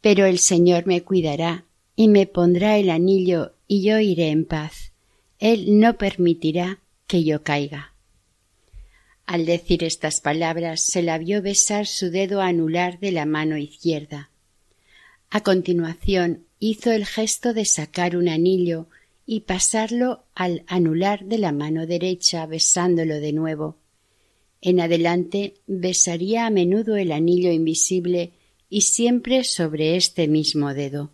pero 0.00 0.24
el 0.24 0.38
Señor 0.38 0.86
me 0.86 1.02
cuidará 1.02 1.66
y 1.94 2.08
me 2.08 2.26
pondrá 2.26 2.78
el 2.78 2.88
anillo 2.88 3.52
y 3.68 3.82
yo 3.82 3.98
iré 3.98 4.30
en 4.30 4.46
paz. 4.46 4.92
Él 5.38 5.78
no 5.78 5.98
permitirá 5.98 6.78
que 7.06 7.22
yo 7.22 7.42
caiga. 7.42 7.92
Al 9.26 9.44
decir 9.44 9.84
estas 9.84 10.22
palabras 10.22 10.86
se 10.86 11.02
la 11.02 11.18
vio 11.18 11.42
besar 11.42 11.86
su 11.86 12.10
dedo 12.10 12.40
anular 12.40 12.98
de 12.98 13.12
la 13.12 13.26
mano 13.26 13.58
izquierda. 13.58 14.30
A 15.28 15.42
continuación 15.42 16.46
hizo 16.60 16.92
el 16.92 17.06
gesto 17.06 17.54
de 17.54 17.64
sacar 17.64 18.16
un 18.16 18.28
anillo 18.28 18.86
y 19.26 19.40
pasarlo 19.40 20.24
al 20.34 20.62
anular 20.66 21.24
de 21.24 21.38
la 21.38 21.52
mano 21.52 21.86
derecha 21.86 22.46
besándolo 22.46 23.18
de 23.18 23.32
nuevo. 23.32 23.76
En 24.60 24.78
adelante 24.78 25.54
besaría 25.66 26.46
a 26.46 26.50
menudo 26.50 26.96
el 26.96 27.12
anillo 27.12 27.50
invisible 27.50 28.32
y 28.68 28.82
siempre 28.82 29.42
sobre 29.44 29.96
este 29.96 30.28
mismo 30.28 30.74
dedo. 30.74 31.10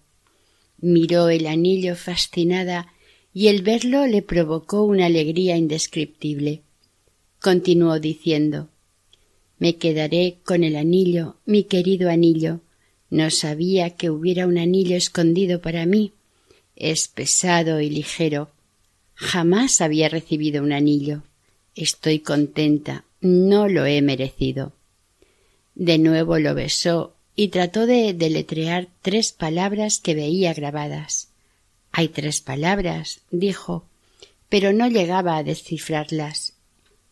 Miró 0.79 1.29
el 1.29 1.47
anillo 1.47 1.95
fascinada 1.95 2.93
y 3.33 3.47
el 3.49 3.63
verlo 3.63 4.07
le 4.07 4.23
provocó 4.23 4.83
una 4.83 5.07
alegría 5.07 5.57
indescriptible. 5.57 6.63
Continuó 7.41 8.01
diciendo 8.01 8.69
Me 9.59 9.77
quedaré 9.77 10.39
con 10.45 10.65
el 10.65 10.75
anillo, 10.75 11.37
mi 11.47 11.65
querido 11.65 12.11
anillo. 12.11 12.61
No 13.11 13.31
sabía 13.31 13.91
que 13.91 14.11
hubiera 14.11 14.47
un 14.47 14.59
anillo 14.59 14.97
escondido 14.97 15.61
para 15.61 15.87
mí. 15.87 16.13
Es 16.75 17.09
pesado 17.09 17.81
y 17.81 17.91
ligero. 17.91 18.51
Jamás 19.15 19.81
había 19.81 20.09
recibido 20.09 20.63
un 20.63 20.73
anillo. 20.73 21.23
Estoy 21.75 22.21
contenta. 22.21 23.05
No 23.21 23.69
lo 23.69 23.87
he 23.87 24.03
merecido. 24.03 24.73
De 25.75 25.99
nuevo 25.99 26.39
lo 26.39 26.55
besó 26.55 27.15
y 27.37 27.49
trató 27.49 27.87
de 27.87 28.15
deletrear 28.15 28.89
tres 29.03 29.33
palabras 29.33 29.99
que 29.99 30.15
veía 30.15 30.55
grabadas. 30.55 31.29
Hay 31.93 32.09
tres 32.09 32.41
palabras, 32.41 33.21
dijo, 33.31 33.85
pero 34.49 34.73
no 34.73 34.89
llegaba 34.89 35.37
a 35.37 35.43
descifrarlas. 35.43 36.55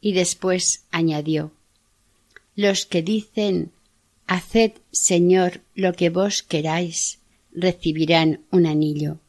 Y 0.00 0.12
después 0.12 0.84
añadió 0.90 1.52
Los 2.56 2.84
que 2.86 3.02
dicen 3.02 3.70
Haced, 4.26 4.72
Señor, 4.90 5.60
lo 5.74 5.92
que 5.92 6.10
vos 6.10 6.42
queráis, 6.42 7.20
recibirán 7.52 8.40
un 8.50 8.66
anillo. 8.66 9.20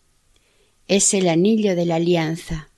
Es 0.88 1.14
el 1.14 1.28
anillo 1.28 1.76
de 1.76 1.86
la 1.86 1.96
alianza. 1.96 2.70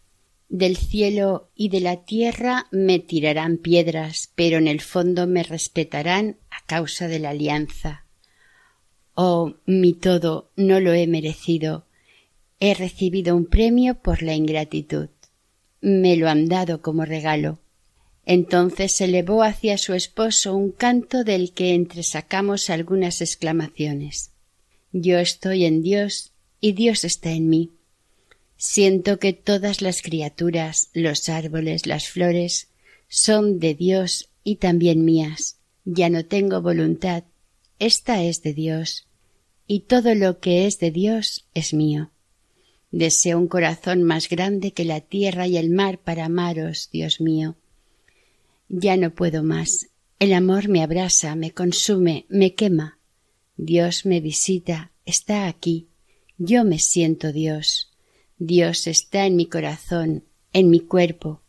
Del 0.50 0.78
cielo 0.78 1.50
y 1.56 1.70
de 1.70 1.82
la 1.82 2.06
tierra 2.06 2.68
me 2.72 3.00
tirarán 3.00 3.58
piedras, 3.58 4.32
pero 4.36 4.58
en 4.58 4.68
el 4.68 4.82
fondo 4.82 5.28
me 5.28 5.44
respetarán 5.44 6.38
a 6.50 6.66
causa 6.66 7.08
de 7.08 7.20
la 7.20 7.32
alianza. 7.32 8.06
Oh, 9.14 9.56
mi 9.66 9.94
todo, 9.94 10.52
no 10.56 10.80
lo 10.80 10.94
he 10.94 11.06
merecido. 11.06 11.86
He 12.60 12.74
recibido 12.74 13.36
un 13.36 13.46
premio 13.46 13.96
por 13.96 14.24
la 14.24 14.36
ingratitud. 14.36 15.10
Me 15.82 16.16
lo 16.16 16.30
han 16.30 16.48
dado 16.48 16.82
como 16.82 17.04
regalo. 17.04 17.60
Entonces 18.30 19.00
elevó 19.00 19.42
hacia 19.42 19.78
su 19.78 19.94
esposo 19.94 20.54
un 20.54 20.74
canto 20.74 21.24
del 21.24 21.54
que 21.54 21.74
entresacamos 21.74 22.70
algunas 22.70 23.22
exclamaciones. 23.22 24.32
Yo 24.92 25.18
estoy 25.18 25.64
en 25.64 25.82
Dios 25.82 26.34
y 26.60 26.74
Dios 26.74 27.06
está 27.06 27.32
en 27.32 27.48
mí. 27.48 27.72
Siento 28.58 29.18
que 29.18 29.32
todas 29.32 29.82
las 29.82 30.02
criaturas, 30.02 30.90
los 30.92 31.30
árboles, 31.30 31.86
las 31.88 32.10
flores, 32.10 32.68
son 33.08 33.60
de 33.60 33.76
Dios 33.76 34.30
y 34.44 34.58
también 34.58 35.06
mías. 35.06 35.56
Ya 35.86 36.10
no 36.10 36.26
tengo 36.26 36.62
voluntad, 36.62 37.24
esta 37.80 38.22
es 38.22 38.42
de 38.42 38.54
Dios, 38.54 39.08
y 39.68 39.82
todo 39.82 40.16
lo 40.16 40.42
que 40.42 40.68
es 40.68 40.80
de 40.80 40.92
Dios 40.92 41.46
es 41.54 41.74
mío. 41.74 42.12
Deseo 42.92 43.40
un 43.40 43.48
corazón 43.48 44.04
más 44.04 44.28
grande 44.28 44.74
que 44.74 44.84
la 44.84 45.00
tierra 45.00 45.48
y 45.48 45.56
el 45.56 45.70
mar 45.70 45.98
para 45.98 46.26
amaros, 46.26 46.90
Dios 46.92 47.22
mío 47.22 47.56
ya 48.70 48.98
no 48.98 49.14
puedo 49.14 49.44
más. 49.44 49.88
El 50.20 50.34
amor 50.34 50.68
me 50.68 50.82
abrasa, 50.82 51.36
me 51.36 51.52
consume, 51.52 52.26
me 52.30 52.56
quema. 52.56 53.00
Dios 53.56 54.06
me 54.06 54.20
visita, 54.20 54.92
está 55.06 55.48
aquí. 55.48 55.88
Yo 56.38 56.64
me 56.64 56.80
siento 56.80 57.32
Dios. 57.32 57.92
Dios 58.38 58.88
está 58.88 59.26
en 59.26 59.36
mi 59.36 59.48
corazón, 59.48 60.24
en 60.54 60.70
mi 60.70 60.80
cuerpo. 60.80 61.42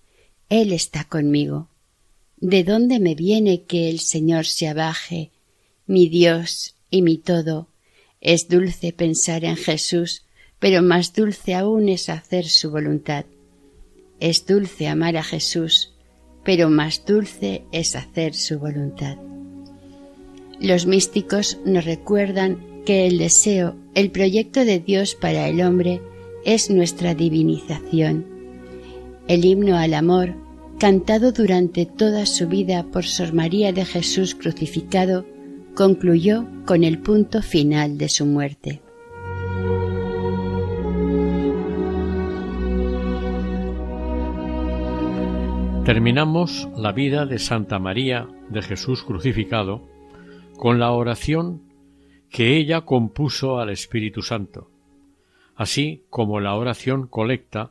Él 0.49 0.73
está 0.73 1.05
conmigo. 1.05 1.69
¿De 2.39 2.65
dónde 2.65 3.01
me 3.01 3.15
viene 3.15 3.65
que 3.65 3.91
el 3.91 4.01
Señor 4.01 4.47
se 4.47 4.69
abaje, 4.69 5.33
mi 5.87 6.09
Dios 6.09 6.77
y 6.91 7.03
mi 7.03 7.19
todo? 7.19 7.69
Es 8.21 8.49
dulce 8.49 8.93
pensar 8.93 9.45
en 9.45 9.57
Jesús, 9.57 10.25
pero 10.59 10.83
más 10.83 11.15
dulce 11.15 11.55
aún 11.55 11.89
es 11.89 12.09
hacer 12.09 12.49
su 12.49 12.71
voluntad. 12.71 13.27
Es 14.21 14.47
dulce 14.47 14.89
amar 14.89 15.17
a 15.17 15.23
Jesús, 15.23 15.95
pero 16.49 16.71
más 16.71 17.05
dulce 17.05 17.65
es 17.73 17.95
hacer 17.95 18.33
su 18.33 18.59
voluntad. 18.59 19.19
Los 20.59 20.87
místicos 20.87 21.59
nos 21.67 21.85
recuerdan 21.85 22.59
que 22.87 23.07
el 23.07 23.19
deseo, 23.19 23.77
el 23.95 24.11
proyecto 24.11 24.65
de 24.65 24.81
Dios 24.81 25.15
para 25.15 25.47
el 25.47 25.61
hombre, 25.61 26.01
es 26.47 26.71
nuestra 26.71 27.15
divinización. 27.15 28.25
El 29.27 29.45
himno 29.45 29.77
al 29.77 29.93
amor, 29.93 30.37
cantado 30.79 31.33
durante 31.33 31.85
toda 31.85 32.25
su 32.25 32.49
vida 32.49 32.83
por 32.83 33.05
Sor 33.05 33.35
María 33.35 33.75
de 33.75 33.85
Jesús 33.85 34.35
crucificado, 34.35 35.27
concluyó 35.75 36.47
con 36.65 36.83
el 36.83 36.99
punto 36.99 37.43
final 37.43 37.99
de 37.99 38.09
su 38.09 38.25
muerte. 38.25 38.81
Terminamos 45.89 46.69
la 46.77 46.93
vida 46.93 47.25
de 47.25 47.39
Santa 47.39 47.79
María 47.79 48.29
de 48.51 48.61
Jesús 48.61 49.03
crucificado 49.03 49.89
con 50.59 50.79
la 50.79 50.91
oración 50.91 51.63
que 52.29 52.59
ella 52.59 52.83
compuso 52.83 53.59
al 53.59 53.71
Espíritu 53.71 54.21
Santo, 54.21 54.71
así 55.57 56.05
como 56.11 56.41
la 56.41 56.57
oración 56.57 57.07
colecta 57.07 57.71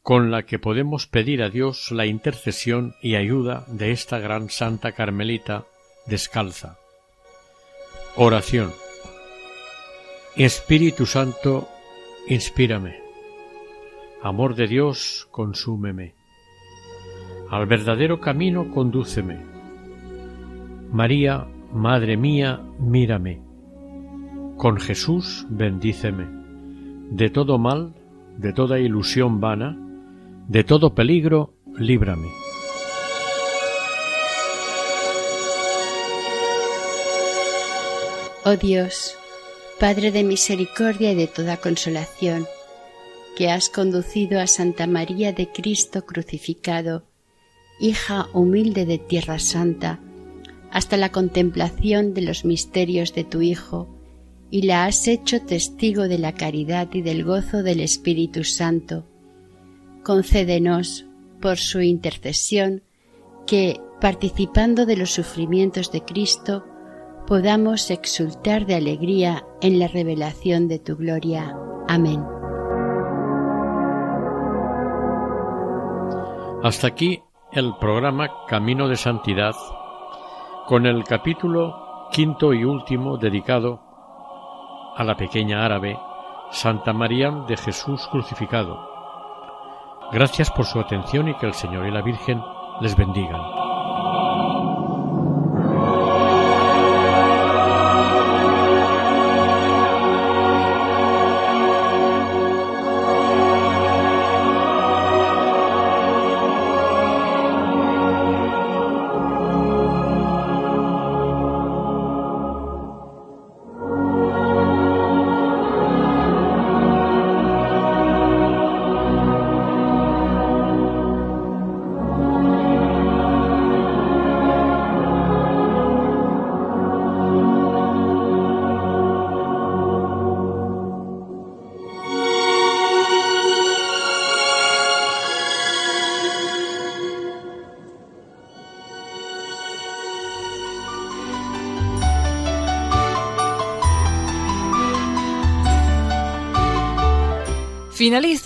con 0.00 0.30
la 0.30 0.46
que 0.46 0.60
podemos 0.60 1.08
pedir 1.08 1.42
a 1.42 1.50
Dios 1.50 1.90
la 1.90 2.06
intercesión 2.06 2.94
y 3.02 3.16
ayuda 3.16 3.64
de 3.66 3.90
esta 3.90 4.20
gran 4.20 4.48
Santa 4.48 4.92
Carmelita 4.92 5.66
descalza. 6.06 6.78
Oración. 8.14 8.72
Espíritu 10.36 11.04
Santo, 11.04 11.68
inspírame. 12.28 13.00
Amor 14.22 14.54
de 14.54 14.68
Dios, 14.68 15.26
consúmeme 15.32 16.14
al 17.50 17.66
verdadero 17.66 18.20
camino 18.20 18.70
condúceme. 18.70 19.38
María, 20.90 21.46
Madre 21.74 22.16
mía, 22.16 22.60
mírame. 22.78 23.42
Con 24.56 24.78
Jesús 24.78 25.44
bendíceme. 25.50 26.28
De 27.10 27.30
todo 27.30 27.58
mal, 27.58 27.94
de 28.38 28.52
toda 28.52 28.78
ilusión 28.78 29.40
vana, 29.40 29.76
de 30.46 30.62
todo 30.62 30.94
peligro, 30.94 31.54
líbrame. 31.76 32.28
Oh 38.44 38.56
Dios, 38.56 39.16
Padre 39.80 40.12
de 40.12 40.22
misericordia 40.22 41.10
y 41.10 41.16
de 41.16 41.26
toda 41.26 41.56
consolación, 41.56 42.46
que 43.36 43.50
has 43.50 43.68
conducido 43.68 44.38
a 44.38 44.46
Santa 44.46 44.86
María 44.86 45.32
de 45.32 45.48
Cristo 45.50 46.06
crucificado, 46.06 47.02
hija 47.80 48.28
humilde 48.32 48.86
de 48.86 48.98
Tierra 48.98 49.38
Santa, 49.38 50.00
hasta 50.70 50.96
la 50.96 51.10
contemplación 51.10 52.14
de 52.14 52.22
los 52.22 52.44
misterios 52.44 53.14
de 53.14 53.24
tu 53.24 53.42
Hijo, 53.42 53.88
y 54.50 54.62
la 54.62 54.84
has 54.84 55.08
hecho 55.08 55.42
testigo 55.42 56.08
de 56.08 56.18
la 56.18 56.32
caridad 56.32 56.88
y 56.92 57.02
del 57.02 57.24
gozo 57.24 57.62
del 57.62 57.80
Espíritu 57.80 58.44
Santo. 58.44 59.04
Concédenos, 60.02 61.06
por 61.40 61.58
su 61.58 61.80
intercesión, 61.80 62.82
que, 63.46 63.80
participando 64.00 64.86
de 64.86 64.96
los 64.96 65.10
sufrimientos 65.10 65.92
de 65.92 66.02
Cristo, 66.02 66.64
podamos 67.26 67.90
exultar 67.90 68.66
de 68.66 68.74
alegría 68.74 69.44
en 69.60 69.78
la 69.78 69.88
revelación 69.88 70.68
de 70.68 70.78
tu 70.78 70.96
gloria. 70.96 71.56
Amén. 71.88 72.22
Hasta 76.62 76.86
aquí 76.86 77.20
el 77.54 77.76
programa 77.76 78.28
Camino 78.48 78.88
de 78.88 78.96
Santidad 78.96 79.54
con 80.66 80.86
el 80.86 81.04
capítulo 81.04 82.08
quinto 82.10 82.52
y 82.52 82.64
último 82.64 83.16
dedicado 83.16 83.80
a 84.96 85.04
la 85.04 85.16
pequeña 85.16 85.64
árabe 85.64 85.96
Santa 86.50 86.92
María 86.92 87.30
de 87.46 87.56
Jesús 87.56 88.08
crucificado. 88.10 88.76
Gracias 90.10 90.50
por 90.50 90.66
su 90.66 90.80
atención 90.80 91.28
y 91.28 91.34
que 91.34 91.46
el 91.46 91.54
Señor 91.54 91.86
y 91.86 91.92
la 91.92 92.02
Virgen 92.02 92.42
les 92.80 92.96
bendigan. 92.96 93.63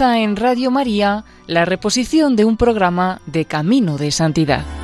En 0.00 0.36
Radio 0.36 0.70
María 0.70 1.24
la 1.48 1.64
reposición 1.64 2.36
de 2.36 2.44
un 2.44 2.56
programa 2.56 3.20
de 3.26 3.46
Camino 3.46 3.98
de 3.98 4.12
Santidad. 4.12 4.77